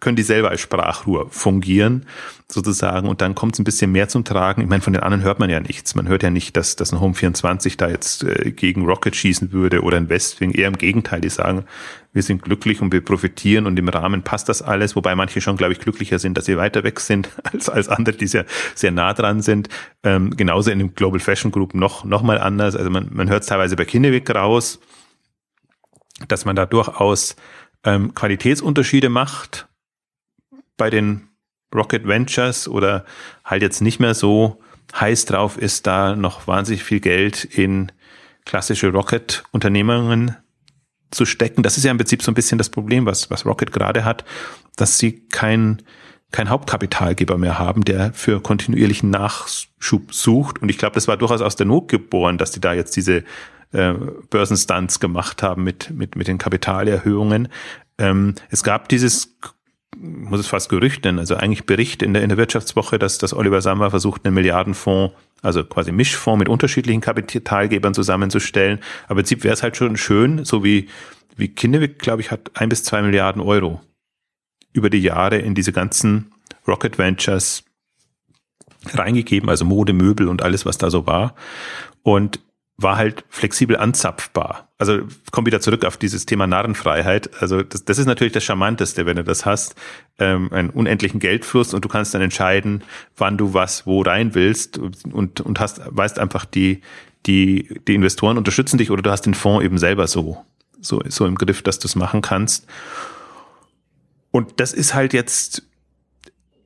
können 0.00 0.16
die 0.16 0.22
selber 0.22 0.50
als 0.50 0.60
Sprachrohr 0.60 1.28
fungieren, 1.30 2.06
sozusagen, 2.50 3.08
und 3.08 3.20
dann 3.20 3.34
kommt 3.34 3.54
es 3.54 3.58
ein 3.58 3.64
bisschen 3.64 3.92
mehr 3.92 4.08
zum 4.08 4.24
Tragen. 4.24 4.62
Ich 4.62 4.68
meine, 4.68 4.82
von 4.82 4.92
den 4.92 5.02
anderen 5.02 5.22
hört 5.22 5.38
man 5.38 5.50
ja 5.50 5.60
nichts. 5.60 5.94
Man 5.94 6.08
hört 6.08 6.22
ja 6.22 6.30
nicht, 6.30 6.56
dass, 6.56 6.76
dass 6.76 6.92
ein 6.92 7.00
Home 7.00 7.14
24 7.14 7.76
da 7.76 7.88
jetzt 7.88 8.24
äh, 8.24 8.52
gegen 8.52 8.86
Rocket 8.86 9.14
schießen 9.14 9.52
würde 9.52 9.82
oder 9.82 9.96
ein 9.96 10.08
Westwing. 10.08 10.52
Eher 10.52 10.68
im 10.68 10.78
Gegenteil, 10.78 11.20
die 11.20 11.28
sagen, 11.28 11.64
wir 12.12 12.22
sind 12.22 12.42
glücklich 12.42 12.80
und 12.80 12.92
wir 12.92 13.04
profitieren 13.04 13.66
und 13.66 13.78
im 13.78 13.88
Rahmen 13.88 14.22
passt 14.22 14.48
das 14.48 14.62
alles, 14.62 14.96
wobei 14.96 15.14
manche 15.14 15.40
schon, 15.40 15.56
glaube 15.56 15.74
ich, 15.74 15.80
glücklicher 15.80 16.18
sind, 16.18 16.38
dass 16.38 16.46
sie 16.46 16.56
weiter 16.56 16.84
weg 16.84 17.00
sind 17.00 17.28
als, 17.44 17.68
als 17.68 17.88
andere, 17.88 18.16
die 18.16 18.26
sehr, 18.26 18.46
sehr 18.74 18.92
nah 18.92 19.12
dran 19.12 19.42
sind. 19.42 19.68
Ähm, 20.02 20.30
genauso 20.36 20.70
in 20.70 20.78
dem 20.78 20.94
Global 20.94 21.20
Fashion 21.20 21.50
Group 21.50 21.74
noch, 21.74 22.04
noch 22.04 22.22
mal 22.22 22.38
anders. 22.38 22.76
Also 22.76 22.88
man, 22.88 23.08
man 23.12 23.28
hört 23.28 23.42
es 23.42 23.48
teilweise 23.48 23.76
bei 23.76 23.84
Kinneweg 23.84 24.28
raus, 24.34 24.80
dass 26.28 26.44
man 26.44 26.56
da 26.56 26.66
durchaus 26.66 27.36
ähm, 27.84 28.14
Qualitätsunterschiede 28.14 29.08
macht 29.10 29.67
bei 30.78 30.88
den 30.88 31.28
Rocket 31.74 32.08
Ventures 32.08 32.66
oder 32.66 33.04
halt 33.44 33.60
jetzt 33.60 33.82
nicht 33.82 34.00
mehr 34.00 34.14
so 34.14 34.60
heiß 34.98 35.26
drauf 35.26 35.58
ist, 35.58 35.86
da 35.86 36.16
noch 36.16 36.46
wahnsinnig 36.46 36.82
viel 36.82 37.00
Geld 37.00 37.44
in 37.44 37.92
klassische 38.46 38.90
Rocket-Unternehmungen 38.90 40.36
zu 41.10 41.26
stecken. 41.26 41.62
Das 41.62 41.76
ist 41.76 41.84
ja 41.84 41.90
im 41.90 41.98
Prinzip 41.98 42.22
so 42.22 42.30
ein 42.30 42.34
bisschen 42.34 42.58
das 42.58 42.70
Problem, 42.70 43.04
was, 43.06 43.30
was 43.30 43.44
Rocket 43.44 43.72
gerade 43.72 44.04
hat, 44.04 44.24
dass 44.76 44.98
sie 44.98 45.26
kein, 45.28 45.82
kein 46.32 46.48
Hauptkapitalgeber 46.48 47.36
mehr 47.36 47.58
haben, 47.58 47.84
der 47.84 48.12
für 48.14 48.40
kontinuierlichen 48.40 49.10
Nachschub 49.10 50.14
sucht. 50.14 50.62
Und 50.62 50.70
ich 50.70 50.78
glaube, 50.78 50.94
das 50.94 51.08
war 51.08 51.16
durchaus 51.16 51.42
aus 51.42 51.56
der 51.56 51.66
Not 51.66 51.88
geboren, 51.88 52.38
dass 52.38 52.50
die 52.50 52.60
da 52.60 52.72
jetzt 52.72 52.96
diese 52.96 53.24
äh, 53.72 53.92
Börsenstunts 54.30 55.00
gemacht 55.00 55.42
haben 55.42 55.64
mit, 55.64 55.90
mit, 55.90 56.16
mit 56.16 56.28
den 56.28 56.38
Kapitalerhöhungen. 56.38 57.48
Ähm, 57.98 58.34
es 58.50 58.62
gab 58.62 58.88
dieses 58.88 59.36
muss 59.96 60.40
es 60.40 60.46
fast 60.46 60.68
Gerücht 60.68 61.04
nennen, 61.04 61.18
also 61.18 61.36
eigentlich 61.36 61.66
Bericht 61.66 62.02
in 62.02 62.12
der, 62.14 62.22
in 62.22 62.28
der 62.28 62.38
Wirtschaftswoche, 62.38 62.98
dass, 62.98 63.18
dass 63.18 63.34
Oliver 63.34 63.62
Sammer 63.62 63.90
versucht, 63.90 64.24
einen 64.24 64.34
Milliardenfonds, 64.34 65.14
also 65.42 65.64
quasi 65.64 65.92
Mischfonds 65.92 66.38
mit 66.38 66.48
unterschiedlichen 66.48 67.00
Kapitalgebern 67.00 67.94
zusammenzustellen. 67.94 68.80
Aber 69.04 69.12
im 69.12 69.16
Prinzip 69.18 69.44
wäre 69.44 69.54
es 69.54 69.62
halt 69.62 69.76
schon 69.76 69.96
schön, 69.96 70.44
so 70.44 70.62
wie, 70.62 70.88
wie 71.36 71.48
Kinnevik, 71.48 71.98
glaube 71.98 72.20
ich, 72.20 72.30
hat 72.30 72.50
ein 72.54 72.68
bis 72.68 72.84
zwei 72.84 73.02
Milliarden 73.02 73.40
Euro 73.42 73.80
über 74.72 74.90
die 74.90 75.00
Jahre 75.00 75.38
in 75.38 75.54
diese 75.54 75.72
ganzen 75.72 76.32
Rocket 76.66 76.98
Ventures 76.98 77.64
reingegeben, 78.92 79.48
also 79.48 79.64
Mode, 79.64 79.92
Möbel 79.92 80.28
und 80.28 80.42
alles, 80.42 80.66
was 80.66 80.78
da 80.78 80.90
so 80.90 81.06
war. 81.06 81.34
Und 82.02 82.40
war 82.80 82.96
halt 82.96 83.24
flexibel 83.28 83.76
anzapfbar. 83.76 84.68
Also 84.78 85.00
komm 85.32 85.46
wieder 85.46 85.60
zurück 85.60 85.84
auf 85.84 85.96
dieses 85.96 86.26
Thema 86.26 86.46
Narrenfreiheit. 86.46 87.30
Also 87.42 87.62
das, 87.62 87.84
das 87.84 87.98
ist 87.98 88.06
natürlich 88.06 88.32
das 88.32 88.44
Charmanteste, 88.44 89.04
wenn 89.04 89.16
du 89.16 89.24
das 89.24 89.44
hast, 89.44 89.74
ähm, 90.20 90.52
einen 90.52 90.70
unendlichen 90.70 91.18
Geldfluss 91.18 91.74
und 91.74 91.84
du 91.84 91.88
kannst 91.88 92.14
dann 92.14 92.22
entscheiden, 92.22 92.84
wann 93.16 93.36
du 93.36 93.52
was 93.52 93.84
wo 93.84 94.02
rein 94.02 94.36
willst 94.36 94.78
und, 94.78 95.40
und 95.40 95.58
hast, 95.58 95.80
weißt 95.84 96.20
einfach, 96.20 96.44
die, 96.44 96.82
die, 97.26 97.80
die 97.88 97.96
Investoren 97.96 98.38
unterstützen 98.38 98.78
dich 98.78 98.92
oder 98.92 99.02
du 99.02 99.10
hast 99.10 99.22
den 99.22 99.34
Fonds 99.34 99.64
eben 99.64 99.78
selber 99.78 100.06
so, 100.06 100.44
so, 100.80 101.02
so 101.08 101.26
im 101.26 101.34
Griff, 101.34 101.62
dass 101.62 101.80
du 101.80 101.88
es 101.88 101.96
machen 101.96 102.22
kannst. 102.22 102.68
Und 104.30 104.60
das 104.60 104.72
ist 104.72 104.94
halt 104.94 105.12
jetzt 105.14 105.64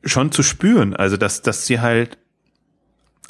schon 0.04 0.30
zu 0.30 0.42
spüren. 0.42 0.94
Also, 0.94 1.16
dass, 1.16 1.40
dass 1.40 1.66
sie 1.66 1.80
halt 1.80 2.18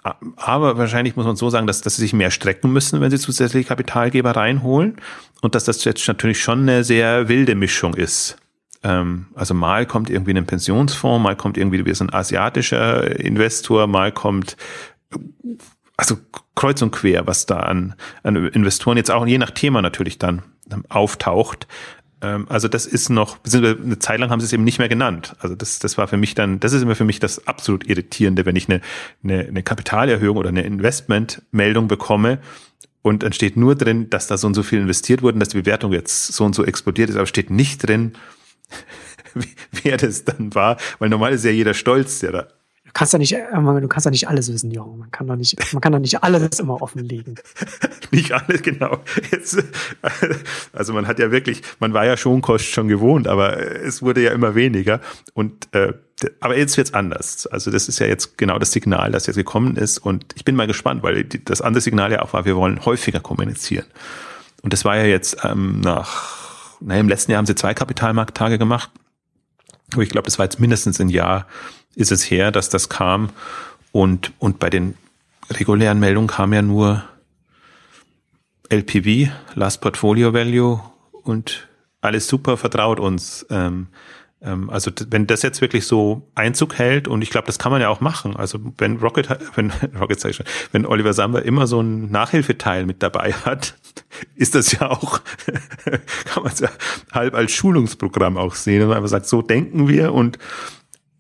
aber 0.02 0.78
wahrscheinlich 0.78 1.16
muss 1.16 1.26
man 1.26 1.36
so 1.36 1.48
sagen, 1.50 1.66
dass, 1.66 1.80
dass 1.80 1.96
sie 1.96 2.02
sich 2.02 2.12
mehr 2.12 2.30
strecken 2.30 2.72
müssen, 2.72 3.00
wenn 3.00 3.10
sie 3.10 3.18
zusätzliche 3.18 3.68
Kapitalgeber 3.68 4.32
reinholen 4.32 4.96
und 5.42 5.54
dass 5.54 5.64
das 5.64 5.84
jetzt 5.84 6.06
natürlich 6.08 6.42
schon 6.42 6.62
eine 6.62 6.82
sehr 6.84 7.28
wilde 7.28 7.54
Mischung 7.54 7.94
ist 7.94 8.36
ähm, 8.82 9.26
also 9.34 9.54
mal 9.54 9.86
kommt 9.86 10.10
irgendwie 10.10 10.34
ein 10.34 10.46
Pensionsfonds, 10.46 11.22
mal 11.22 11.36
kommt 11.36 11.56
irgendwie 11.56 11.94
so 11.94 12.04
ein 12.04 12.12
asiatischer 12.12 13.18
Investor, 13.20 13.86
mal 13.86 14.12
kommt 14.12 14.56
also 15.96 16.16
kreuz 16.54 16.82
und 16.82 16.90
quer, 16.90 17.26
was 17.26 17.46
da 17.46 17.60
an, 17.60 17.94
an 18.22 18.36
Investoren 18.36 18.96
jetzt 18.96 19.10
auch 19.10 19.26
je 19.26 19.38
nach 19.38 19.50
Thema 19.50 19.82
natürlich 19.82 20.18
dann 20.18 20.42
auftaucht. 20.88 21.66
Ähm, 22.22 22.46
also 22.48 22.68
das 22.68 22.86
ist 22.86 23.10
noch, 23.10 23.38
eine 23.52 23.98
Zeit 23.98 24.20
lang 24.20 24.30
haben 24.30 24.40
sie 24.40 24.46
es 24.46 24.52
eben 24.52 24.64
nicht 24.64 24.78
mehr 24.78 24.88
genannt. 24.88 25.34
Also 25.40 25.54
das, 25.54 25.80
das 25.80 25.98
war 25.98 26.08
für 26.08 26.16
mich 26.16 26.34
dann, 26.34 26.60
das 26.60 26.72
ist 26.72 26.82
immer 26.82 26.94
für 26.94 27.04
mich 27.04 27.18
das 27.18 27.46
absolut 27.46 27.86
Irritierende, 27.86 28.46
wenn 28.46 28.56
ich 28.56 28.68
eine, 28.68 28.80
eine, 29.22 29.40
eine 29.40 29.62
Kapitalerhöhung 29.62 30.36
oder 30.36 30.48
eine 30.48 30.62
Investmentmeldung 30.62 31.88
bekomme 31.88 32.38
und 33.02 33.24
dann 33.24 33.32
steht 33.32 33.56
nur 33.56 33.74
drin, 33.74 34.08
dass 34.10 34.28
da 34.28 34.38
so 34.38 34.46
und 34.46 34.54
so 34.54 34.62
viel 34.62 34.80
investiert 34.80 35.22
wurde, 35.22 35.38
dass 35.38 35.48
die 35.48 35.58
Bewertung 35.58 35.92
jetzt 35.92 36.28
so 36.28 36.44
und 36.44 36.54
so 36.54 36.64
explodiert 36.64 37.10
ist, 37.10 37.16
aber 37.16 37.26
steht 37.26 37.50
nicht 37.50 37.86
drin, 37.86 38.12
wer 39.82 39.96
das 39.96 40.24
dann 40.24 40.54
war, 40.54 40.76
weil 41.00 41.08
normal 41.08 41.32
ist 41.32 41.44
ja 41.44 41.50
jeder 41.50 41.74
stolz, 41.74 42.20
der 42.20 42.32
da 42.32 42.48
Du 42.92 42.98
kannst 42.98 43.14
ja 43.14 43.18
nicht, 43.18 43.32
äh, 43.32 43.40
du 43.50 43.88
kannst 43.88 44.04
ja 44.04 44.10
nicht 44.10 44.28
alles 44.28 44.52
wissen, 44.52 44.70
Jürgen. 44.70 44.98
Man 44.98 45.10
kann 45.10 45.26
doch 45.26 45.36
nicht, 45.36 45.56
man 45.72 45.80
kann 45.80 45.92
doch 45.92 45.98
nicht 45.98 46.22
alles 46.22 46.60
immer 46.60 46.82
offenlegen. 46.82 47.36
nicht 48.10 48.32
alles, 48.32 48.60
genau. 48.60 48.98
Jetzt, 49.30 49.64
also 50.74 50.92
man 50.92 51.06
hat 51.06 51.18
ja 51.18 51.30
wirklich, 51.30 51.62
man 51.80 51.94
war 51.94 52.04
ja 52.04 52.18
schon 52.18 52.42
Kost 52.42 52.66
schon 52.66 52.88
gewohnt, 52.88 53.28
aber 53.28 53.58
es 53.58 54.02
wurde 54.02 54.22
ja 54.22 54.32
immer 54.32 54.54
weniger. 54.54 55.00
Und 55.32 55.74
äh, 55.74 55.94
aber 56.40 56.58
jetzt 56.58 56.76
wird's 56.76 56.92
anders. 56.92 57.46
Also 57.46 57.70
das 57.70 57.88
ist 57.88 57.98
ja 57.98 58.06
jetzt 58.06 58.36
genau 58.36 58.58
das 58.58 58.72
Signal, 58.72 59.10
das 59.10 59.26
jetzt 59.26 59.36
gekommen 59.36 59.76
ist. 59.76 59.98
Und 59.98 60.26
ich 60.34 60.44
bin 60.44 60.54
mal 60.54 60.66
gespannt, 60.66 61.02
weil 61.02 61.24
das 61.24 61.62
andere 61.62 61.80
Signal 61.80 62.12
ja 62.12 62.20
auch 62.20 62.34
war, 62.34 62.44
wir 62.44 62.56
wollen 62.56 62.84
häufiger 62.84 63.20
kommunizieren. 63.20 63.86
Und 64.62 64.74
das 64.74 64.84
war 64.84 64.98
ja 64.98 65.04
jetzt 65.04 65.38
ähm, 65.44 65.80
nach, 65.80 66.76
naja, 66.80 67.00
im 67.00 67.08
letzten 67.08 67.32
Jahr 67.32 67.38
haben 67.38 67.46
sie 67.46 67.54
zwei 67.54 67.72
Kapitalmarkttage 67.72 68.58
gemacht. 68.58 68.90
Aber 69.94 70.02
ich 70.02 70.10
glaube, 70.10 70.26
das 70.26 70.38
war 70.38 70.46
jetzt 70.46 70.60
mindestens 70.60 71.00
ein 71.00 71.08
Jahr 71.08 71.46
ist 71.94 72.12
es 72.12 72.30
her, 72.30 72.50
dass 72.50 72.68
das 72.68 72.88
kam. 72.88 73.30
Und, 73.92 74.32
und 74.38 74.58
bei 74.58 74.70
den 74.70 74.94
regulären 75.50 76.00
Meldungen 76.00 76.28
kam 76.28 76.52
ja 76.52 76.62
nur 76.62 77.04
LPV, 78.70 79.30
Last 79.54 79.80
Portfolio 79.82 80.32
Value 80.32 80.80
und 81.22 81.68
alles 82.00 82.26
super 82.26 82.56
vertraut 82.56 82.98
uns. 82.98 83.44
Ähm, 83.50 83.88
ähm, 84.40 84.70
also 84.70 84.90
wenn 85.10 85.26
das 85.26 85.42
jetzt 85.42 85.60
wirklich 85.60 85.86
so 85.86 86.28
Einzug 86.34 86.78
hält 86.78 87.06
und 87.06 87.22
ich 87.22 87.30
glaube, 87.30 87.46
das 87.46 87.58
kann 87.58 87.70
man 87.70 87.80
ja 87.80 87.88
auch 87.88 88.00
machen. 88.00 88.34
Also 88.34 88.58
wenn 88.78 88.96
Rocket, 88.96 89.28
wenn 89.54 89.70
Rocket 90.00 90.44
wenn 90.72 90.86
Oliver 90.86 91.12
Samba 91.12 91.40
immer 91.40 91.66
so 91.66 91.80
ein 91.80 92.10
Nachhilfeteil 92.10 92.86
mit 92.86 93.02
dabei 93.02 93.32
hat, 93.32 93.74
ist 94.34 94.54
das 94.54 94.72
ja 94.72 94.90
auch, 94.90 95.20
kann 96.24 96.42
man 96.42 96.52
es 96.52 96.60
ja 96.60 96.68
halb 97.12 97.34
als 97.34 97.52
Schulungsprogramm 97.52 98.36
auch 98.36 98.54
sehen. 98.54 98.82
Und 98.82 98.88
man 98.88 98.96
einfach 98.98 99.08
sagt, 99.08 99.26
so 99.26 99.42
denken 99.42 99.88
wir 99.88 100.12
und 100.12 100.38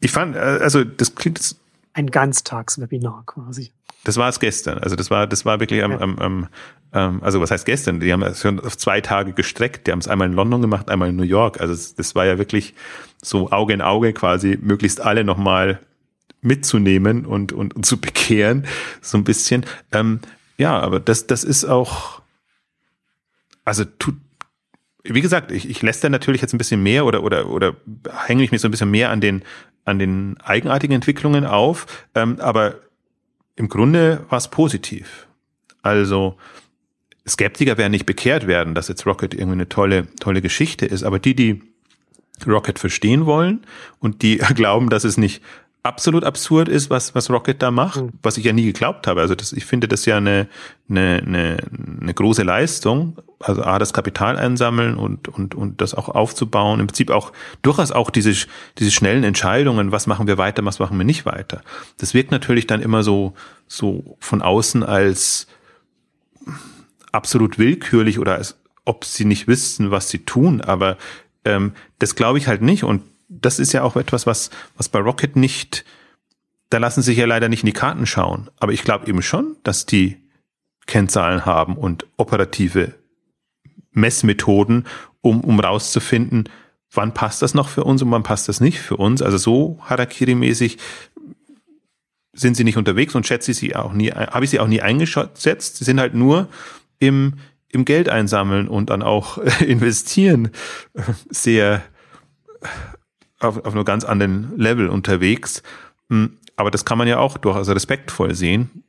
ich 0.00 0.10
fand, 0.10 0.36
äh, 0.36 0.38
also 0.38 0.84
das 0.84 1.14
klingt 1.14 1.38
jetzt 1.38 1.58
ein 1.94 2.10
Ganztagswebinar 2.10 3.24
quasi. 3.26 3.72
Das 4.04 4.16
war 4.16 4.28
es 4.28 4.40
gestern. 4.40 4.78
Also 4.78 4.96
das 4.96 5.10
war, 5.10 5.26
das 5.26 5.44
war 5.44 5.60
wirklich 5.60 5.82
am, 5.82 5.92
am, 5.92 6.18
am 6.18 6.48
ähm, 6.92 7.22
also 7.22 7.40
was 7.40 7.50
heißt 7.50 7.64
gestern? 7.64 8.00
Die 8.00 8.12
haben 8.12 8.22
es 8.22 8.40
schon 8.40 8.58
auf 8.60 8.76
zwei 8.76 9.00
Tage 9.00 9.32
gestreckt. 9.32 9.86
Die 9.86 9.92
haben 9.92 10.00
es 10.00 10.08
einmal 10.08 10.28
in 10.28 10.34
London 10.34 10.60
gemacht, 10.60 10.90
einmal 10.90 11.10
in 11.10 11.16
New 11.16 11.22
York. 11.22 11.60
Also 11.60 11.72
das, 11.72 11.94
das 11.94 12.14
war 12.14 12.26
ja 12.26 12.38
wirklich 12.38 12.74
so 13.22 13.50
Auge 13.50 13.72
in 13.72 13.80
Auge 13.80 14.12
quasi, 14.12 14.58
möglichst 14.60 15.00
alle 15.00 15.24
nochmal 15.24 15.80
mitzunehmen 16.40 17.24
und, 17.24 17.52
und, 17.52 17.74
und 17.74 17.86
zu 17.86 18.00
bekehren, 18.00 18.66
so 19.00 19.16
ein 19.16 19.24
bisschen. 19.24 19.64
Ähm, 19.92 20.20
ja, 20.58 20.78
aber 20.80 20.98
das, 20.98 21.28
das 21.28 21.44
ist 21.44 21.64
auch, 21.64 22.21
also 23.64 23.84
tut, 23.84 24.16
wie 25.04 25.20
gesagt, 25.20 25.50
ich, 25.52 25.68
ich 25.68 25.82
lässt 25.82 26.04
da 26.04 26.08
natürlich 26.08 26.40
jetzt 26.40 26.54
ein 26.54 26.58
bisschen 26.58 26.82
mehr 26.82 27.04
oder, 27.04 27.22
oder, 27.22 27.48
oder 27.48 27.76
hänge 28.26 28.42
ich 28.42 28.52
mich 28.52 28.60
so 28.60 28.68
ein 28.68 28.70
bisschen 28.70 28.90
mehr 28.90 29.10
an 29.10 29.20
den, 29.20 29.42
an 29.84 29.98
den 29.98 30.36
eigenartigen 30.40 30.94
Entwicklungen 30.94 31.44
auf, 31.44 32.06
ähm, 32.14 32.38
aber 32.40 32.76
im 33.56 33.68
Grunde 33.68 34.24
war 34.28 34.38
es 34.38 34.48
positiv. 34.48 35.26
Also 35.82 36.36
Skeptiker 37.28 37.78
werden 37.78 37.92
nicht 37.92 38.06
bekehrt 38.06 38.46
werden, 38.46 38.74
dass 38.74 38.88
jetzt 38.88 39.06
Rocket 39.06 39.34
irgendwie 39.34 39.52
eine 39.52 39.68
tolle, 39.68 40.06
tolle 40.16 40.42
Geschichte 40.42 40.86
ist, 40.86 41.02
aber 41.02 41.18
die, 41.18 41.34
die 41.34 41.62
Rocket 42.46 42.78
verstehen 42.78 43.26
wollen 43.26 43.64
und 43.98 44.22
die 44.22 44.36
glauben, 44.54 44.88
dass 44.88 45.04
es 45.04 45.16
nicht 45.16 45.42
absolut 45.82 46.22
absurd 46.22 46.68
ist, 46.68 46.90
was, 46.90 47.14
was 47.14 47.28
Rocket 47.28 47.60
da 47.60 47.70
macht, 47.70 48.02
mhm. 48.02 48.12
was 48.22 48.36
ich 48.36 48.44
ja 48.44 48.52
nie 48.52 48.64
geglaubt 48.64 49.06
habe. 49.06 49.20
Also 49.20 49.34
das, 49.34 49.52
ich 49.52 49.64
finde 49.64 49.88
das 49.88 50.04
ja 50.06 50.16
eine, 50.16 50.48
eine, 50.88 51.22
eine, 51.26 51.56
eine 52.00 52.14
große 52.14 52.44
Leistung, 52.44 53.16
also 53.40 53.62
A, 53.62 53.78
das 53.78 53.92
Kapital 53.92 54.36
einsammeln 54.36 54.96
und, 54.96 55.28
und, 55.28 55.54
und 55.54 55.80
das 55.80 55.94
auch 55.94 56.08
aufzubauen. 56.08 56.78
Im 56.78 56.86
Prinzip 56.86 57.10
auch 57.10 57.32
durchaus 57.62 57.90
auch 57.90 58.10
diese, 58.10 58.46
diese 58.78 58.90
schnellen 58.92 59.24
Entscheidungen, 59.24 59.90
was 59.90 60.06
machen 60.06 60.28
wir 60.28 60.38
weiter, 60.38 60.64
was 60.64 60.78
machen 60.78 60.96
wir 60.98 61.04
nicht 61.04 61.26
weiter. 61.26 61.62
Das 61.98 62.14
wirkt 62.14 62.30
natürlich 62.30 62.68
dann 62.68 62.80
immer 62.80 63.02
so, 63.02 63.34
so 63.66 64.16
von 64.20 64.40
außen 64.40 64.84
als 64.84 65.48
absolut 67.10 67.58
willkürlich 67.58 68.20
oder 68.20 68.34
als 68.36 68.56
ob 68.84 69.04
sie 69.04 69.24
nicht 69.24 69.48
wüssten, 69.48 69.90
was 69.90 70.10
sie 70.10 70.20
tun. 70.20 70.60
Aber 70.60 70.96
ähm, 71.44 71.72
das 71.98 72.14
glaube 72.14 72.38
ich 72.38 72.46
halt 72.46 72.62
nicht. 72.62 72.84
Und 72.84 73.02
das 73.40 73.58
ist 73.58 73.72
ja 73.72 73.82
auch 73.82 73.96
etwas, 73.96 74.26
was, 74.26 74.50
was 74.76 74.88
bei 74.88 74.98
Rocket 74.98 75.36
nicht, 75.36 75.84
da 76.70 76.78
lassen 76.78 77.02
sich 77.02 77.18
ja 77.18 77.26
leider 77.26 77.48
nicht 77.48 77.62
in 77.62 77.66
die 77.66 77.72
Karten 77.72 78.06
schauen. 78.06 78.50
Aber 78.58 78.72
ich 78.72 78.82
glaube 78.82 79.06
eben 79.06 79.22
schon, 79.22 79.56
dass 79.62 79.86
die 79.86 80.18
Kennzahlen 80.86 81.46
haben 81.46 81.76
und 81.76 82.06
operative 82.16 82.94
Messmethoden, 83.92 84.86
um, 85.20 85.42
um 85.42 85.60
rauszufinden, 85.60 86.48
wann 86.92 87.14
passt 87.14 87.42
das 87.42 87.54
noch 87.54 87.68
für 87.68 87.84
uns 87.84 88.02
und 88.02 88.10
wann 88.10 88.22
passt 88.22 88.48
das 88.48 88.60
nicht 88.60 88.80
für 88.80 88.96
uns. 88.96 89.22
Also 89.22 89.38
so 89.38 89.78
Harakiri-mäßig 89.88 90.78
sind 92.34 92.56
sie 92.56 92.64
nicht 92.64 92.76
unterwegs 92.76 93.14
und 93.14 93.26
schätze 93.26 93.52
ich 93.52 93.58
sie 93.58 93.76
auch 93.76 93.92
nie, 93.92 94.10
habe 94.10 94.44
ich 94.44 94.50
sie 94.50 94.60
auch 94.60 94.66
nie 94.66 94.80
eingeschätzt. 94.80 95.76
Sie 95.76 95.84
sind 95.84 96.00
halt 96.00 96.14
nur 96.14 96.48
im, 96.98 97.34
im 97.68 97.84
Geld 97.84 98.08
einsammeln 98.08 98.68
und 98.68 98.90
dann 98.90 99.02
auch 99.02 99.38
investieren 99.60 100.50
sehr 101.30 101.82
auf, 103.44 103.64
auf 103.64 103.74
einem 103.74 103.84
ganz 103.84 104.04
anderen 104.04 104.56
Level 104.56 104.88
unterwegs. 104.88 105.62
Hm, 106.08 106.38
aber 106.56 106.70
das 106.70 106.84
kann 106.84 106.98
man 106.98 107.08
ja 107.08 107.18
auch 107.18 107.38
durchaus 107.38 107.68
respektvoll 107.68 108.34
sehen, 108.34 108.84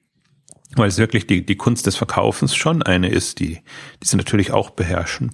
weil 0.76 0.88
es 0.88 0.98
wirklich 0.98 1.28
die, 1.28 1.46
die 1.46 1.56
Kunst 1.56 1.86
des 1.86 1.96
Verkaufens 1.96 2.56
schon 2.56 2.82
eine 2.82 3.10
ist, 3.10 3.40
die, 3.40 3.62
die 4.02 4.08
sie 4.08 4.18
natürlich 4.18 4.52
auch 4.52 4.72
beherrschen. 4.72 5.32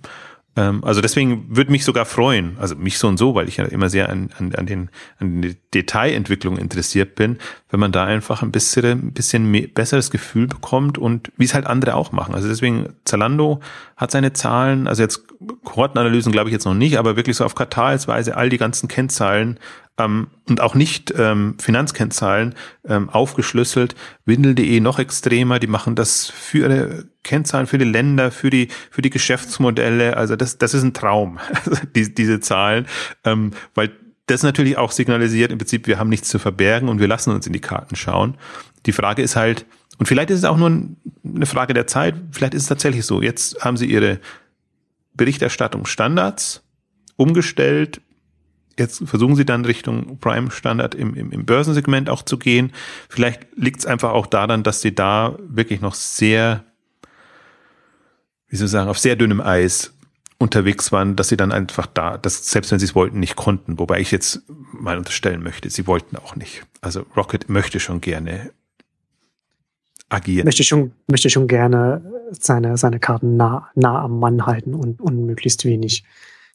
Ähm, 0.56 0.84
also 0.84 1.02
deswegen 1.02 1.45
würde 1.50 1.72
mich 1.72 1.86
sogar 1.86 2.06
freuen, 2.06 2.58
also 2.60 2.76
mich 2.76 2.97
so 2.97 3.08
und 3.08 3.18
so, 3.18 3.36
weil 3.36 3.47
ich 3.47 3.58
ja 3.58 3.66
immer 3.66 3.89
sehr 3.89 4.10
an, 4.10 4.30
an, 4.38 4.54
an, 4.56 4.66
den, 4.66 4.89
an 5.20 5.41
die 5.41 5.56
Detailentwicklung 5.74 6.58
interessiert 6.58 7.16
bin, 7.16 7.38
wenn 7.70 7.80
man 7.80 7.91
da 7.91 8.06
einfach 8.06 8.41
ein 8.41 8.52
bisschen, 8.52 9.08
ein 9.08 9.14
bisschen 9.14 9.50
mehr, 9.50 9.68
besseres 9.68 10.12
Gefühl 10.12 10.47
bekommt 10.47 10.97
und 10.97 11.32
wie 11.38 11.45
es 11.45 11.54
halt 11.54 11.68
andere 11.68 11.95
auch 11.95 12.12
machen. 12.12 12.34
Also 12.34 12.47
deswegen, 12.47 12.93
Zalando 13.06 13.60
hat 13.95 14.12
seine 14.12 14.34
Zahlen, 14.34 14.88
also 14.88 15.04
jetzt 15.04 15.24
Kohortenanalysen 15.64 16.32
glaube 16.32 16.50
ich 16.50 16.54
jetzt 16.54 16.66
noch 16.66 16.74
nicht, 16.74 16.97
aber 16.97 17.16
wirklich 17.16 17.38
so 17.38 17.45
auf 17.45 17.56
Quartalsweise 17.56 18.36
all 18.36 18.50
die 18.50 18.58
ganzen 18.58 18.88
Kennzahlen 18.88 19.60
ähm, 20.00 20.28
und 20.47 20.62
auch 20.62 20.74
nicht 20.74 21.14
ähm, 21.16 21.56
Finanzkennzahlen 21.60 22.56
ähm, 22.88 23.10
aufgeschlüsselt. 23.10 23.95
Windel.de 24.26 24.80
noch 24.80 24.97
extremer, 24.97 25.60
die 25.60 25.68
machen 25.68 25.95
das 25.95 26.28
für 26.28 26.60
ihre 26.60 27.06
Kennzahlen, 27.24 27.68
für 27.68 27.78
die 27.78 27.86
Länder, 27.86 28.32
für 28.32 28.50
die, 28.50 28.70
für 28.89 29.02
die 29.02 29.10
Geschäftsmodelle. 29.10 30.18
Also 30.18 30.36
das, 30.36 30.58
das 30.58 30.74
ist 30.74 30.84
ein 30.84 30.93
Traum, 30.93 31.39
die, 31.95 32.14
diese 32.14 32.39
Zahlen, 32.39 32.88
ähm, 33.26 33.52
weil 33.76 33.91
das 34.26 34.43
natürlich 34.43 34.78
auch 34.78 34.91
signalisiert, 34.91 35.52
im 35.52 35.58
Prinzip, 35.58 35.88
wir 35.88 36.00
haben 36.00 36.10
nichts 36.10 36.30
zu 36.30 36.39
verbergen 36.39 36.88
und 36.88 37.00
wir 37.00 37.08
lassen 37.08 37.32
uns 37.32 37.47
in 37.47 37.54
die 37.54 37.62
Karten 37.62 37.95
schauen. 37.95 38.38
Die 38.86 38.91
Frage 38.91 39.22
ist 39.22 39.36
halt, 39.36 39.66
und 39.97 40.06
vielleicht 40.06 40.30
ist 40.30 40.39
es 40.39 40.45
auch 40.45 40.58
nur 40.58 40.70
eine 41.26 41.45
Frage 41.45 41.74
der 41.74 41.88
Zeit, 41.88 42.16
vielleicht 42.32 42.54
ist 42.54 42.64
es 42.64 42.70
tatsächlich 42.70 43.06
so, 43.06 43.22
jetzt 43.22 43.66
haben 43.66 43.76
sie 43.76 43.88
ihre 43.88 44.20
Berichterstattungsstandards 45.16 46.64
umgestellt, 47.18 48.02
Jetzt 48.80 49.04
versuchen 49.06 49.36
sie 49.36 49.46
dann 49.46 49.66
Richtung 49.66 50.18
Prime 50.20 50.50
Standard 50.52 50.96
im, 50.96 51.14
im, 51.14 51.32
im 51.32 51.46
Börsensegment 51.46 52.10
auch 52.10 52.24
zu 52.24 52.40
gehen. 52.40 52.72
Vielleicht 53.10 53.48
liegt 53.56 53.80
es 53.80 53.86
einfach 53.86 54.12
auch 54.12 54.26
daran, 54.26 54.64
dass 54.64 54.82
sie 54.82 54.96
da 54.96 55.38
wirklich 55.40 55.82
noch 55.82 55.94
sehr, 55.94 56.64
wie 58.48 58.56
soll 58.56 58.66
ich 58.66 58.72
sagen, 58.72 58.90
auf 58.90 58.98
sehr 58.98 59.16
dünnem 59.16 59.42
Eis 59.42 59.94
unterwegs 60.40 60.92
waren, 60.92 61.18
dass 61.18 61.28
sie 61.28 61.38
dann 61.38 61.52
einfach 61.52 61.86
da, 61.86 62.18
dass 62.18 62.50
selbst 62.50 62.72
wenn 62.72 62.80
sie 62.80 62.86
es 62.86 62.96
wollten, 62.96 63.20
nicht 63.20 63.36
konnten. 63.36 63.78
Wobei 63.78 64.00
ich 64.00 64.12
jetzt 64.12 64.42
mal 64.72 64.98
unterstellen 64.98 65.44
möchte, 65.44 65.70
sie 65.70 65.86
wollten 65.86 66.16
auch 66.16 66.36
nicht. 66.38 66.64
Also 66.82 67.06
Rocket 67.16 67.50
möchte 67.50 67.80
schon 67.82 68.00
gerne 68.00 68.52
agieren. 70.08 70.46
Möchte 70.46 70.64
schon, 70.64 70.94
möchte 71.08 71.30
schon 71.30 71.48
gerne 71.48 72.02
seine, 72.32 72.78
seine 72.78 73.00
Karten 73.00 73.36
nah, 73.36 73.70
nah 73.76 74.02
am 74.02 74.20
Mann 74.20 74.46
halten 74.46 74.74
und, 74.74 75.02
und 75.02 75.26
möglichst 75.26 75.66
wenig 75.66 76.04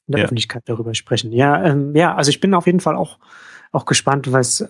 in 0.06 0.12
der 0.12 0.20
ja. 0.20 0.24
Öffentlichkeit 0.24 0.62
darüber 0.66 0.94
sprechen. 0.94 1.32
Ja, 1.32 1.64
ähm, 1.64 1.94
ja, 1.94 2.14
also 2.14 2.28
ich 2.28 2.40
bin 2.40 2.54
auf 2.54 2.66
jeden 2.66 2.80
Fall 2.80 2.96
auch, 2.96 3.18
auch 3.72 3.84
gespannt, 3.84 4.32
was 4.32 4.60
äh, 4.60 4.68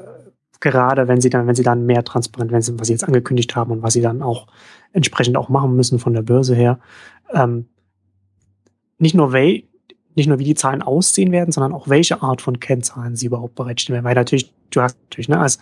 gerade 0.60 1.08
wenn 1.08 1.20
sie 1.20 1.30
dann, 1.30 1.46
wenn 1.46 1.54
sie 1.54 1.62
dann 1.62 1.86
mehr 1.86 2.04
transparent, 2.04 2.52
wenn 2.52 2.62
sie, 2.62 2.78
was 2.78 2.86
sie 2.86 2.92
jetzt 2.92 3.04
angekündigt 3.04 3.54
haben 3.56 3.70
und 3.70 3.82
was 3.82 3.92
sie 3.92 4.00
dann 4.00 4.22
auch 4.22 4.46
entsprechend 4.92 5.36
auch 5.36 5.48
machen 5.48 5.76
müssen 5.76 5.98
von 5.98 6.14
der 6.14 6.22
Börse 6.22 6.54
her, 6.54 6.78
ähm, 7.32 7.68
nicht 8.98 9.14
nur 9.14 9.32
wel 9.32 9.64
nicht 10.16 10.28
nur 10.28 10.38
wie 10.38 10.44
die 10.44 10.54
Zahlen 10.54 10.82
aussehen 10.82 11.32
werden, 11.32 11.52
sondern 11.52 11.72
auch 11.72 11.88
welche 11.88 12.22
Art 12.22 12.40
von 12.40 12.60
Kennzahlen 12.60 13.16
sie 13.16 13.26
überhaupt 13.26 13.54
bereitstellen 13.54 13.96
werden. 13.96 14.04
Weil 14.04 14.14
natürlich, 14.14 14.52
du 14.70 14.80
hast 14.80 14.96
natürlich, 15.02 15.28
ne, 15.28 15.40
als 15.40 15.58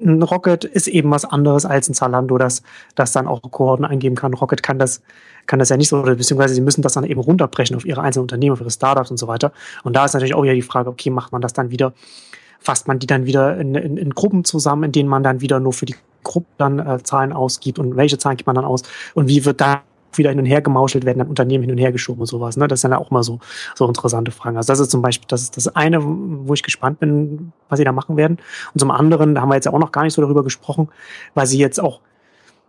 ein 0.00 0.22
Rocket 0.22 0.64
ist 0.64 0.88
eben 0.88 1.10
was 1.10 1.24
anderes 1.24 1.64
als 1.64 1.88
ein 1.88 1.94
Zalando, 1.94 2.38
das, 2.38 2.62
das 2.94 3.12
dann 3.12 3.26
auch 3.26 3.42
Koordinaten 3.42 3.94
eingeben 3.94 4.16
kann. 4.16 4.34
Rocket 4.34 4.62
kann 4.62 4.78
das, 4.78 5.02
kann 5.46 5.58
das 5.58 5.68
ja 5.68 5.76
nicht 5.76 5.88
so, 5.88 5.98
oder 5.98 6.14
beziehungsweise 6.14 6.54
sie 6.54 6.60
müssen 6.60 6.82
das 6.82 6.94
dann 6.94 7.04
eben 7.04 7.20
runterbrechen 7.20 7.76
auf 7.76 7.84
ihre 7.84 8.02
einzelnen 8.02 8.22
Unternehmen, 8.22 8.52
auf 8.52 8.60
ihre 8.60 8.70
Startups 8.70 9.10
und 9.10 9.16
so 9.16 9.28
weiter. 9.28 9.52
Und 9.84 9.94
da 9.94 10.04
ist 10.04 10.14
natürlich 10.14 10.34
auch 10.34 10.42
wieder 10.42 10.54
die 10.54 10.62
Frage, 10.62 10.90
okay, 10.90 11.10
macht 11.10 11.32
man 11.32 11.40
das 11.40 11.52
dann 11.52 11.70
wieder, 11.70 11.92
fasst 12.60 12.88
man 12.88 12.98
die 12.98 13.06
dann 13.06 13.26
wieder 13.26 13.58
in, 13.58 13.74
in, 13.74 13.96
in 13.96 14.10
Gruppen 14.10 14.44
zusammen, 14.44 14.84
in 14.84 14.92
denen 14.92 15.08
man 15.08 15.22
dann 15.22 15.40
wieder 15.40 15.60
nur 15.60 15.72
für 15.72 15.86
die 15.86 15.96
Gruppe 16.22 16.48
dann 16.58 16.78
äh, 16.78 17.02
Zahlen 17.02 17.32
ausgibt 17.32 17.78
und 17.78 17.96
welche 17.96 18.18
Zahlen 18.18 18.36
gibt 18.36 18.46
man 18.46 18.56
dann 18.56 18.64
aus 18.64 18.82
und 19.14 19.28
wie 19.28 19.44
wird 19.44 19.60
da 19.60 19.82
wieder 20.18 20.30
hin 20.30 20.38
und 20.38 20.46
her 20.46 20.62
gemauschelt, 20.62 21.04
werden 21.04 21.18
dann 21.18 21.28
Unternehmen 21.28 21.64
hin 21.64 21.72
und 21.72 21.78
her 21.78 21.92
geschoben 21.92 22.20
und 22.20 22.26
sowas. 22.26 22.56
Ne? 22.56 22.68
Das 22.68 22.80
sind 22.80 22.90
ja 22.90 22.98
auch 22.98 23.10
mal 23.10 23.22
so, 23.22 23.38
so 23.74 23.86
interessante 23.86 24.30
Fragen. 24.30 24.56
Also 24.56 24.72
das 24.72 24.80
ist 24.80 24.90
zum 24.90 25.02
Beispiel, 25.02 25.26
das 25.28 25.42
ist 25.42 25.56
das 25.56 25.68
eine, 25.68 25.98
wo 26.02 26.54
ich 26.54 26.62
gespannt 26.62 27.00
bin, 27.00 27.52
was 27.68 27.78
sie 27.78 27.84
da 27.84 27.92
machen 27.92 28.16
werden. 28.16 28.38
Und 28.72 28.80
zum 28.80 28.90
anderen, 28.90 29.34
da 29.34 29.42
haben 29.42 29.50
wir 29.50 29.54
jetzt 29.54 29.66
ja 29.66 29.72
auch 29.72 29.78
noch 29.78 29.92
gar 29.92 30.04
nicht 30.04 30.14
so 30.14 30.22
darüber 30.22 30.42
gesprochen, 30.42 30.88
weil 31.34 31.46
sie 31.46 31.58
jetzt 31.58 31.80
auch 31.80 32.00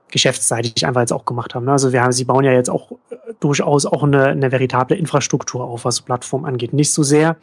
geschäftsseitig 0.10 0.86
einfach 0.86 1.02
jetzt 1.02 1.14
auch 1.14 1.26
gemacht 1.26 1.56
haben. 1.56 1.66
Ne? 1.66 1.72
Also 1.72 1.92
wir 1.92 2.02
haben, 2.02 2.12
sie 2.12 2.26
bauen 2.26 2.44
ja 2.44 2.52
jetzt 2.52 2.70
auch 2.70 2.92
äh, 3.10 3.16
durchaus 3.40 3.86
auch 3.86 4.04
eine, 4.04 4.28
eine 4.28 4.52
veritable 4.52 4.96
Infrastruktur 4.96 5.64
auf, 5.64 5.86
was 5.86 6.02
Plattform 6.02 6.46
angeht. 6.46 6.74
Nicht 6.74 6.92
so 6.92 7.04
sehr, 7.04 7.38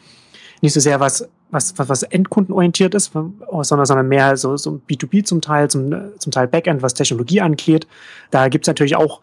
nicht 0.61 0.73
so 0.73 0.81
sehr 0.81 1.01
was, 1.01 1.29
was, 1.51 1.79
was, 1.79 1.89
was 1.89 2.03
endkundenorientiert 2.03 2.95
ist, 2.95 3.13
sondern, 3.13 3.87
sondern 3.87 4.09
mehr 4.09 4.37
so, 4.37 4.57
so 4.57 4.81
B2B 4.89 5.25
zum 5.25 5.41
Teil, 5.41 5.69
zum, 5.69 5.95
zum 6.19 6.33
Teil 6.33 6.49
Backend, 6.49 6.83
was 6.83 6.95
Technologie 6.95 7.41
angeht. 7.41 7.87
Da 8.31 8.49
gibt's 8.49 8.67
natürlich 8.67 8.97
auch 8.97 9.21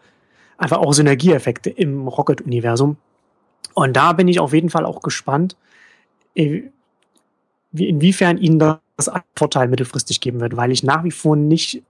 einfach 0.56 0.78
auch 0.78 0.92
Synergieeffekte 0.92 1.70
im 1.70 2.06
Rocket-Universum. 2.06 2.96
Und 3.74 3.96
da 3.96 4.12
bin 4.12 4.28
ich 4.28 4.38
auf 4.38 4.52
jeden 4.52 4.70
Fall 4.70 4.84
auch 4.84 5.02
gespannt, 5.02 5.56
äh, 6.34 6.62
inwiefern 7.72 8.38
ihnen 8.38 8.58
das 8.58 9.10
Vorteil 9.36 9.68
mittelfristig 9.68 10.20
geben 10.20 10.40
wird, 10.40 10.56
weil 10.56 10.70
ich 10.70 10.82
nach 10.82 11.04
wie 11.04 11.10
vor 11.10 11.36
nicht, 11.36 11.82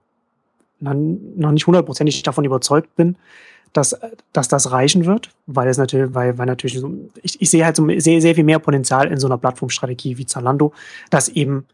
noch 0.83 1.51
nicht 1.51 1.67
hundertprozentig 1.67 2.21
davon 2.23 2.45
überzeugt 2.45 2.95
bin, 2.95 3.15
dass, 3.73 3.97
dass 4.31 4.47
das 4.47 4.71
reichen 4.71 5.05
wird, 5.05 5.29
weil 5.47 5.67
es 5.67 5.77
natürlich, 5.77 6.13
weil, 6.13 6.37
weil 6.37 6.45
natürlich 6.45 6.79
so, 6.79 6.93
ich, 7.21 7.41
ich 7.41 7.49
sehe 7.49 7.65
halt 7.65 7.75
so 7.75 7.87
sehr, 7.97 8.21
sehr 8.21 8.35
viel 8.35 8.43
mehr 8.43 8.59
Potenzial 8.59 9.07
in 9.07 9.17
so 9.17 9.27
einer 9.27 9.37
Plattformstrategie 9.37 10.17
wie 10.17 10.25
Zalando, 10.25 10.73
dass 11.09 11.29
eben 11.29 11.65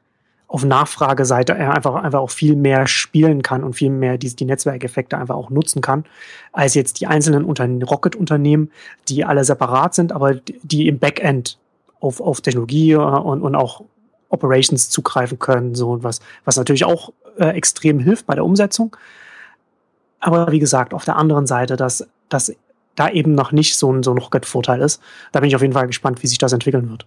auf 0.48 0.66
Nachfrageseite 0.66 1.56
einfach, 1.56 1.94
einfach 1.96 2.20
auch 2.20 2.32
viel 2.32 2.56
mehr 2.56 2.88
spielen 2.88 3.44
kann 3.44 3.64
und 3.64 3.74
viel 3.74 3.92
mehr 3.92 4.18
die, 4.18 4.36
die 4.36 4.46
Netzwerkeffekte 4.46 5.16
einfach 5.18 5.36
auch 5.36 5.52
nutzen 5.52 5.82
kann, 5.82 6.06
als 6.54 6.74
jetzt 6.74 7.00
die 7.00 7.06
einzelnen 7.06 7.44
Rocket-Unternehmen, 7.84 8.72
die 9.10 9.26
alle 9.26 9.44
separat 9.44 9.94
sind, 9.94 10.12
aber 10.12 10.34
die 10.64 10.88
im 10.88 10.98
Backend 10.98 11.60
auf, 12.00 12.20
auf 12.20 12.42
Technologie 12.42 12.94
äh, 12.94 12.98
und, 12.98 13.44
und 13.44 13.56
auch 13.56 13.84
Operations 14.30 14.90
zugreifen 14.90 15.38
können, 15.38 15.76
so 15.76 15.92
und 15.92 16.04
was, 16.04 16.20
was 16.46 16.58
natürlich 16.58 16.86
auch 16.86 17.12
äh, 17.40 17.50
extrem 17.50 18.00
hilft 18.00 18.26
bei 18.26 18.36
der 18.36 18.46
Umsetzung. 18.46 18.96
Aber 20.20 20.52
wie 20.52 20.60
gesagt, 20.60 20.94
auf 20.94 21.06
der 21.06 21.16
anderen 21.16 21.48
Seite, 21.48 21.76
dass, 21.78 22.08
dass 22.28 22.54
da 22.96 23.10
eben 23.10 23.34
noch 23.34 23.52
nicht 23.52 23.78
so 23.78 23.92
ein, 23.92 24.04
so 24.04 24.12
ein 24.12 24.18
Rocket-Vorteil 24.18 24.82
ist, 24.82 25.02
da 25.32 25.40
bin 25.40 25.48
ich 25.48 25.56
auf 25.56 25.62
jeden 25.62 25.74
Fall 25.74 25.88
gespannt, 25.88 26.22
wie 26.22 26.28
sich 26.28 26.38
das 26.38 26.52
entwickeln 26.52 26.90
wird. 26.90 27.06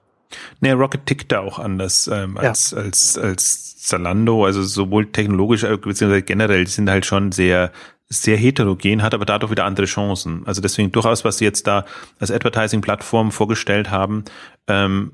Nee, 0.61 0.71
Rocket 0.71 1.05
tickt 1.05 1.31
da 1.31 1.41
auch 1.41 1.59
anders 1.59 2.09
ähm, 2.11 2.39
als, 2.39 2.71
ja. 2.71 2.79
als, 2.79 3.19
als 3.19 3.79
Zalando, 3.79 4.47
also 4.47 4.63
sowohl 4.63 5.13
technologisch 5.13 5.65
äh, 5.65 5.77
beziehungsweise 5.77 6.23
generell, 6.23 6.67
sind 6.67 6.89
halt 6.89 7.05
schon 7.05 7.33
sehr 7.33 7.71
sehr 8.13 8.37
heterogen, 8.37 9.03
hat 9.03 9.15
aber 9.15 9.25
dadurch 9.25 9.51
wieder 9.51 9.65
andere 9.65 9.87
Chancen. 9.87 10.43
Also 10.47 10.61
deswegen 10.61 10.93
durchaus, 10.93 11.25
was 11.25 11.39
sie 11.39 11.45
jetzt 11.45 11.67
da 11.67 11.85
als 12.19 12.31
Advertising-Plattform 12.31 13.33
vorgestellt 13.33 13.91
haben, 13.91 14.25
ähm, 14.69 15.13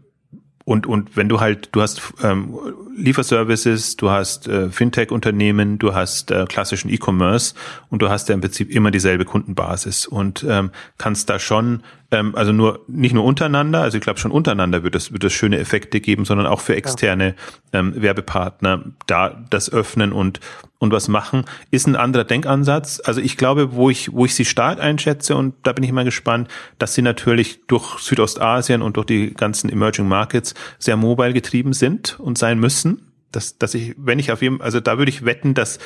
und, 0.69 0.87
und 0.87 1.17
wenn 1.17 1.31
du 1.31 1.41
halt, 1.41 1.71
du 1.73 1.81
hast 1.81 2.03
ähm, 2.23 2.59
Lieferservices, 2.95 3.97
du 3.97 4.11
hast 4.11 4.49
äh, 4.49 4.69
Fintech-Unternehmen, 4.69 5.79
du 5.79 5.95
hast 5.95 6.31
äh, 6.31 6.45
klassischen 6.47 6.91
E-Commerce 6.91 7.55
und 7.89 8.03
du 8.03 8.11
hast 8.11 8.29
ja 8.29 8.35
im 8.35 8.43
Prinzip 8.43 8.71
immer 8.71 8.91
dieselbe 8.91 9.25
Kundenbasis. 9.25 10.07
Und 10.07 10.45
ähm, 10.47 10.71
kannst 10.99 11.31
da 11.31 11.39
schon 11.39 11.83
ähm, 12.11 12.35
also 12.35 12.53
nur 12.53 12.81
nicht 12.87 13.15
nur 13.15 13.25
untereinander, 13.25 13.81
also 13.81 13.97
ich 13.97 14.05
glaube 14.05 14.19
schon 14.19 14.31
untereinander 14.31 14.83
wird 14.83 14.95
es 14.95 15.11
wird 15.11 15.25
es 15.25 15.33
schöne 15.33 15.59
Effekte 15.59 16.01
geben, 16.01 16.27
sondern 16.27 16.47
auch 16.47 16.61
für 16.61 16.77
externe 16.77 17.35
ähm, 17.73 17.95
Werbepartner 17.97 18.85
da 19.07 19.43
das 19.49 19.73
öffnen 19.73 20.13
und 20.13 20.39
und 20.79 20.93
was 20.93 21.09
machen, 21.09 21.45
ist 21.71 21.87
ein 21.87 21.97
anderer 21.97 22.25
Denkansatz. 22.25 23.01
Also 23.05 23.21
ich 23.21 23.37
glaube, 23.37 23.75
wo 23.75 23.91
ich 23.91 24.13
wo 24.13 24.25
ich 24.25 24.35
sie 24.35 24.45
stark 24.45 24.81
einschätze 24.81 25.37
und 25.37 25.55
da 25.65 25.73
bin 25.73 25.85
ich 25.85 25.91
immer 25.91 26.05
gespannt, 26.05 26.49
dass 26.79 26.95
sie 26.95 27.03
natürlich 27.03 27.67
durch 27.67 27.99
Südostasien 27.99 28.83
und 28.83 28.97
durch 28.97 29.07
die 29.07 29.35
ganzen 29.35 29.71
Emerging 29.71 30.07
Markets 30.07 30.55
sehr 30.79 30.97
mobile 30.97 31.33
getrieben 31.33 31.73
sind 31.73 32.19
und 32.21 32.39
sein 32.39 32.59
müssen. 32.59 33.13
Dass, 33.33 33.59
dass 33.59 33.75
ich, 33.75 33.95
wenn 33.99 34.19
ich 34.19 34.33
auf 34.33 34.41
jeden, 34.41 34.63
also 34.63 34.81
da 34.81 34.97
würde 34.97 35.11
ich 35.11 35.25
wetten, 35.25 35.53
dass 35.53 35.79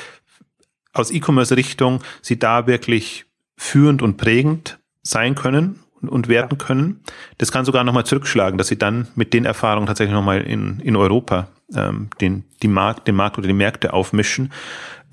aus 0.93 1.11
E-Commerce-Richtung 1.11 2.01
sie 2.21 2.39
da 2.39 2.67
wirklich 2.67 3.25
führend 3.57 4.01
und 4.01 4.17
prägend 4.17 4.79
sein 5.01 5.35
können 5.35 5.79
und 6.01 6.27
werten 6.27 6.57
können. 6.57 7.01
Das 7.37 7.51
kann 7.51 7.65
sogar 7.65 7.83
nochmal 7.83 8.05
zurückschlagen, 8.05 8.57
dass 8.57 8.67
sie 8.67 8.77
dann 8.77 9.07
mit 9.15 9.33
den 9.33 9.45
Erfahrungen 9.45 9.87
tatsächlich 9.87 10.13
nochmal 10.13 10.41
in, 10.41 10.79
in 10.79 10.95
Europa 10.95 11.49
ähm, 11.75 12.09
den, 12.21 12.43
die 12.61 12.67
Markt, 12.67 13.07
den 13.07 13.15
Markt 13.15 13.37
oder 13.37 13.47
die 13.47 13.53
Märkte 13.53 13.93
aufmischen. 13.93 14.51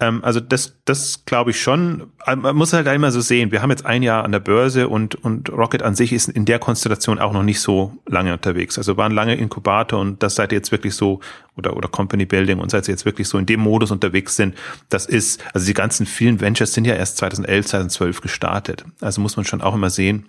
Ähm, 0.01 0.25
also 0.25 0.41
das, 0.41 0.77
das 0.85 1.25
glaube 1.27 1.51
ich 1.51 1.61
schon. 1.61 2.11
Äh, 2.27 2.37
man 2.37 2.57
muss 2.57 2.73
halt 2.73 2.89
einmal 2.89 3.13
so 3.13 3.21
sehen. 3.21 3.53
Wir 3.53 3.63
haben 3.63 3.71
jetzt 3.71 3.87
ein 3.87 4.03
Jahr 4.03 4.25
an 4.25 4.33
der 4.33 4.41
Börse 4.41 4.89
und, 4.89 5.15
und 5.15 5.51
Rocket 5.51 5.83
an 5.83 5.95
sich 5.95 6.13
ist 6.13 6.29
in 6.29 6.47
der 6.47 6.59
Konstellation 6.59 7.19
auch 7.19 7.33
noch 7.33 7.43
nicht 7.43 7.61
so 7.61 7.93
lange 8.07 8.33
unterwegs. 8.33 8.79
Also 8.79 8.97
waren 8.97 9.13
lange 9.13 9.35
Inkubator 9.35 10.01
und 10.01 10.23
das 10.23 10.35
seid 10.35 10.53
ihr 10.53 10.59
jetzt 10.59 10.73
wirklich 10.73 10.95
so 10.95 11.21
oder, 11.57 11.77
oder 11.77 11.89
Company 11.89 12.25
Building 12.25 12.59
und 12.59 12.71
seid 12.71 12.89
ihr 12.89 12.93
jetzt 12.93 13.05
wirklich 13.05 13.29
so 13.29 13.39
in 13.39 13.47
dem 13.47 13.61
Modus 13.61 13.91
unterwegs 13.91 14.37
sind. 14.37 14.57
Das 14.89 15.07
ist, 15.07 15.43
also 15.53 15.67
die 15.67 15.75
ganzen 15.75 16.07
vielen 16.07 16.41
Ventures 16.41 16.73
sind 16.73 16.87
ja 16.87 16.95
erst 16.95 17.19
2011, 17.19 17.67
2012 17.67 18.21
gestartet. 18.23 18.85
Also 19.01 19.21
muss 19.21 19.37
man 19.37 19.45
schon 19.45 19.61
auch 19.61 19.75
immer 19.75 19.91
sehen 19.91 20.27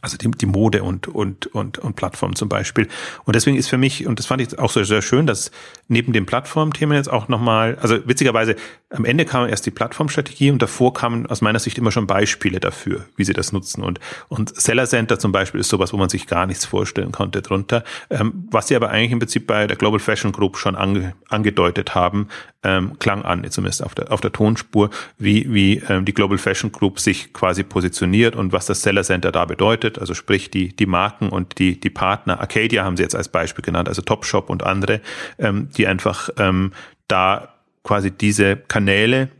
also 0.00 0.16
die, 0.16 0.30
die 0.30 0.46
Mode 0.46 0.82
und, 0.82 1.08
und, 1.08 1.46
und, 1.46 1.78
und 1.78 1.96
Plattform 1.96 2.34
zum 2.34 2.48
Beispiel. 2.48 2.88
Und 3.24 3.36
deswegen 3.36 3.56
ist 3.56 3.68
für 3.68 3.78
mich, 3.78 4.06
und 4.06 4.18
das 4.18 4.26
fand 4.26 4.40
ich 4.42 4.58
auch 4.58 4.70
so 4.70 4.82
sehr 4.84 5.02
schön, 5.02 5.26
dass 5.26 5.50
neben 5.88 6.12
dem 6.12 6.26
Plattformthema 6.26 6.94
jetzt 6.94 7.10
auch 7.10 7.28
nochmal, 7.28 7.78
also 7.80 7.98
witzigerweise, 8.06 8.56
am 8.90 9.04
Ende 9.04 9.24
kam 9.24 9.48
erst 9.48 9.66
die 9.66 9.70
Plattformstrategie 9.70 10.50
und 10.50 10.62
davor 10.62 10.94
kamen 10.94 11.26
aus 11.26 11.40
meiner 11.40 11.58
Sicht 11.58 11.76
immer 11.78 11.92
schon 11.92 12.06
Beispiele 12.06 12.60
dafür, 12.60 13.04
wie 13.16 13.24
sie 13.24 13.34
das 13.34 13.52
nutzen. 13.52 13.82
Und, 13.82 14.00
und 14.28 14.58
Seller 14.58 14.86
Center 14.86 15.18
zum 15.18 15.32
Beispiel 15.32 15.60
ist 15.60 15.68
sowas, 15.68 15.92
wo 15.92 15.96
man 15.96 16.08
sich 16.08 16.26
gar 16.26 16.46
nichts 16.46 16.64
vorstellen 16.64 17.12
konnte 17.12 17.42
drunter. 17.42 17.84
Ähm, 18.10 18.48
was 18.50 18.68
sie 18.68 18.76
aber 18.76 18.90
eigentlich 18.90 19.12
im 19.12 19.18
Prinzip 19.18 19.46
bei 19.46 19.66
der 19.66 19.76
Global 19.76 20.00
Fashion 20.00 20.32
Group 20.32 20.56
schon 20.56 20.74
ange, 20.74 21.14
angedeutet 21.28 21.94
haben, 21.94 22.28
ähm, 22.64 22.98
klang 22.98 23.22
an, 23.22 23.48
zumindest 23.50 23.84
auf 23.84 23.94
der, 23.94 24.10
auf 24.12 24.20
der 24.20 24.32
Tonspur, 24.32 24.90
wie, 25.16 25.52
wie 25.52 25.82
ähm, 25.88 26.04
die 26.04 26.14
Global 26.14 26.38
Fashion 26.38 26.72
Group 26.72 26.98
sich 26.98 27.32
quasi 27.32 27.62
positioniert 27.62 28.34
und 28.34 28.52
was 28.52 28.66
das 28.66 28.82
Seller 28.82 29.04
Center 29.04 29.30
da 29.30 29.44
bedeutet, 29.44 29.98
also 29.98 30.14
sprich 30.14 30.50
die, 30.50 30.74
die 30.74 30.86
Marken 30.86 31.28
und 31.28 31.58
die, 31.58 31.78
die 31.78 31.90
Partner. 31.90 32.40
Arcadia 32.40 32.84
haben 32.84 32.96
sie 32.96 33.04
jetzt 33.04 33.14
als 33.14 33.28
Beispiel 33.28 33.64
genannt, 33.64 33.88
also 33.88 34.02
Topshop 34.02 34.50
und 34.50 34.64
andere, 34.64 35.00
ähm, 35.38 35.68
die 35.76 35.86
einfach 35.86 36.30
ähm, 36.36 36.72
da 37.06 37.54
quasi 37.84 38.10
diese 38.10 38.56
Kanäle 38.56 39.30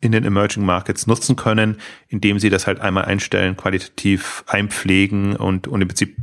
in 0.00 0.10
den 0.10 0.24
Emerging 0.24 0.64
Markets 0.64 1.06
nutzen 1.06 1.36
können, 1.36 1.76
indem 2.08 2.40
sie 2.40 2.50
das 2.50 2.66
halt 2.66 2.80
einmal 2.80 3.04
einstellen, 3.04 3.56
qualitativ 3.56 4.42
einpflegen 4.48 5.36
und, 5.36 5.68
und 5.68 5.80
im 5.80 5.86
Prinzip 5.88 6.16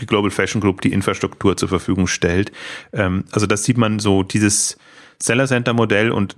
die 0.00 0.06
Global 0.06 0.30
Fashion 0.30 0.60
Group 0.60 0.80
die 0.80 0.92
Infrastruktur 0.92 1.56
zur 1.56 1.68
Verfügung 1.68 2.06
stellt. 2.06 2.52
Ähm, 2.92 3.24
also 3.32 3.46
das 3.46 3.64
sieht 3.64 3.78
man 3.78 3.98
so 3.98 4.22
dieses 4.22 4.78
Seller 5.22 5.46
Center 5.46 5.72
Modell 5.72 6.10
und 6.10 6.36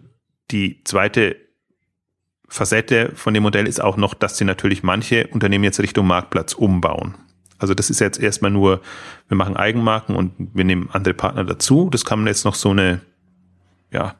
die 0.50 0.82
zweite 0.84 1.36
Facette 2.48 3.12
von 3.14 3.32
dem 3.32 3.42
Modell 3.42 3.66
ist 3.66 3.82
auch 3.82 3.96
noch, 3.96 4.12
dass 4.12 4.36
sie 4.36 4.44
natürlich 4.44 4.82
manche 4.82 5.26
Unternehmen 5.28 5.64
jetzt 5.64 5.80
Richtung 5.80 6.06
Marktplatz 6.06 6.52
umbauen. 6.52 7.14
Also 7.58 7.74
das 7.74 7.90
ist 7.90 8.00
jetzt 8.00 8.20
erstmal 8.20 8.50
nur, 8.50 8.82
wir 9.28 9.36
machen 9.36 9.56
Eigenmarken 9.56 10.16
und 10.16 10.32
wir 10.36 10.64
nehmen 10.64 10.90
andere 10.92 11.14
Partner 11.14 11.44
dazu. 11.44 11.88
Das 11.90 12.04
kann 12.04 12.26
jetzt 12.26 12.44
noch 12.44 12.56
so 12.56 12.70
eine, 12.70 13.00
ja, 13.90 14.16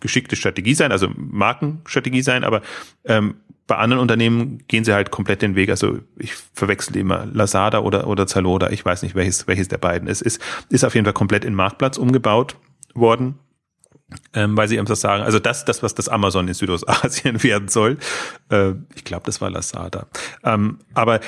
geschickte 0.00 0.34
Strategie 0.34 0.74
sein, 0.74 0.90
also 0.90 1.08
Markenstrategie 1.16 2.22
sein, 2.22 2.42
aber 2.42 2.60
ähm, 3.04 3.36
bei 3.68 3.76
anderen 3.76 4.02
Unternehmen 4.02 4.64
gehen 4.66 4.84
sie 4.84 4.92
halt 4.92 5.12
komplett 5.12 5.40
den 5.40 5.54
Weg. 5.54 5.70
Also 5.70 6.00
ich 6.18 6.34
verwechsel 6.34 6.96
immer 6.96 7.24
Lazada 7.26 7.78
oder, 7.78 8.08
oder 8.08 8.26
Zalora. 8.26 8.70
Ich 8.70 8.84
weiß 8.84 9.02
nicht, 9.02 9.14
welches, 9.14 9.46
welches 9.46 9.68
der 9.68 9.78
beiden 9.78 10.08
ist. 10.08 10.20
Ist, 10.20 10.42
ist 10.68 10.84
auf 10.84 10.94
jeden 10.94 11.06
Fall 11.06 11.14
komplett 11.14 11.44
in 11.44 11.54
Marktplatz 11.54 11.96
umgebaut 11.96 12.56
worden. 12.94 13.38
Ähm, 14.34 14.56
weil 14.58 14.68
sie 14.68 14.76
eben 14.76 14.86
das 14.86 15.00
sagen, 15.00 15.22
also 15.22 15.38
das, 15.38 15.64
das, 15.64 15.82
was 15.82 15.94
das 15.94 16.08
Amazon 16.08 16.46
in 16.46 16.52
Südostasien 16.52 17.42
werden 17.42 17.68
soll. 17.68 17.96
Äh, 18.50 18.72
ich 18.94 19.04
glaube, 19.04 19.24
das 19.24 19.40
war 19.40 19.48
Lazada. 19.48 20.06
Ähm, 20.44 20.80
aber 20.92 21.20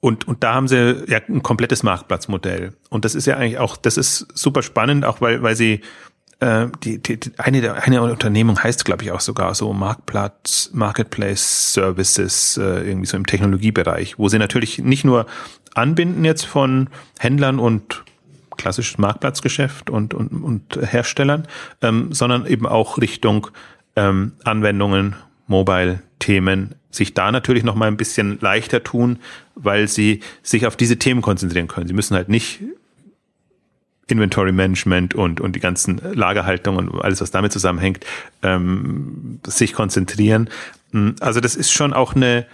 und, 0.00 0.28
und 0.28 0.44
da 0.44 0.54
haben 0.54 0.68
sie 0.68 1.04
ja 1.08 1.20
ein 1.28 1.42
komplettes 1.42 1.82
Marktplatzmodell. 1.82 2.74
Und 2.88 3.04
das 3.04 3.14
ist 3.14 3.26
ja 3.26 3.36
eigentlich 3.36 3.58
auch, 3.58 3.76
das 3.76 3.96
ist 3.96 4.26
super 4.34 4.62
spannend, 4.62 5.04
auch 5.04 5.20
weil, 5.20 5.42
weil 5.42 5.56
sie 5.56 5.80
äh, 6.40 6.68
die, 6.84 7.02
die, 7.02 7.18
die, 7.18 7.32
eine, 7.38 7.60
der, 7.60 7.82
eine 7.82 8.02
Unternehmung 8.02 8.62
heißt, 8.62 8.84
glaube 8.84 9.02
ich, 9.02 9.10
auch 9.10 9.20
sogar 9.20 9.54
so 9.56 9.72
Marktplatz, 9.72 10.70
Marketplace 10.72 11.72
Services, 11.72 12.56
äh, 12.56 12.88
irgendwie 12.88 13.06
so 13.06 13.16
im 13.16 13.26
Technologiebereich, 13.26 14.18
wo 14.18 14.28
sie 14.28 14.38
natürlich 14.38 14.78
nicht 14.78 15.04
nur 15.04 15.26
anbinden 15.74 16.24
jetzt 16.24 16.44
von 16.44 16.90
Händlern 17.18 17.58
und 17.58 18.04
klassisches 18.58 18.98
Marktplatzgeschäft 18.98 19.88
und, 19.88 20.12
und, 20.12 20.28
und 20.28 20.78
Herstellern, 20.82 21.46
ähm, 21.80 22.12
sondern 22.12 22.46
eben 22.46 22.66
auch 22.66 22.98
Richtung 22.98 23.48
ähm, 23.96 24.32
Anwendungen, 24.44 25.16
Mobile-Themen, 25.46 26.74
sich 26.90 27.14
da 27.14 27.32
natürlich 27.32 27.64
noch 27.64 27.74
mal 27.74 27.88
ein 27.88 27.96
bisschen 27.96 28.38
leichter 28.40 28.84
tun, 28.84 29.18
weil 29.54 29.88
sie 29.88 30.20
sich 30.42 30.66
auf 30.66 30.76
diese 30.76 30.98
Themen 30.98 31.22
konzentrieren 31.22 31.68
können. 31.68 31.88
Sie 31.88 31.94
müssen 31.94 32.14
halt 32.14 32.28
nicht 32.28 32.60
Inventory 34.08 34.52
Management 34.52 35.14
und, 35.14 35.40
und 35.40 35.54
die 35.54 35.60
ganzen 35.60 36.00
Lagerhaltung 36.14 36.76
und 36.76 37.02
alles, 37.02 37.20
was 37.20 37.30
damit 37.30 37.52
zusammenhängt, 37.52 38.04
ähm, 38.42 39.40
sich 39.46 39.74
konzentrieren. 39.74 40.48
Hm, 40.92 41.16
also 41.20 41.40
das 41.40 41.56
ist 41.56 41.72
schon 41.72 41.92
auch 41.92 42.14
eine, 42.14 42.46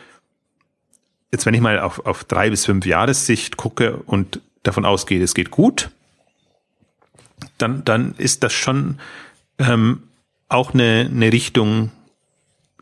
jetzt 1.32 1.46
wenn 1.46 1.54
ich 1.54 1.60
mal 1.60 1.78
auf, 1.78 2.04
auf 2.06 2.24
drei 2.24 2.50
bis 2.50 2.66
fünf 2.66 2.86
Jahressicht 2.86 3.56
gucke 3.56 3.96
und 3.96 4.40
davon 4.64 4.84
ausgehe, 4.84 5.22
es 5.22 5.34
geht 5.34 5.52
gut, 5.52 5.90
dann, 7.58 7.84
dann 7.84 8.14
ist 8.18 8.42
das 8.42 8.52
schon 8.52 8.98
ähm, 9.58 10.02
auch 10.48 10.74
eine, 10.74 11.08
eine 11.10 11.32
Richtung, 11.32 11.92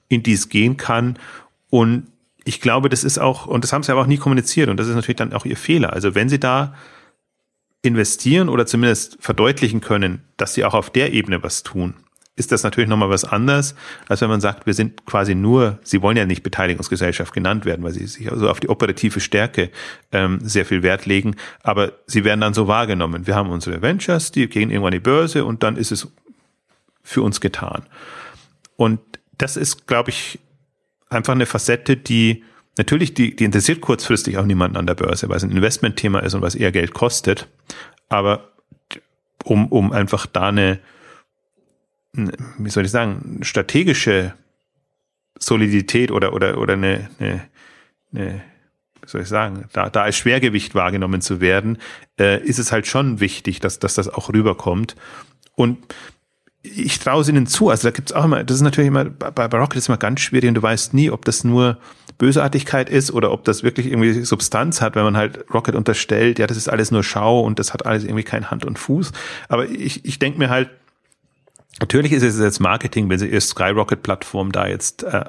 in 0.08 0.22
die 0.22 0.32
es 0.32 0.48
gehen 0.48 0.76
kann. 0.76 1.18
Und 1.70 2.06
ich 2.44 2.60
glaube, 2.60 2.88
das 2.88 3.04
ist 3.04 3.18
auch, 3.18 3.46
und 3.46 3.64
das 3.64 3.72
haben 3.72 3.82
sie 3.82 3.92
aber 3.92 4.02
auch 4.02 4.06
nie 4.06 4.16
kommuniziert, 4.16 4.68
und 4.68 4.78
das 4.78 4.88
ist 4.88 4.94
natürlich 4.94 5.16
dann 5.16 5.32
auch 5.32 5.44
ihr 5.44 5.56
Fehler. 5.56 5.92
Also 5.92 6.14
wenn 6.14 6.28
sie 6.28 6.40
da 6.40 6.74
investieren 7.82 8.48
oder 8.48 8.66
zumindest 8.66 9.18
verdeutlichen 9.20 9.80
können, 9.80 10.22
dass 10.36 10.54
sie 10.54 10.64
auch 10.64 10.74
auf 10.74 10.90
der 10.90 11.12
Ebene 11.12 11.42
was 11.42 11.62
tun, 11.62 11.94
ist 12.34 12.50
das 12.50 12.62
natürlich 12.62 12.88
nochmal 12.88 13.10
was 13.10 13.24
anderes, 13.24 13.74
als 14.08 14.22
wenn 14.22 14.30
man 14.30 14.40
sagt, 14.40 14.66
wir 14.66 14.72
sind 14.72 15.04
quasi 15.04 15.34
nur, 15.34 15.78
sie 15.82 16.00
wollen 16.00 16.16
ja 16.16 16.24
nicht 16.24 16.42
Beteiligungsgesellschaft 16.42 17.34
genannt 17.34 17.66
werden, 17.66 17.84
weil 17.84 17.92
sie 17.92 18.06
sich 18.06 18.30
also 18.30 18.48
auf 18.48 18.58
die 18.58 18.70
operative 18.70 19.20
Stärke 19.20 19.70
ähm, 20.12 20.38
sehr 20.42 20.64
viel 20.64 20.82
Wert 20.82 21.04
legen, 21.04 21.36
aber 21.62 21.92
sie 22.06 22.24
werden 22.24 22.40
dann 22.40 22.54
so 22.54 22.68
wahrgenommen. 22.68 23.26
Wir 23.26 23.34
haben 23.34 23.50
unsere 23.50 23.82
Ventures, 23.82 24.32
die 24.32 24.48
gehen 24.48 24.70
irgendwann 24.70 24.94
in 24.94 25.00
die 25.00 25.04
Börse 25.04 25.44
und 25.44 25.62
dann 25.62 25.76
ist 25.76 25.92
es 25.92 26.08
für 27.02 27.22
uns 27.22 27.40
getan. 27.40 27.84
Und 28.76 29.00
das 29.36 29.56
ist, 29.56 29.86
glaube 29.86 30.10
ich, 30.10 30.38
einfach 31.10 31.34
eine 31.34 31.46
Facette, 31.46 31.96
die 31.96 32.44
Natürlich, 32.78 33.12
die, 33.12 33.36
die 33.36 33.44
interessiert 33.44 33.82
kurzfristig 33.82 34.38
auch 34.38 34.46
niemanden 34.46 34.78
an 34.78 34.86
der 34.86 34.94
Börse, 34.94 35.28
weil 35.28 35.36
es 35.36 35.44
ein 35.44 35.50
Investmentthema 35.50 36.20
ist 36.20 36.32
und 36.32 36.40
was 36.40 36.54
eher 36.54 36.72
Geld 36.72 36.94
kostet. 36.94 37.48
Aber 38.08 38.48
um, 39.44 39.66
um 39.66 39.92
einfach 39.92 40.24
da 40.24 40.48
eine, 40.48 40.78
wie 42.12 42.70
soll 42.70 42.84
ich 42.84 42.90
sagen, 42.90 43.40
strategische 43.42 44.34
Solidität 45.38 46.10
oder, 46.10 46.32
oder, 46.34 46.58
oder 46.58 46.74
eine, 46.74 47.08
eine, 47.18 47.42
eine 48.14 48.42
wie 49.02 49.08
soll 49.08 49.22
ich 49.22 49.28
sagen, 49.28 49.64
da, 49.72 49.90
da 49.90 50.02
als 50.02 50.16
Schwergewicht 50.16 50.74
wahrgenommen 50.74 51.20
zu 51.20 51.40
werden, 51.40 51.78
äh, 52.18 52.40
ist 52.42 52.58
es 52.58 52.70
halt 52.70 52.86
schon 52.86 53.20
wichtig, 53.20 53.60
dass, 53.60 53.78
dass 53.78 53.94
das 53.94 54.08
auch 54.08 54.32
rüberkommt. 54.32 54.94
Und 55.54 55.78
ich 56.62 57.00
traue 57.00 57.22
es 57.22 57.28
ihnen 57.28 57.48
zu. 57.48 57.70
Also 57.70 57.88
da 57.88 57.90
gibt 57.90 58.10
es 58.10 58.16
auch 58.16 58.24
immer, 58.24 58.44
das 58.44 58.56
ist 58.56 58.62
natürlich 58.62 58.88
immer, 58.88 59.04
bei, 59.06 59.46
Rocket 59.46 59.76
ist 59.76 59.88
immer 59.88 59.98
ganz 59.98 60.20
schwierig 60.20 60.48
und 60.48 60.54
du 60.54 60.62
weißt 60.62 60.94
nie, 60.94 61.10
ob 61.10 61.24
das 61.24 61.42
nur 61.42 61.78
Bösartigkeit 62.18 62.88
ist 62.88 63.10
oder 63.10 63.32
ob 63.32 63.44
das 63.44 63.64
wirklich 63.64 63.86
irgendwie 63.86 64.24
Substanz 64.24 64.80
hat, 64.80 64.94
wenn 64.94 65.02
man 65.02 65.16
halt 65.16 65.44
Rocket 65.52 65.74
unterstellt, 65.74 66.38
ja, 66.38 66.46
das 66.46 66.56
ist 66.56 66.68
alles 66.68 66.92
nur 66.92 67.02
Schau 67.02 67.40
und 67.40 67.58
das 67.58 67.74
hat 67.74 67.84
alles 67.84 68.04
irgendwie 68.04 68.22
kein 68.22 68.50
Hand 68.52 68.64
und 68.64 68.78
Fuß. 68.78 69.10
Aber 69.48 69.68
ich, 69.68 70.04
ich 70.04 70.20
denke 70.20 70.38
mir 70.38 70.50
halt, 70.50 70.70
natürlich 71.80 72.12
ist 72.12 72.22
es 72.22 72.38
jetzt 72.38 72.60
Marketing, 72.60 73.08
wenn 73.08 73.18
sie 73.18 73.28
ihr 73.28 73.40
Skyrocket-Plattform 73.40 74.52
da 74.52 74.66
jetzt 74.66 75.04
äh, 75.04 75.24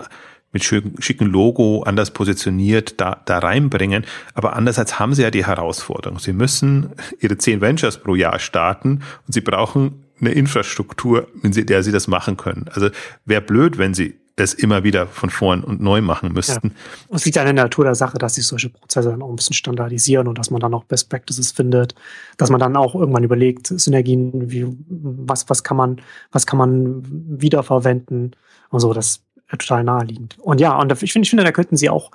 mit 0.52 0.64
schicken, 0.64 1.02
schicken 1.02 1.26
Logo 1.26 1.84
anders 1.84 2.12
positioniert 2.12 3.02
da, 3.02 3.22
da 3.26 3.40
reinbringen. 3.40 4.06
Aber 4.34 4.56
andererseits 4.56 5.00
haben 5.00 5.14
sie 5.14 5.24
ja 5.24 5.32
die 5.32 5.46
Herausforderung. 5.46 6.20
Sie 6.20 6.34
müssen 6.34 6.92
ihre 7.20 7.38
zehn 7.38 7.60
Ventures 7.60 7.98
pro 7.98 8.16
Jahr 8.16 8.40
starten 8.40 9.02
und 9.26 9.34
sie 9.34 9.42
brauchen 9.42 10.04
eine 10.22 10.32
Infrastruktur, 10.32 11.28
in 11.42 11.52
der 11.52 11.84
sie 11.84 11.92
das 11.92 12.08
machen 12.08 12.38
können. 12.38 12.70
Also 12.72 12.90
wäre 13.26 13.42
blöd, 13.42 13.78
wenn 13.78 13.94
sie 13.94 14.16
es 14.36 14.54
immer 14.54 14.84
wieder 14.84 15.06
von 15.06 15.30
vorn 15.30 15.64
und 15.64 15.80
neu 15.80 16.02
machen 16.02 16.34
müssten. 16.34 16.70
Ja. 16.70 17.16
Es 17.16 17.26
liegt 17.26 17.36
ja 17.36 17.44
in 17.44 17.56
der 17.56 17.66
Natur 17.66 17.86
der 17.86 17.94
Sache, 17.94 18.18
dass 18.18 18.36
sich 18.36 18.48
solche 18.48 18.70
Prozesse 18.70 19.10
dann 19.10 19.22
auch 19.22 19.30
ein 19.30 19.36
bisschen 19.36 19.54
standardisieren 19.54 20.28
und 20.28 20.40
dass 20.40 20.50
man 20.50 20.60
dann 20.60 20.74
auch 20.74 20.86
Best 20.86 21.10
Practices 21.10 21.52
findet, 21.52 21.94
dass 22.38 22.50
man 22.50 22.60
dann 22.60 22.76
auch 22.76 22.96
irgendwann 22.96 23.24
überlegt, 23.24 23.68
Synergien, 23.68 24.50
wie, 24.50 24.66
was, 24.88 25.50
was 25.50 25.64
kann 25.64 25.78
man, 25.78 26.02
was 26.32 26.48
kann 26.48 26.58
man 26.58 27.04
wiederverwenden 27.06 28.36
und 28.70 28.80
so, 28.80 28.92
das 28.92 29.08
ist 29.08 29.24
total 29.60 29.84
naheliegend. 29.84 30.38
Und 30.40 30.60
ja, 30.60 30.80
und 30.80 30.92
ich 31.04 31.14
finde, 31.14 31.26
ich 31.26 31.30
finde, 31.30 31.44
da 31.44 31.52
könnten 31.52 31.78
sie 31.78 31.92
auch, 31.92 32.10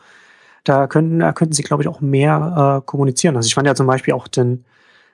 da 0.64 0.88
könnten, 0.88 1.20
da 1.20 1.32
könnten 1.32 1.54
sie, 1.54 1.62
glaube 1.62 1.84
ich, 1.84 1.88
auch 1.88 2.00
mehr 2.00 2.80
äh, 2.80 2.86
kommunizieren. 2.86 3.36
Also 3.36 3.46
ich 3.46 3.54
fand 3.54 3.68
ja 3.68 3.76
zum 3.76 3.86
Beispiel 3.86 4.14
auch 4.14 4.26
den, 4.26 4.64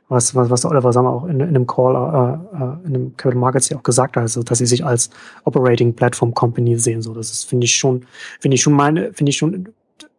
was, 0.09 0.35
was, 0.35 0.51
was 0.51 0.65
Oliver 0.65 0.93
Sammer 0.93 1.11
auch 1.11 1.25
in, 1.25 1.41
in 1.41 1.49
einem 1.49 1.67
Call, 1.67 1.95
äh, 1.95 2.57
äh, 2.57 2.87
in 2.87 2.95
einem 2.95 3.17
Capital 3.17 3.41
Markets 3.41 3.69
ja 3.69 3.79
auch 3.79 3.83
gesagt 3.83 4.17
hat, 4.17 4.23
also, 4.23 4.43
dass 4.43 4.59
sie 4.59 4.67
sich 4.67 4.85
als 4.85 5.11
Operating 5.45 5.95
Platform 5.95 6.35
Company 6.35 6.79
sehen. 6.79 7.03
So, 7.03 7.15
das 7.15 7.31
ist, 7.31 7.45
finde 7.45 7.65
ich 7.65 7.75
schon, 7.75 8.07
finde 8.41 8.57
ich 8.57 8.63
schon 8.63 8.75
meine, 8.75 9.13
finde 9.13 9.31
ich 9.31 9.37
schon 9.37 9.69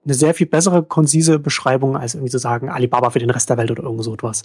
eine 0.03 0.13
sehr 0.13 0.33
viel 0.33 0.47
bessere, 0.47 0.83
konzise 0.83 1.39
Beschreibung, 1.39 1.97
als 1.97 2.15
irgendwie 2.15 2.31
zu 2.31 2.37
sagen, 2.37 2.69
Alibaba 2.69 3.09
für 3.09 3.19
den 3.19 3.29
Rest 3.29 3.49
der 3.49 3.57
Welt 3.57 3.71
oder 3.71 3.83
irgend 3.83 4.03
so 4.03 4.13
etwas. 4.13 4.43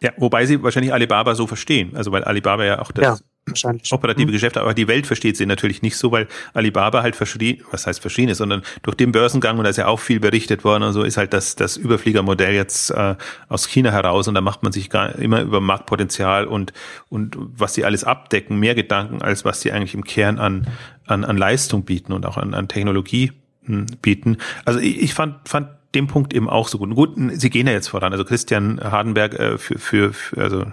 Ja, 0.00 0.12
wobei 0.16 0.46
sie 0.46 0.62
wahrscheinlich 0.62 0.92
Alibaba 0.92 1.34
so 1.34 1.46
verstehen. 1.46 1.92
Also, 1.94 2.12
weil 2.12 2.24
Alibaba 2.24 2.64
ja 2.64 2.80
auch 2.80 2.92
das 2.92 3.04
ja 3.04 3.16
wahrscheinlich. 3.50 3.92
operative 3.92 4.28
mhm. 4.28 4.32
Geschäfte, 4.32 4.60
aber 4.60 4.74
die 4.74 4.88
Welt 4.88 5.06
versteht 5.06 5.36
sie 5.36 5.46
natürlich 5.46 5.82
nicht 5.82 5.96
so, 5.96 6.12
weil 6.12 6.28
Alibaba 6.54 7.02
halt 7.02 7.16
verschrien, 7.16 7.62
was 7.70 7.86
heißt 7.86 8.00
verschrien 8.00 8.28
ist, 8.28 8.38
sondern 8.38 8.62
durch 8.82 8.96
den 8.96 9.12
Börsengang, 9.12 9.58
und 9.58 9.64
da 9.64 9.70
ist 9.70 9.76
ja 9.76 9.86
auch 9.86 10.00
viel 10.00 10.20
berichtet 10.20 10.64
worden 10.64 10.82
und 10.82 10.92
so, 10.92 11.02
ist 11.02 11.16
halt 11.16 11.32
das, 11.32 11.56
das 11.56 11.76
Überfliegermodell 11.76 12.54
jetzt 12.54 12.90
äh, 12.90 13.16
aus 13.48 13.66
China 13.68 13.90
heraus 13.90 14.28
und 14.28 14.34
da 14.34 14.40
macht 14.40 14.62
man 14.62 14.72
sich 14.72 14.90
gar 14.90 15.14
immer 15.16 15.42
über 15.42 15.60
Marktpotenzial 15.60 16.46
und, 16.46 16.72
und 17.08 17.36
was 17.36 17.74
sie 17.74 17.84
alles 17.84 18.04
abdecken, 18.04 18.58
mehr 18.58 18.74
Gedanken, 18.74 19.22
als 19.22 19.44
was 19.44 19.60
sie 19.60 19.72
eigentlich 19.72 19.94
im 19.94 20.04
Kern 20.04 20.38
an, 20.38 20.66
an, 21.06 21.24
an 21.24 21.36
Leistung 21.36 21.84
bieten 21.84 22.12
und 22.12 22.26
auch 22.26 22.36
an, 22.36 22.54
an 22.54 22.68
Technologie 22.68 23.32
hm, 23.64 23.86
bieten. 24.02 24.38
Also 24.64 24.80
ich, 24.80 25.00
ich 25.02 25.14
fand, 25.14 25.48
fand 25.48 25.68
den 25.94 26.06
Punkt 26.06 26.34
eben 26.34 26.48
auch 26.48 26.68
so 26.68 26.78
gut. 26.78 26.94
Gut, 26.94 27.16
sie 27.32 27.50
gehen 27.50 27.66
ja 27.66 27.72
jetzt 27.72 27.88
voran. 27.88 28.12
Also 28.12 28.24
Christian 28.24 28.80
Hardenberg 28.80 29.34
äh, 29.34 29.58
für, 29.58 29.78
für, 29.78 30.12
für 30.12 30.42
also 30.42 30.66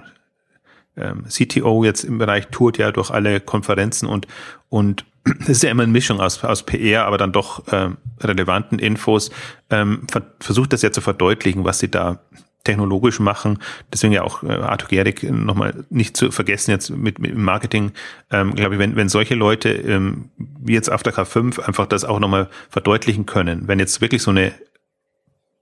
ähm, 0.98 1.24
CTO 1.28 1.84
jetzt 1.84 2.04
im 2.04 2.18
Bereich 2.18 2.48
tourt 2.48 2.78
ja 2.78 2.92
durch 2.92 3.12
alle 3.12 3.40
Konferenzen 3.40 4.08
und 4.08 4.28
und 4.70 5.06
es 5.42 5.50
ist 5.50 5.64
ja 5.64 5.72
immer 5.72 5.84
eine 5.84 5.92
Mischung 5.92 6.20
aus, 6.20 6.44
aus 6.44 6.64
PR, 6.64 7.06
aber 7.06 7.18
dann 7.18 7.32
doch 7.32 7.64
ähm, 7.72 7.98
relevanten 8.22 8.80
Infos. 8.80 9.32
Ähm, 9.70 10.04
ver 10.10 10.24
versucht 10.40 10.74
das 10.74 10.82
ja 10.82 10.92
zu 10.92 11.02
verdeutlichen, 11.02 11.64
was 11.64 11.80
sie 11.80 11.90
da 11.90 12.20
technologisch 12.66 13.20
machen. 13.20 13.60
Deswegen 13.94 14.12
ja 14.12 14.24
auch 14.24 14.44
äh, 14.44 14.52
Arthur 14.52 14.90
Gehrig 14.90 15.24
nochmal 15.24 15.86
nicht 15.90 16.18
zu 16.18 16.32
vergessen 16.32 16.72
jetzt 16.72 16.90
mit, 16.90 17.20
mit 17.20 17.38
Marketing. 17.38 17.92
Ähm, 18.32 18.56
glaube 18.56 18.76
ich, 18.76 18.80
wenn, 18.80 18.96
wenn 18.96 19.08
solche 19.08 19.36
Leute 19.36 19.70
ähm, 19.70 20.30
wie 20.38 20.74
jetzt 20.74 20.92
auf 20.92 21.04
der 21.04 21.14
K5 21.14 21.62
einfach 21.62 21.86
das 21.86 22.04
auch 22.04 22.20
nochmal 22.20 22.50
verdeutlichen 22.70 23.26
können, 23.26 23.68
wenn 23.68 23.80
jetzt 23.80 24.02
wirklich 24.02 24.22
so 24.22 24.32
eine 24.32 24.52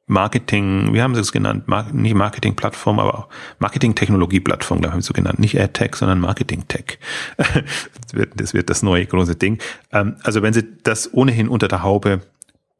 Marketing, 0.05 0.93
wie 0.93 1.01
haben 1.01 1.15
sie 1.15 1.21
es 1.21 1.31
genannt? 1.31 1.67
Mar 1.67 1.87
nicht 1.93 2.13
Marketing-Plattform, 2.13 2.99
aber 2.99 3.29
Marketing-Technologie-Plattform, 3.59 4.81
glaube 4.81 4.99
ich, 4.99 5.05
so 5.05 5.13
genannt. 5.13 5.39
Nicht 5.39 5.59
AdTech, 5.59 5.95
sondern 5.95 6.19
Marketing-Tech. 6.19 6.99
das, 7.37 8.13
wird, 8.13 8.31
das 8.35 8.53
wird 8.53 8.69
das 8.69 8.83
neue 8.83 9.05
große 9.05 9.35
Ding. 9.35 9.59
Ähm, 9.91 10.17
also 10.23 10.41
wenn 10.41 10.53
sie 10.53 10.65
das 10.83 11.13
ohnehin 11.13 11.47
unter 11.47 11.69
der 11.69 11.83
Haube 11.83 12.21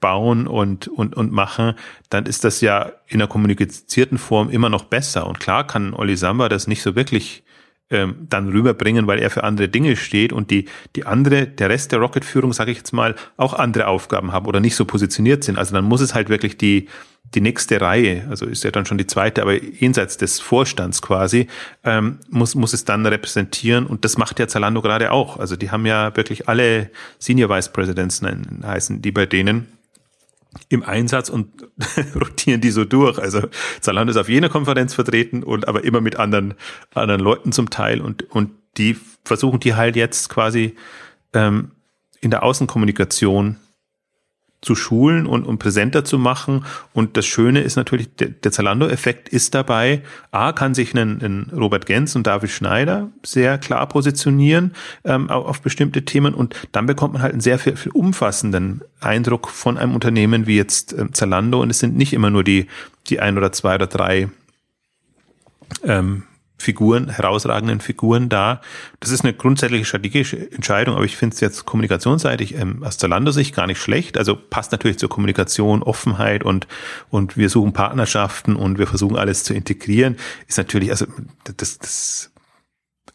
bauen 0.02 0.48
und, 0.48 0.90
und, 0.90 1.16
und 1.16 1.32
machen, 1.32 1.76
dann 2.10 2.26
ist 2.26 2.44
das 2.44 2.60
ja 2.60 2.92
in 3.08 3.22
einer 3.22 3.30
kommunizierten 3.30 4.18
Form 4.18 4.50
immer 4.50 4.68
noch 4.68 4.84
besser. 4.84 5.26
Und 5.26 5.40
klar 5.40 5.66
kann 5.66 5.94
Olli 5.94 6.18
Samba 6.18 6.50
das 6.50 6.68
nicht 6.68 6.82
so 6.82 6.94
wirklich 6.98 7.44
ähm, 7.90 8.28
dann 8.28 8.50
rüberbringen, 8.50 9.08
weil 9.08 9.20
er 9.20 9.30
für 9.30 9.46
andere 9.46 9.70
Dinge 9.70 9.96
steht 9.96 10.34
und 10.34 10.52
die, 10.52 10.66
die 10.98 11.06
andere, 11.06 11.48
der 11.48 11.70
Rest 11.70 11.94
der 11.94 12.00
Rocket-Führung, 12.00 12.52
sage 12.52 12.72
ich 12.72 12.80
jetzt 12.80 12.92
mal, 12.92 13.16
auch 13.38 13.54
andere 13.54 13.88
Aufgaben 13.88 14.34
haben 14.34 14.46
oder 14.46 14.60
nicht 14.60 14.76
so 14.76 14.84
positioniert 14.84 15.46
sind. 15.46 15.58
Also 15.58 15.74
dann 15.74 15.86
muss 15.86 16.02
es 16.02 16.14
halt 16.14 16.28
wirklich 16.28 16.58
die, 16.58 16.90
die 17.36 17.42
nächste 17.42 17.82
Reihe, 17.82 18.26
also 18.30 18.46
ist 18.46 18.64
ja 18.64 18.72
dann 18.72 18.86
schon 18.86 18.98
die 18.98 19.08
zweite, 19.08 19.42
aber 19.42 19.62
jenseits 19.62 20.18
des 20.18 20.40
Vorstands 20.40 21.02
quasi, 21.02 21.48
ähm, 21.84 22.20
muss, 22.30 22.56
muss 22.56 22.74
es 22.74 22.86
dann 22.86 23.06
repräsentieren 23.06 23.86
und 23.86 24.06
das 24.06 24.18
macht 24.18 24.40
ja 24.40 24.48
Zalando 24.48 24.82
gerade 24.82 25.12
auch. 25.12 25.38
Also 25.38 25.56
die 25.56 25.72
haben 25.72 25.86
ja 25.86 26.16
wirklich 26.16 26.48
alle 26.48 26.90
Senior 27.20 27.50
Vice 27.50 27.70
Presidents 27.70 28.22
heißen 28.64 29.02
die 29.02 29.12
bei 29.12 29.26
denen 29.26 29.68
im 30.70 30.84
Einsatz 30.84 31.30
und 31.30 31.68
rotieren 32.16 32.62
die 32.62 32.72
so 32.72 32.86
durch. 32.86 33.18
Also 33.18 33.42
Zalando 33.82 34.12
ist 34.12 34.18
auf 34.18 34.30
jener 34.30 34.50
Konferenz 34.50 34.94
vertreten 34.94 35.44
und 35.44 35.68
aber 35.68 35.84
immer 35.84 36.02
mit 36.02 36.18
anderen, 36.18 36.54
anderen 36.94 37.22
Leuten 37.22 37.52
zum 37.52 37.70
Teil 37.70 38.02
und, 38.02 38.30
und 38.32 38.52
die 38.78 38.98
versuchen 39.24 39.60
die 39.60 39.76
halt 39.76 39.96
jetzt 39.96 40.30
quasi 40.30 40.76
ähm, 41.34 41.72
in 42.22 42.32
der 42.32 42.44
Außenkommunikation 42.44 43.58
zu 44.64 44.76
schulen 44.76 45.28
und, 45.28 45.46
und 45.46 45.60
präsenter 45.60 46.06
zu 46.06 46.18
machen. 46.18 46.66
Und 46.94 47.18
das 47.18 47.26
Schöne 47.26 47.62
ist 47.62 47.76
natürlich, 47.76 48.16
der, 48.16 48.30
der 48.30 48.52
Zalando-Effekt 48.52 49.30
ist 49.30 49.54
dabei. 49.54 50.02
A, 50.32 50.54
kann 50.54 50.74
sich 50.74 50.96
ein, 50.96 51.22
ein 51.22 51.52
Robert 51.56 51.86
Gens 51.86 52.16
und 52.16 52.26
David 52.26 52.50
Schneider 52.50 53.10
sehr 53.24 53.58
klar 53.58 53.88
positionieren 53.88 54.74
ähm, 55.04 55.30
auf 55.30 55.62
bestimmte 55.62 56.06
Themen. 56.06 56.34
Und 56.34 56.56
dann 56.72 56.86
bekommt 56.86 57.14
man 57.14 57.22
halt 57.22 57.34
einen 57.34 57.42
sehr 57.42 57.60
viel, 57.60 57.76
viel 57.76 57.92
umfassenden 57.92 58.82
Eindruck 59.02 59.50
von 59.50 59.78
einem 59.78 59.94
Unternehmen 59.94 60.48
wie 60.48 60.56
jetzt 60.56 60.94
ähm, 60.94 61.14
Zalando. 61.14 61.62
Und 61.62 61.70
es 61.70 61.80
sind 61.80 61.96
nicht 61.96 62.14
immer 62.14 62.30
nur 62.30 62.44
die, 62.44 62.68
die 63.08 63.20
ein 63.20 63.38
oder 63.38 63.52
zwei 63.52 63.76
oder 63.76 63.88
drei 63.88 64.30
ähm, 65.84 66.24
Figuren, 66.64 67.10
herausragenden 67.10 67.82
Figuren 67.82 68.30
da. 68.30 68.62
Das 69.00 69.12
ist 69.12 69.24
eine 69.24 69.34
grundsätzliche 69.34 69.86
strategische 69.86 70.52
Entscheidung, 70.52 70.96
aber 70.96 71.06
ich 71.06 71.18
finde 71.18 71.36
es 71.36 71.42
jetzt 71.42 71.66
kommunikationsseitig 71.66 72.56
ähm, 72.56 72.84
aus 72.84 72.98
Zalando-Sicht 72.98 73.54
gar 73.54 73.68
nicht 73.68 73.80
schlecht. 73.80 74.18
Also 74.18 74.36
passt 74.36 74.72
natürlich 74.72 74.98
zur 74.98 75.10
Kommunikation, 75.10 75.84
Offenheit 75.84 76.44
und, 76.44 76.68
und 77.10 77.38
wir 77.38 77.50
suchen 77.50 77.74
Partnerschaften 77.74 78.56
und 78.56 78.80
wir 78.80 78.88
versuchen 78.88 79.18
alles 79.18 79.44
zu 79.44 79.54
integrieren. 79.54 80.18
Ist 80.48 80.58
natürlich, 80.58 80.90
also 80.90 81.06
das, 81.58 81.78
das 81.78 82.32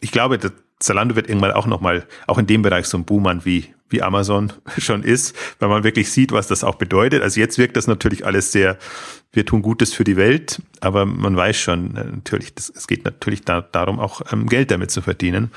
ich 0.01 0.12
glaube, 0.12 0.38
das 0.38 0.53
Zalando 0.78 1.16
wird 1.16 1.28
irgendwann 1.28 1.53
auch 1.53 1.66
nochmal, 1.66 2.07
auch 2.26 2.38
in 2.38 2.46
dem 2.46 2.62
Bereich 2.62 2.86
so 2.86 2.99
ein 2.99 3.05
Boomer 3.05 3.44
wie, 3.44 3.74
wie 3.91 4.03
Amazon 4.03 4.53
schon 4.78 5.03
ist, 5.03 5.34
weil 5.59 5.68
man 5.68 5.84
wirklich 5.84 6.11
sieht, 6.11 6.32
was 6.32 6.47
das 6.47 6.64
auch 6.64 6.76
bedeutet. 6.76 7.22
Also 7.22 7.41
jetzt 7.41 7.59
wirkt 7.59 7.76
das 7.76 7.86
natürlich 7.86 8.24
alles 8.26 8.53
sehr, 8.53 8.78
wir 9.32 9.45
tun 9.45 9.62
Gutes 9.62 9.93
für 9.93 10.05
die 10.05 10.16
Welt, 10.16 10.62
aber 10.80 11.07
man 11.07 11.36
weiß 11.36 11.57
schon 11.57 11.97
äh, 11.97 12.05
natürlich, 12.05 12.55
das, 12.55 12.70
es 12.74 12.86
geht 12.86 13.05
natürlich 13.05 13.43
da, 13.43 13.61
darum, 13.61 13.99
auch 13.99 14.22
ähm, 14.32 14.47
Geld 14.47 14.70
damit 14.70 14.91
zu 14.91 15.03
verdienen. 15.03 15.51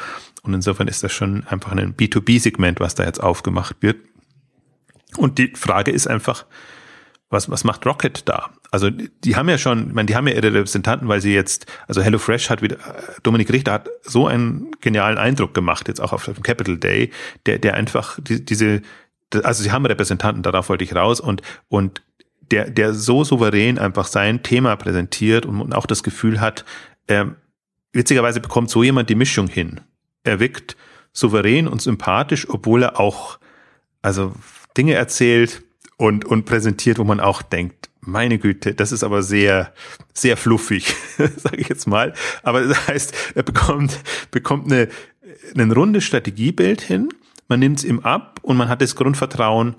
Und 0.43 0.53
insofern 0.53 0.87
ist 0.87 1.03
das 1.03 1.11
schon 1.13 1.45
einfach 1.47 1.71
ein 1.71 1.95
B2B-Segment, 1.95 2.79
was 2.79 2.95
da 2.95 3.05
jetzt 3.05 3.21
aufgemacht 3.21 3.77
wird. 3.81 3.97
Und 5.17 5.37
die 5.37 5.53
Frage 5.55 5.91
ist 5.91 6.07
einfach, 6.07 6.45
was, 7.31 7.49
was 7.49 7.63
macht 7.63 7.85
Rocket 7.85 8.27
da? 8.27 8.51
Also 8.69 8.89
die 8.89 9.35
haben 9.35 9.49
ja 9.49 9.57
schon, 9.57 9.87
ich 9.87 9.93
meine, 9.93 10.05
die 10.05 10.15
haben 10.15 10.27
ja 10.27 10.35
ihre 10.35 10.53
Repräsentanten, 10.53 11.07
weil 11.07 11.21
sie 11.21 11.33
jetzt, 11.33 11.65
also 11.87 12.01
HelloFresh 12.01 12.49
hat 12.49 12.61
wieder, 12.61 12.77
Dominik 13.23 13.51
Richter 13.51 13.71
hat 13.71 13.89
so 14.03 14.27
einen 14.27 14.71
genialen 14.81 15.17
Eindruck 15.17 15.53
gemacht, 15.53 15.87
jetzt 15.87 16.01
auch 16.01 16.13
auf 16.13 16.25
dem 16.25 16.43
Capital 16.43 16.77
Day, 16.77 17.09
der, 17.45 17.57
der 17.57 17.73
einfach 17.73 18.19
die, 18.21 18.43
diese, 18.43 18.81
also 19.43 19.63
sie 19.63 19.71
haben 19.71 19.85
Repräsentanten, 19.85 20.43
darauf 20.43 20.69
wollte 20.69 20.83
ich 20.83 20.93
raus 20.93 21.19
und, 21.19 21.41
und 21.69 22.01
der, 22.51 22.69
der 22.69 22.93
so 22.93 23.23
souverän 23.23 23.79
einfach 23.79 24.07
sein 24.07 24.43
Thema 24.43 24.75
präsentiert 24.75 25.45
und 25.45 25.73
auch 25.73 25.85
das 25.85 26.03
Gefühl 26.03 26.41
hat, 26.41 26.65
ähm, 27.07 27.35
witzigerweise 27.93 28.41
bekommt 28.41 28.69
so 28.69 28.83
jemand 28.83 29.09
die 29.09 29.15
Mischung 29.15 29.47
hin. 29.47 29.79
Er 30.23 30.39
wirkt 30.39 30.75
souverän 31.13 31.67
und 31.67 31.81
sympathisch, 31.81 32.49
obwohl 32.49 32.83
er 32.83 32.99
auch, 32.99 33.39
also 34.01 34.33
Dinge 34.77 34.93
erzählt 34.93 35.63
und, 36.01 36.25
und 36.25 36.45
präsentiert, 36.45 36.97
wo 36.97 37.03
man 37.03 37.19
auch 37.19 37.43
denkt, 37.43 37.91
meine 37.99 38.39
Güte, 38.39 38.73
das 38.73 38.91
ist 38.91 39.03
aber 39.03 39.21
sehr, 39.21 39.71
sehr 40.15 40.35
fluffig, 40.35 40.95
sage 41.37 41.57
ich 41.57 41.69
jetzt 41.69 41.85
mal. 41.85 42.13
Aber 42.41 42.61
das 42.61 42.87
heißt, 42.87 43.13
er 43.35 43.43
bekommt, 43.43 43.99
bekommt 44.31 44.71
eine, 44.71 44.87
ein 45.55 45.71
rundes 45.71 46.03
Strategiebild 46.03 46.81
hin, 46.81 47.09
man 47.49 47.59
nimmt 47.59 47.77
es 47.77 47.83
ihm 47.83 47.99
ab 47.99 48.39
und 48.41 48.57
man 48.57 48.67
hat 48.67 48.81
das 48.81 48.95
Grundvertrauen, 48.95 49.75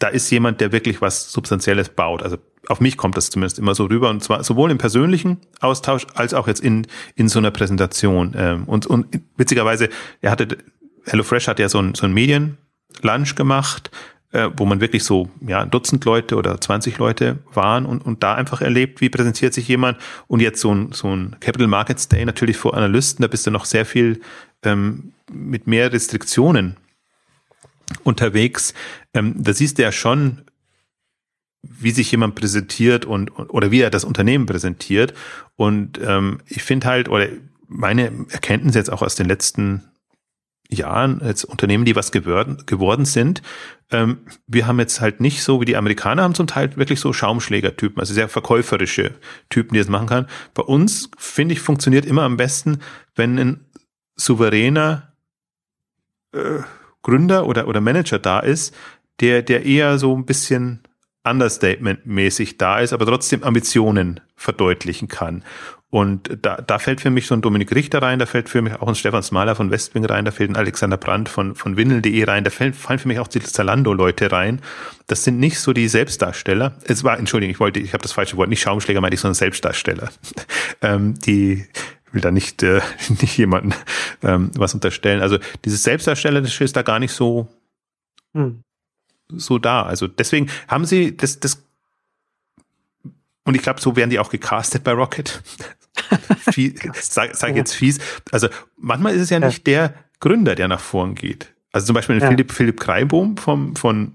da 0.00 0.08
ist 0.08 0.28
jemand, 0.30 0.60
der 0.60 0.72
wirklich 0.72 1.00
was 1.00 1.30
Substanzielles 1.30 1.90
baut. 1.90 2.24
Also 2.24 2.38
auf 2.66 2.80
mich 2.80 2.96
kommt 2.96 3.16
das 3.16 3.30
zumindest 3.30 3.60
immer 3.60 3.76
so 3.76 3.84
rüber 3.84 4.10
und 4.10 4.20
zwar 4.20 4.42
sowohl 4.42 4.72
im 4.72 4.78
persönlichen 4.78 5.38
Austausch 5.60 6.08
als 6.14 6.34
auch 6.34 6.48
jetzt 6.48 6.60
in, 6.60 6.88
in 7.14 7.28
so 7.28 7.38
einer 7.38 7.52
Präsentation. 7.52 8.34
Ähm, 8.36 8.64
und, 8.64 8.86
und 8.86 9.06
witzigerweise, 9.36 9.90
er 10.22 10.32
hatte, 10.32 10.58
HelloFresh 11.04 11.46
hat 11.46 11.60
ja 11.60 11.68
so 11.68 11.78
ein, 11.78 11.94
so 11.94 12.04
ein 12.04 12.12
Medien-Lunch 12.12 13.36
gemacht, 13.36 13.92
äh, 14.32 14.50
wo 14.56 14.64
man 14.64 14.80
wirklich 14.80 15.04
so 15.04 15.30
ja 15.46 15.60
ein 15.60 15.70
Dutzend 15.70 16.04
Leute 16.04 16.36
oder 16.36 16.60
20 16.60 16.98
Leute 16.98 17.38
waren 17.52 17.86
und, 17.86 18.04
und 18.04 18.22
da 18.22 18.34
einfach 18.34 18.60
erlebt, 18.60 19.00
wie 19.00 19.08
präsentiert 19.10 19.54
sich 19.54 19.68
jemand 19.68 19.98
und 20.26 20.40
jetzt 20.40 20.60
so 20.60 20.74
ein, 20.74 20.92
so 20.92 21.14
ein 21.14 21.36
Capital 21.40 21.68
Markets 21.68 22.08
Day 22.08 22.24
natürlich 22.24 22.56
vor 22.56 22.74
Analysten, 22.74 23.22
da 23.22 23.28
bist 23.28 23.46
du 23.46 23.50
noch 23.50 23.64
sehr 23.64 23.86
viel 23.86 24.20
ähm, 24.62 25.12
mit 25.30 25.66
mehr 25.66 25.92
Restriktionen 25.92 26.76
unterwegs. 28.04 28.74
Ähm, 29.14 29.34
da 29.36 29.52
siehst 29.52 29.78
du 29.78 29.82
ja 29.82 29.92
schon, 29.92 30.42
wie 31.62 31.90
sich 31.90 32.10
jemand 32.10 32.34
präsentiert 32.34 33.04
und 33.04 33.30
oder 33.30 33.70
wie 33.70 33.80
er 33.80 33.90
das 33.90 34.04
Unternehmen 34.04 34.46
präsentiert. 34.46 35.14
Und 35.56 36.00
ähm, 36.02 36.40
ich 36.46 36.62
finde 36.62 36.88
halt, 36.88 37.08
oder 37.08 37.28
meine 37.68 38.26
Erkenntnis 38.30 38.74
jetzt 38.74 38.90
auch 38.90 39.02
aus 39.02 39.14
den 39.14 39.26
letzten 39.26 39.84
Jahren 40.68 41.20
als 41.22 41.44
Unternehmen, 41.44 41.84
die 41.84 41.96
was 41.96 42.12
geworden, 42.12 42.62
geworden 42.66 43.04
sind. 43.04 43.42
Ähm, 43.92 44.18
wir 44.46 44.66
haben 44.66 44.80
jetzt 44.80 45.00
halt 45.00 45.20
nicht 45.20 45.42
so, 45.42 45.60
wie 45.60 45.66
die 45.66 45.76
Amerikaner 45.76 46.22
haben 46.22 46.34
zum 46.34 46.46
Teil 46.46 46.76
wirklich 46.76 46.98
so 46.98 47.12
Schaumschlägertypen, 47.12 48.00
also 48.00 48.14
sehr 48.14 48.28
verkäuferische 48.28 49.14
Typen, 49.50 49.74
die 49.74 49.80
das 49.80 49.88
machen 49.88 50.08
kann. 50.08 50.26
Bei 50.54 50.62
uns, 50.62 51.10
finde 51.18 51.52
ich, 51.52 51.60
funktioniert 51.60 52.06
immer 52.06 52.22
am 52.22 52.38
besten, 52.38 52.80
wenn 53.14 53.38
ein 53.38 53.66
souveräner 54.16 55.12
äh, 56.32 56.60
Gründer 57.02 57.46
oder, 57.46 57.68
oder 57.68 57.80
Manager 57.80 58.18
da 58.18 58.40
ist, 58.40 58.74
der, 59.20 59.42
der 59.42 59.66
eher 59.66 59.98
so 59.98 60.16
ein 60.16 60.24
bisschen 60.24 60.80
Understatement-mäßig 61.24 62.58
da 62.58 62.80
ist, 62.80 62.92
aber 62.92 63.06
trotzdem 63.06 63.44
Ambitionen 63.44 64.20
verdeutlichen 64.34 65.08
kann. 65.08 65.44
Und 65.92 66.38
da, 66.40 66.56
da 66.56 66.78
fällt 66.78 67.02
für 67.02 67.10
mich 67.10 67.26
so 67.26 67.34
ein 67.34 67.42
Dominik 67.42 67.74
Richter 67.74 68.00
rein, 68.00 68.18
da 68.18 68.24
fällt 68.24 68.48
für 68.48 68.62
mich 68.62 68.72
auch 68.76 68.88
ein 68.88 68.94
Stefan 68.94 69.22
Smaler 69.22 69.54
von 69.54 69.70
Westwing 69.70 70.06
rein, 70.06 70.24
da 70.24 70.30
fällt 70.30 70.48
ein 70.48 70.56
Alexander 70.56 70.96
Brandt 70.96 71.28
von, 71.28 71.54
von 71.54 71.76
Windel.de 71.76 72.24
rein, 72.24 72.44
da 72.44 72.50
fallen, 72.50 72.72
fallen 72.72 72.98
für 72.98 73.08
mich 73.08 73.18
auch 73.18 73.28
die 73.28 73.40
Zalando-Leute 73.40 74.32
rein. 74.32 74.62
Das 75.06 75.22
sind 75.22 75.38
nicht 75.38 75.60
so 75.60 75.74
die 75.74 75.88
Selbstdarsteller. 75.88 76.72
Es 76.84 77.04
war, 77.04 77.18
Entschuldigung, 77.18 77.50
ich 77.50 77.60
wollte, 77.60 77.78
ich 77.78 77.92
habe 77.92 78.00
das 78.00 78.12
falsche 78.12 78.38
Wort, 78.38 78.48
nicht 78.48 78.62
Schaumschläger 78.62 79.02
meinte 79.02 79.16
ich, 79.16 79.20
sondern 79.20 79.34
Selbstdarsteller. 79.34 80.10
ähm, 80.80 81.12
die 81.20 81.66
will 82.10 82.22
da 82.22 82.30
nicht, 82.30 82.62
äh, 82.62 82.80
nicht 83.20 83.36
jemanden 83.36 83.74
ähm, 84.22 84.50
was 84.56 84.72
unterstellen. 84.72 85.20
Also 85.20 85.36
dieses 85.66 85.82
Selbstdarsteller, 85.82 86.40
das 86.40 86.58
ist 86.58 86.74
da 86.74 86.80
gar 86.80 87.00
nicht 87.00 87.12
so, 87.12 87.48
hm. 88.32 88.62
so 89.28 89.58
da. 89.58 89.82
Also 89.82 90.08
deswegen 90.08 90.48
haben 90.68 90.86
sie 90.86 91.14
das, 91.14 91.38
das 91.38 91.62
und 93.44 93.56
ich 93.56 93.62
glaube, 93.62 93.80
so 93.80 93.94
werden 93.94 94.08
die 94.08 94.20
auch 94.20 94.30
gecastet 94.30 94.84
bei 94.84 94.92
Rocket. 94.92 95.42
sag, 97.00 97.34
sag 97.34 97.56
jetzt 97.56 97.74
fies. 97.74 97.98
Also 98.30 98.48
manchmal 98.76 99.14
ist 99.14 99.22
es 99.22 99.30
ja, 99.30 99.40
nicht 99.40 99.66
der 99.66 99.94
Gründer, 100.20 100.54
der 100.54 100.68
nach 100.68 100.80
vorn 100.80 101.14
geht. 101.14 101.52
Also 101.72 101.86
zum 101.86 101.94
Beispiel. 101.94 102.20
Philipp, 102.20 102.52
Philipp 102.52 102.80
Kreibohm 102.80 103.36
vom, 103.36 103.74
von 103.76 104.14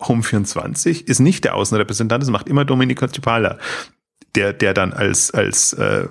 Home24 0.00 1.06
ist 1.06 1.20
nicht 1.20 1.44
der 1.44 1.54
Außenrepräsentant, 1.54 2.22
das 2.22 2.30
macht 2.30 2.48
immer 2.48 2.64
Dominika 2.64 3.08
Cipala, 3.08 3.58
der, 4.34 4.52
der 4.52 4.74
dann 4.74 4.92
als, 4.92 5.30
als 5.30 5.72
äh, 5.72 6.08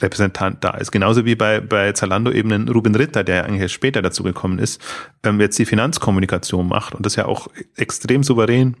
Repräsentant 0.00 0.62
da 0.64 0.70
ist. 0.70 0.90
Genauso 0.90 1.24
wie 1.24 1.36
bei, 1.36 1.60
bei 1.60 1.92
Zalando 1.92 2.30
eben 2.32 2.52
ein 2.52 2.68
Ruben 2.68 2.94
Ritter, 2.94 3.24
der 3.24 3.44
eigentlich 3.44 3.72
später 3.72 4.02
dazu 4.02 4.22
gekommen 4.22 4.58
ist, 4.58 4.80
ähm, 5.22 5.40
jetzt 5.40 5.58
die 5.58 5.66
Finanzkommunikation 5.66 6.66
macht 6.66 6.94
und 6.94 7.06
das 7.06 7.16
ja 7.16 7.26
auch 7.26 7.48
extrem 7.76 8.22
souverän 8.24 8.76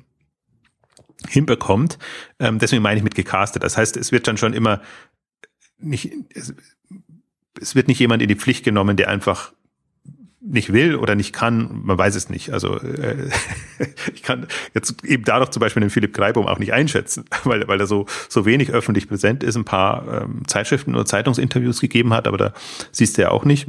hinbekommt. 1.28 1.98
Ähm, 2.38 2.58
deswegen 2.58 2.82
meine 2.82 2.98
ich 2.98 3.04
mit 3.04 3.14
gecastet. 3.14 3.62
Das 3.62 3.76
heißt, 3.76 3.96
es 3.96 4.12
wird 4.12 4.26
dann 4.26 4.36
schon 4.36 4.52
immer 4.52 4.80
nicht, 5.84 6.12
es, 6.34 6.54
es 7.60 7.74
wird 7.74 7.88
nicht 7.88 7.98
jemand 7.98 8.22
in 8.22 8.28
die 8.28 8.36
Pflicht 8.36 8.64
genommen, 8.64 8.96
der 8.96 9.08
einfach 9.08 9.52
nicht 10.46 10.72
will 10.72 10.96
oder 10.96 11.14
nicht 11.14 11.32
kann, 11.32 11.80
man 11.84 11.96
weiß 11.96 12.14
es 12.14 12.28
nicht. 12.28 12.52
Also 12.52 12.78
äh, 12.78 13.30
ich 14.14 14.22
kann 14.22 14.46
jetzt 14.74 15.02
eben 15.04 15.24
dadurch 15.24 15.50
zum 15.50 15.60
Beispiel 15.60 15.80
den 15.80 15.90
Philipp 15.90 16.12
Greibum 16.12 16.46
auch 16.46 16.58
nicht 16.58 16.72
einschätzen, 16.72 17.24
weil, 17.44 17.66
weil 17.66 17.80
er 17.80 17.86
so, 17.86 18.06
so 18.28 18.44
wenig 18.44 18.70
öffentlich 18.70 19.08
präsent 19.08 19.42
ist, 19.42 19.56
ein 19.56 19.64
paar 19.64 20.22
ähm, 20.22 20.42
Zeitschriften 20.46 20.94
oder 20.94 21.06
Zeitungsinterviews 21.06 21.80
gegeben 21.80 22.12
hat, 22.12 22.28
aber 22.28 22.36
da 22.36 22.52
siehst 22.92 23.16
du 23.16 23.22
ja 23.22 23.30
auch 23.30 23.44
nicht, 23.44 23.68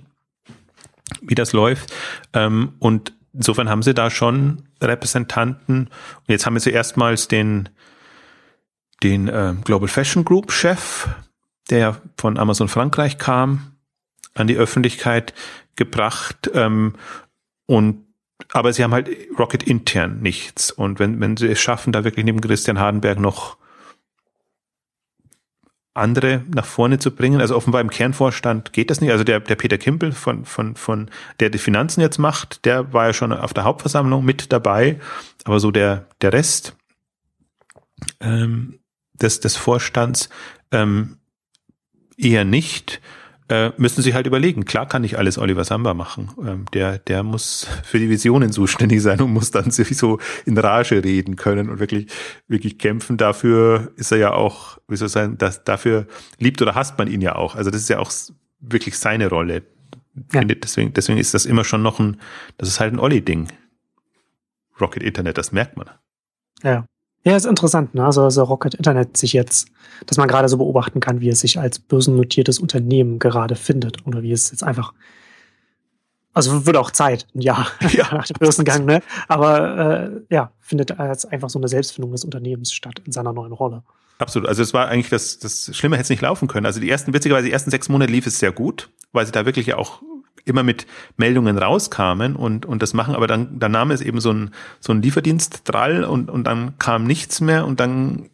wie 1.22 1.36
das 1.36 1.54
läuft. 1.54 1.94
Ähm, 2.34 2.74
und 2.80 3.14
insofern 3.34 3.70
haben 3.70 3.82
sie 3.82 3.94
da 3.94 4.10
schon 4.10 4.64
Repräsentanten. 4.82 5.88
Und 5.88 6.28
jetzt 6.28 6.46
haben 6.46 6.56
wir 6.56 6.62
zuerstmals 6.62 7.28
den, 7.30 7.70
den 9.02 9.28
äh, 9.30 9.54
Global 9.64 9.88
Fashion 9.88 10.26
Group 10.26 10.52
Chef, 10.52 11.08
der 11.70 12.02
von 12.18 12.38
Amazon 12.38 12.68
Frankreich 12.68 13.18
kam, 13.18 13.76
an 14.34 14.48
die 14.48 14.58
Öffentlichkeit 14.58 15.34
gebracht. 15.76 16.50
Ähm, 16.54 16.94
und 17.66 18.06
aber 18.52 18.74
sie 18.74 18.84
haben 18.84 18.94
halt 18.94 19.10
Rocket 19.40 19.64
intern 19.64 20.20
nichts. 20.22 20.72
Und 20.72 21.00
wenn, 21.00 21.20
wenn 21.22 21.38
sie 21.38 21.48
es 21.48 21.60
schaffen, 21.60 21.94
da 21.94 22.04
wirklich 22.04 22.26
neben 22.26 22.42
Christian 22.42 22.80
Hardenberg 22.80 23.20
noch 23.20 23.58
andere 25.96 26.44
nach 26.54 26.66
vorne 26.66 27.00
zu 27.00 27.12
bringen. 27.12 27.40
Also 27.40 27.56
offenbar 27.56 27.82
im 27.82 27.90
Kernvorstand 27.90 28.74
geht 28.74 28.90
das 28.90 29.00
nicht. 29.00 29.12
Also 29.12 29.24
der, 29.24 29.40
der 29.40 29.56
Peter 29.56 29.78
Kimpel 29.78 30.12
von, 30.12 30.46
von, 30.46 30.76
von, 30.76 31.10
der 31.40 31.50
die 31.50 31.58
Finanzen 31.58 32.02
jetzt 32.02 32.18
macht, 32.18 32.66
der 32.66 32.92
war 32.94 33.08
ja 33.08 33.14
schon 33.14 33.32
auf 33.32 33.54
der 33.54 33.64
Hauptversammlung 33.64 34.24
mit 34.24 34.52
dabei. 34.52 35.00
Aber 35.46 35.60
so 35.60 35.72
der, 35.72 36.08
der 36.22 36.34
Rest 36.34 36.76
ähm, 38.20 38.80
des, 39.14 39.40
des 39.40 39.56
Vorstands 39.56 40.30
ähm, 40.72 41.18
eher 42.18 42.46
nicht. 42.46 43.02
äh, 43.48 43.72
müssen 43.78 44.02
sie 44.02 44.14
halt 44.14 44.26
überlegen. 44.26 44.66
Klar 44.66 44.88
kann 44.88 45.04
nicht 45.04 45.18
alles 45.18 45.38
Oliver 45.38 45.64
Samba 45.64 45.94
machen. 45.94 46.32
Ähm, 46.44 46.66
der, 46.74 46.98
der 46.98 47.22
muss 47.24 47.68
für 47.84 48.00
die 48.00 48.10
Visionen 48.10 48.52
zuständig 48.52 49.02
sein 49.02 49.22
und 49.22 49.32
muss 49.34 49.52
dann 49.52 49.70
sowieso 49.72 50.20
in 50.46 50.58
Rage 50.58 51.04
reden 51.04 51.36
können 51.36 51.70
und 51.70 51.80
wirklich, 51.80 52.08
wirklich 52.48 52.80
kämpfen. 52.80 53.18
Dafür 53.18 53.92
ist 53.98 54.12
er 54.12 54.18
ja 54.18 54.34
auch, 54.34 54.80
wie 54.88 54.96
soll 54.96 55.08
ich 55.08 55.12
sagen, 55.12 55.38
dass, 55.38 55.64
dafür 55.64 56.08
liebt 56.40 56.62
oder 56.62 56.74
hasst 56.74 56.98
man 56.98 57.08
ihn 57.08 57.22
ja 57.22 57.36
auch. 57.36 57.56
Also 57.56 57.70
das 57.70 57.82
ist 57.82 57.90
ja 57.90 58.00
auch 58.00 58.12
wirklich 58.60 58.98
seine 58.98 59.30
Rolle. 59.30 59.64
Ja. 60.34 60.44
Deswegen, 60.44 60.94
deswegen 60.94 61.20
ist 61.20 61.34
das 61.34 61.46
immer 61.46 61.64
schon 61.64 61.84
noch 61.84 62.00
ein, 62.00 62.20
das 62.58 62.70
ist 62.70 62.80
halt 62.80 62.94
ein 62.94 63.00
Olli-Ding. 63.00 63.50
Rocket 64.82 65.04
Internet, 65.04 65.38
das 65.38 65.52
merkt 65.52 65.78
man. 65.78 65.90
Ja. 66.64 66.86
Ja, 67.26 67.36
ist 67.36 67.46
interessant, 67.46 67.96
ne? 67.96 68.06
Also, 68.06 68.24
also 68.24 68.44
Rocket 68.44 68.76
Internet 68.76 69.18
sich 69.18 69.34
jetzt, 69.34 69.68
dass 70.06 70.18
man 70.18 70.28
gerade 70.28 70.48
so 70.48 70.58
beobachten 70.58 71.00
kann, 71.00 71.22
wie 71.22 71.30
es 71.30 71.40
sich 71.40 71.60
als 71.60 71.80
börsennotiertes 71.80 72.60
Unternehmen 72.60 73.18
gerade 73.18 73.56
findet 73.56 74.06
oder 74.06 74.22
wie 74.22 74.32
es 74.32 74.52
jetzt 74.52 74.64
einfach 74.64 74.94
also 76.36 76.66
wird 76.66 76.76
auch 76.76 76.92
Zeit, 76.92 77.26
ein 77.34 77.42
Jahr 77.42 77.68
ja. 77.94 78.14
nach 78.14 78.28
dem 78.28 78.36
Börsengang, 78.38 78.86
ne? 78.86 79.02
Aber 79.28 80.20
äh, 80.30 80.34
ja, 80.36 80.52
findet 80.60 81.00
als 81.00 81.26
einfach 81.26 81.50
so 81.50 81.58
eine 81.58 81.68
Selbstfindung 81.68 82.12
des 82.12 82.24
Unternehmens 82.24 82.74
statt 82.74 83.02
in 83.06 83.12
seiner 83.12 83.34
neuen 83.34 83.54
Rolle. 83.54 83.84
Absolut. 84.20 84.48
Also 84.48 84.62
es 84.62 84.74
war 84.74 84.88
eigentlich 84.88 85.10
das, 85.10 85.40
das 85.40 85.76
Schlimme 85.76 85.96
hätte 85.96 86.04
es 86.04 86.10
nicht 86.10 86.22
laufen 86.22 86.48
können. 86.48 86.66
Also 86.66 86.80
die 86.80 86.90
ersten, 86.90 87.14
witzigerweise, 87.14 87.48
die 87.48 87.52
ersten 87.52 87.72
sechs 87.72 87.90
Monate 87.90 88.12
lief 88.12 88.28
es 88.28 88.38
sehr 88.38 88.52
gut, 88.52 88.90
weil 89.14 89.26
sie 89.26 89.32
da 89.32 89.46
wirklich 89.46 89.74
auch 89.74 90.02
immer 90.46 90.64
mit 90.64 90.86
Meldungen 91.18 91.58
rauskamen 91.58 92.36
und, 92.36 92.66
und 92.66 92.82
das 92.82 92.94
machen, 92.94 93.16
aber 93.16 93.28
dann, 93.28 93.60
dann 93.60 93.72
nahm 93.72 93.92
es 93.92 94.02
eben 94.02 94.22
so 94.22 94.32
ein, 94.32 94.52
so 94.80 94.94
ein 94.94 95.02
Lieferdienst 95.02 95.62
drall 95.66 96.04
und, 96.04 96.30
und 96.30 96.46
dann 96.46 96.78
kam 96.78 97.06
nichts 97.06 97.42
mehr 97.42 97.66
und 97.66 97.80
dann 97.80 98.30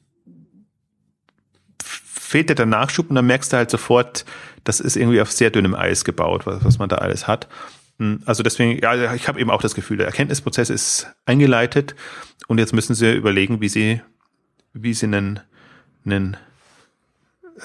fehlte 1.83 2.55
der 2.55 2.65
Nachschub 2.65 3.09
und 3.09 3.15
dann 3.15 3.25
merkst 3.25 3.51
du 3.51 3.57
halt 3.57 3.71
sofort, 3.71 4.25
das 4.63 4.79
ist 4.79 4.95
irgendwie 4.95 5.21
auf 5.21 5.31
sehr 5.31 5.49
dünnem 5.49 5.73
Eis 5.73 6.05
gebaut, 6.05 6.45
was, 6.45 6.63
was 6.63 6.79
man 6.79 6.89
da 6.89 6.97
alles 6.97 7.27
hat. 7.27 7.47
Hm, 7.97 8.21
also 8.25 8.43
deswegen, 8.43 8.81
ja, 8.81 9.13
ich 9.13 9.27
habe 9.27 9.39
eben 9.39 9.49
auch 9.49 9.61
das 9.61 9.75
Gefühl, 9.75 9.97
der 9.97 10.07
Erkenntnisprozess 10.07 10.69
ist 10.69 11.07
eingeleitet 11.25 11.95
und 12.47 12.57
jetzt 12.57 12.73
müssen 12.73 12.95
sie 12.95 13.13
überlegen, 13.13 13.61
wie 13.61 13.69
sie, 13.69 14.01
wie 14.73 14.93
sie 14.93 15.07
einen, 15.07 15.39
einen 16.05 16.37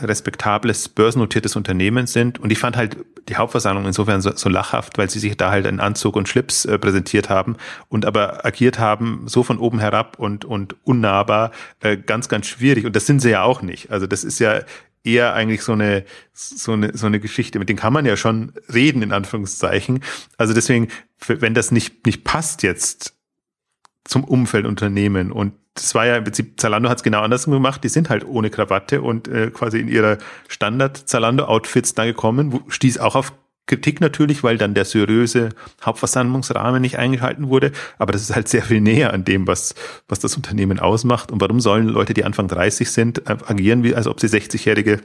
respektables, 0.00 0.88
börsennotiertes 0.88 1.56
Unternehmen 1.56 2.06
sind. 2.06 2.38
Und 2.38 2.50
ich 2.50 2.58
fand 2.58 2.76
halt 2.76 2.96
die 3.28 3.36
Hauptversammlung 3.36 3.86
insofern 3.86 4.20
so, 4.20 4.34
so 4.34 4.48
lachhaft, 4.48 4.98
weil 4.98 5.10
sie 5.10 5.18
sich 5.18 5.36
da 5.36 5.50
halt 5.50 5.66
in 5.66 5.80
Anzug 5.80 6.16
und 6.16 6.28
Schlips 6.28 6.64
äh, 6.64 6.78
präsentiert 6.78 7.28
haben 7.28 7.56
und 7.88 8.04
aber 8.04 8.44
agiert 8.44 8.78
haben, 8.78 9.24
so 9.26 9.42
von 9.42 9.58
oben 9.58 9.78
herab 9.78 10.18
und, 10.18 10.44
und 10.44 10.76
unnahbar, 10.84 11.50
äh, 11.80 11.96
ganz, 11.96 12.28
ganz 12.28 12.46
schwierig. 12.46 12.86
Und 12.86 12.96
das 12.96 13.06
sind 13.06 13.20
sie 13.20 13.30
ja 13.30 13.42
auch 13.42 13.62
nicht. 13.62 13.90
Also 13.90 14.06
das 14.06 14.24
ist 14.24 14.38
ja 14.38 14.60
eher 15.02 15.34
eigentlich 15.34 15.62
so 15.62 15.72
eine, 15.72 16.04
so 16.32 16.72
eine, 16.72 16.96
so 16.96 17.06
eine 17.06 17.20
Geschichte, 17.20 17.58
mit 17.58 17.68
denen 17.68 17.78
kann 17.78 17.92
man 17.92 18.06
ja 18.06 18.16
schon 18.16 18.52
reden, 18.72 19.02
in 19.02 19.12
Anführungszeichen. 19.12 20.02
Also 20.36 20.52
deswegen, 20.52 20.88
wenn 21.26 21.54
das 21.54 21.70
nicht, 21.70 22.06
nicht 22.06 22.24
passt 22.24 22.62
jetzt 22.62 23.14
zum 24.04 24.24
Umfeldunternehmen 24.24 25.32
und 25.32 25.52
das 25.76 25.94
war 25.94 26.06
ja 26.06 26.16
im 26.16 26.24
Prinzip, 26.24 26.60
Zalando 26.60 26.88
hat 26.88 26.98
es 26.98 27.04
genau 27.04 27.20
andersrum 27.22 27.52
gemacht. 27.54 27.84
Die 27.84 27.88
sind 27.88 28.10
halt 28.10 28.24
ohne 28.26 28.50
Krawatte 28.50 29.02
und 29.02 29.28
äh, 29.28 29.50
quasi 29.50 29.80
in 29.80 29.88
ihrer 29.88 30.18
Standard-Zalando-Outfits 30.48 31.94
da 31.94 32.04
gekommen, 32.04 32.52
wo, 32.52 32.62
stieß 32.68 32.98
auch 32.98 33.14
auf 33.14 33.32
Kritik 33.66 34.00
natürlich, 34.00 34.44
weil 34.44 34.58
dann 34.58 34.74
der 34.74 34.84
seriöse 34.84 35.50
Hauptversammlungsrahmen 35.84 36.80
nicht 36.80 36.98
eingehalten 36.98 37.48
wurde. 37.48 37.72
Aber 37.98 38.12
das 38.12 38.22
ist 38.22 38.34
halt 38.34 38.48
sehr 38.48 38.62
viel 38.62 38.80
näher 38.80 39.12
an 39.12 39.24
dem, 39.24 39.46
was, 39.46 39.74
was 40.08 40.20
das 40.20 40.36
Unternehmen 40.36 40.78
ausmacht. 40.78 41.32
Und 41.32 41.40
warum 41.40 41.60
sollen 41.60 41.88
Leute, 41.88 42.14
die 42.14 42.24
Anfang 42.24 42.48
30 42.48 42.90
sind, 42.90 43.28
äh, 43.28 43.36
agieren, 43.46 43.82
wie 43.82 43.94
als 43.94 44.06
ob 44.06 44.20
sie 44.20 44.28
60-jährige 44.28 45.00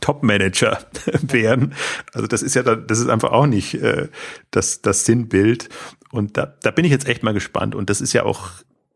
Top-Manager 0.00 0.78
wären. 1.22 1.74
Also 2.12 2.26
das 2.26 2.42
ist 2.42 2.54
ja, 2.54 2.62
das 2.62 2.98
ist 2.98 3.08
einfach 3.08 3.32
auch 3.32 3.46
nicht 3.46 3.74
äh, 3.74 4.08
das, 4.50 4.82
das 4.82 5.04
Sinnbild. 5.04 5.68
Und 6.10 6.36
da, 6.36 6.54
da 6.62 6.70
bin 6.70 6.84
ich 6.84 6.90
jetzt 6.90 7.08
echt 7.08 7.22
mal 7.22 7.34
gespannt. 7.34 7.74
Und 7.74 7.90
das 7.90 8.00
ist 8.00 8.12
ja 8.12 8.24
auch 8.24 8.50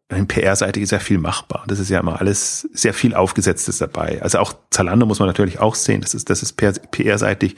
PR-seitig 0.08 0.82
ist 0.82 0.92
ja 0.92 0.98
viel 0.98 1.18
machbar. 1.18 1.64
Das 1.66 1.78
ist 1.78 1.90
ja 1.90 2.00
immer 2.00 2.18
alles 2.20 2.68
sehr 2.72 2.94
viel 2.94 3.14
Aufgesetztes 3.14 3.78
dabei. 3.78 4.22
Also 4.22 4.38
auch 4.38 4.54
Zalando 4.70 5.04
muss 5.04 5.18
man 5.18 5.28
natürlich 5.28 5.58
auch 5.58 5.74
sehen. 5.74 6.00
Das 6.00 6.14
ist, 6.14 6.30
das 6.30 6.42
ist 6.42 6.56
PR-seitig 6.56 7.56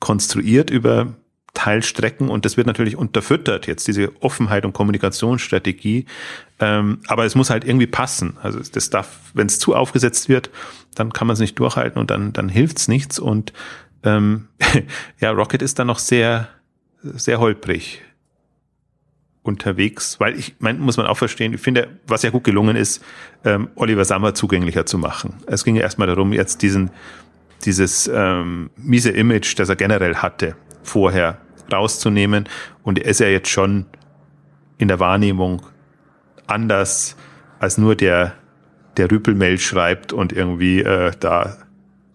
konstruiert 0.00 0.70
über 0.70 1.14
Teilstrecken 1.54 2.30
und 2.30 2.44
das 2.44 2.56
wird 2.56 2.66
natürlich 2.66 2.96
unterfüttert, 2.96 3.68
jetzt 3.68 3.86
diese 3.86 4.10
Offenheit 4.20 4.64
und 4.64 4.72
Kommunikationsstrategie. 4.72 6.06
Ähm, 6.58 6.98
aber 7.06 7.24
es 7.24 7.36
muss 7.36 7.48
halt 7.48 7.64
irgendwie 7.64 7.86
passen. 7.86 8.36
Also 8.42 8.58
das 8.58 8.90
darf, 8.90 9.16
wenn 9.34 9.46
es 9.46 9.60
zu 9.60 9.76
aufgesetzt 9.76 10.28
wird, 10.28 10.50
dann 10.96 11.12
kann 11.12 11.28
man 11.28 11.34
es 11.34 11.40
nicht 11.40 11.56
durchhalten 11.58 12.00
und 12.00 12.10
dann, 12.10 12.32
dann 12.32 12.48
hilft 12.48 12.78
es 12.78 12.88
nichts. 12.88 13.20
Und 13.20 13.52
ähm, 14.02 14.48
ja, 15.20 15.30
Rocket 15.30 15.62
ist 15.62 15.78
dann 15.78 15.86
noch 15.86 16.00
sehr, 16.00 16.48
sehr 17.02 17.38
holprig 17.38 18.02
unterwegs, 19.44 20.18
weil 20.18 20.36
ich 20.38 20.56
mein, 20.58 20.80
muss 20.80 20.96
man 20.96 21.06
auch 21.06 21.18
verstehen, 21.18 21.52
ich 21.52 21.60
finde, 21.60 21.88
was 22.06 22.22
ja 22.22 22.30
gut 22.30 22.44
gelungen 22.44 22.76
ist, 22.76 23.04
ähm, 23.44 23.68
Oliver 23.76 24.04
Sammer 24.04 24.34
zugänglicher 24.34 24.86
zu 24.86 24.98
machen. 24.98 25.34
Es 25.46 25.64
ging 25.64 25.76
ja 25.76 25.82
erstmal 25.82 26.08
darum, 26.08 26.32
jetzt 26.32 26.62
diesen, 26.62 26.90
dieses 27.64 28.10
ähm, 28.12 28.70
miese 28.76 29.10
Image, 29.10 29.58
das 29.58 29.68
er 29.68 29.76
generell 29.76 30.16
hatte, 30.16 30.56
vorher 30.82 31.38
rauszunehmen. 31.70 32.48
Und 32.82 32.98
er 32.98 33.04
ist 33.04 33.20
ja 33.20 33.28
jetzt 33.28 33.50
schon 33.50 33.84
in 34.78 34.88
der 34.88 34.98
Wahrnehmung 34.98 35.62
anders 36.46 37.16
als 37.58 37.76
nur 37.76 37.94
der, 37.96 38.32
der 38.96 39.10
Rüpelmail 39.10 39.58
schreibt 39.58 40.14
und 40.14 40.32
irgendwie 40.32 40.80
äh, 40.80 41.12
da 41.20 41.58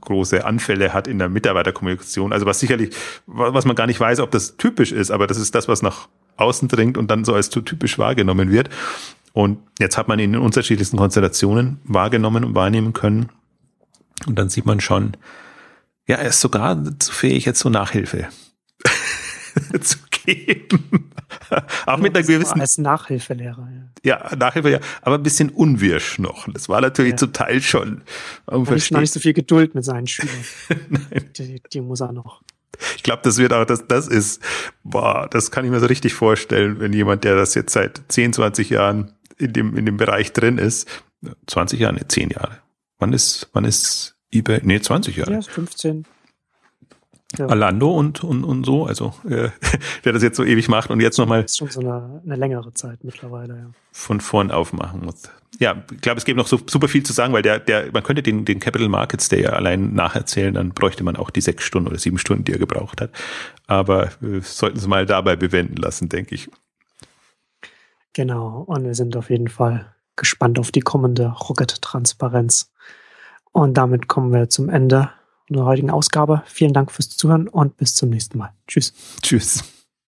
große 0.02 0.44
Anfälle 0.44 0.94
hat 0.94 1.08
in 1.08 1.20
der 1.20 1.30
Mitarbeiterkommunikation. 1.30 2.34
Also 2.34 2.48
was 2.48 2.60
sicherlich, 2.60 2.96
was 3.28 3.66
man 3.66 3.76
gar 3.76 3.86
nicht 3.86 4.00
weiß, 4.00 4.20
ob 4.20 4.32
das 4.32 4.58
typisch 4.58 4.92
ist, 4.92 5.12
aber 5.12 5.28
das 5.28 5.38
ist 5.38 5.54
das, 5.54 5.68
was 5.68 5.84
nach 5.84 6.08
außen 6.40 6.68
dringt 6.68 6.98
und 6.98 7.10
dann 7.10 7.26
so 7.26 7.34
als 7.34 7.50
zu 7.50 7.62
typisch 7.62 7.98
wahrgenommen 7.98 8.52
wird. 8.52 8.70
Und 9.34 9.60
jetzt 9.80 9.98
hat 9.98 10.08
man 10.08 10.20
ihn 10.20 10.34
in 10.34 10.40
unterschiedlichsten 10.40 10.98
Konstellationen 10.98 11.80
wahrgenommen 11.84 12.44
und 12.44 12.56
wahrnehmen 12.56 12.94
können. 12.94 13.30
Und 14.26 14.38
dann 14.38 14.50
sieht 14.50 14.66
man 14.66 14.80
schon, 14.80 15.16
ja, 16.08 16.18
er 16.18 16.30
ist 16.30 16.42
sogar 16.42 16.84
zu 17.00 17.12
fähig, 17.12 17.46
jetzt 17.46 17.60
so 17.60 17.70
Nachhilfe 17.70 18.28
zu 19.82 19.98
geben. 20.26 21.12
Auch 21.86 21.98
mit 21.98 22.16
einer 22.16 22.26
gewissen. 22.26 22.60
Als 22.60 22.78
Nachhilfelehrer, 22.78 23.68
ja. 24.04 24.20
Ja, 24.30 24.36
Nachhilfe, 24.36 24.72
ja. 24.72 24.80
Aber 25.02 25.16
ein 25.16 25.24
bisschen 25.24 25.50
unwirsch 25.50 26.20
noch. 26.20 26.48
Das 26.52 26.70
war 26.70 26.82
natürlich 26.82 27.12
ja. 27.12 27.18
zum 27.18 27.34
Teil 27.34 27.62
schon. 27.62 28.02
Um 28.46 28.64
nicht, 28.64 28.92
noch 28.92 29.00
nicht 29.00 29.14
so 29.14 29.20
viel 29.20 29.34
Geduld 29.34 29.76
mit 29.76 29.86
seinen 29.86 30.08
Schülern. 30.08 30.36
Die, 31.38 31.62
die 31.72 31.82
muss 31.82 32.02
er 32.02 32.12
noch. 32.12 32.42
Ich 32.96 33.04
glaube, 33.04 33.22
das 33.24 33.38
wird 33.38 33.54
auch, 33.54 33.66
das, 33.66 33.88
das 33.88 34.08
ist, 34.08 34.42
boah, 34.84 35.28
das 35.30 35.52
kann 35.52 35.66
ich 35.66 35.72
mir 35.72 35.80
so 35.80 35.86
richtig 35.86 36.14
vorstellen, 36.14 36.80
wenn 36.80 36.94
jemand, 36.94 37.24
der 37.24 37.36
das 37.36 37.56
jetzt 37.56 37.74
seit 37.74 38.02
10, 38.08 38.34
20 38.34 38.70
Jahren 38.70 39.14
in 39.38 39.54
dem, 39.54 39.78
in 39.78 39.86
dem 39.86 39.98
Bereich 39.98 40.34
drin 40.34 40.58
ist, 40.58 40.88
20 41.48 41.80
Jahre, 41.80 41.96
ne, 41.96 42.08
10 42.08 42.30
Jahre. 42.30 42.60
Wann 42.98 43.14
ist, 43.14 43.50
wann 43.54 43.66
ist 43.66 44.18
eBay? 44.32 44.62
Nee, 44.64 44.82
20 44.82 45.16
Jahre. 45.16 45.34
Ja, 45.34 45.42
15. 45.42 46.06
Ja. 47.38 47.46
Alando 47.46 47.92
und, 47.92 48.24
und, 48.24 48.44
und 48.44 48.66
so, 48.66 48.86
also 48.86 49.14
äh, 49.30 49.50
der 50.04 50.14
das 50.14 50.24
jetzt 50.24 50.38
so 50.38 50.44
ewig 50.44 50.68
macht 50.68 50.90
und 50.90 51.00
jetzt 51.00 51.18
nochmal. 51.20 51.44
Das 51.44 51.52
ist 51.52 51.58
schon 51.58 51.70
so 51.70 51.80
eine, 51.82 52.22
eine 52.26 52.36
längere 52.36 52.74
Zeit 52.74 53.04
mittlerweile, 53.04 53.56
ja. 53.56 53.72
Von 53.92 54.20
vorn 54.20 54.50
aufmachen 54.50 55.06
muss. 55.06 55.30
Ja, 55.60 55.84
ich 55.92 56.02
glaube, 56.02 56.18
es 56.18 56.26
gibt 56.26 56.38
noch 56.38 56.48
so 56.48 56.60
super 56.66 56.88
viel 56.88 57.04
zu 57.04 57.14
sagen, 57.14 57.34
weil 57.34 57.42
der, 57.42 57.60
der, 57.60 57.92
man 57.92 58.02
könnte 58.02 58.24
den, 58.24 58.46
den 58.46 58.60
Capital 58.60 58.90
Markets 58.90 59.30
Day 59.30 59.44
ja 59.44 59.50
allein 59.50 59.94
nacherzählen, 59.94 60.54
dann 60.54 60.70
bräuchte 60.70 61.04
man 61.04 61.18
auch 61.18 61.30
die 61.30 61.42
sechs 61.42 61.64
Stunden 61.66 61.90
oder 61.90 62.00
sieben 62.00 62.18
Stunden, 62.18 62.46
die 62.46 62.54
er 62.54 62.60
gebraucht 62.60 63.02
hat. 63.02 63.12
Aber 63.68 64.10
wir 64.22 64.42
sollten 64.42 64.78
es 64.78 64.88
mal 64.88 65.06
dabei 65.06 65.36
bewenden 65.36 65.76
lassen, 65.76 66.10
denke 66.10 66.34
ich. 66.34 66.50
Genau, 68.14 68.64
und 68.66 68.86
wir 68.86 68.96
sind 68.96 69.16
auf 69.16 69.30
jeden 69.30 69.50
Fall 69.50 69.94
gespannt 70.16 70.60
auf 70.60 70.72
die 70.72 70.82
kommende 70.82 71.28
Rocket-Transparenz. 71.28 72.72
Und 73.52 73.76
damit 73.76 74.08
kommen 74.08 74.32
wir 74.32 74.50
zum 74.50 74.70
Ende 74.70 75.12
unserer 75.50 75.66
heutigen 75.66 75.90
Ausgabe. 75.90 76.44
Vielen 76.46 76.74
Dank 76.74 76.92
fürs 76.92 77.10
Zuhören 77.10 77.48
und 77.48 77.78
bis 77.78 77.96
zum 77.96 78.10
nächsten 78.10 78.38
Mal. 78.38 78.54
Tschüss. 78.68 78.94
Tschüss. 79.22 79.64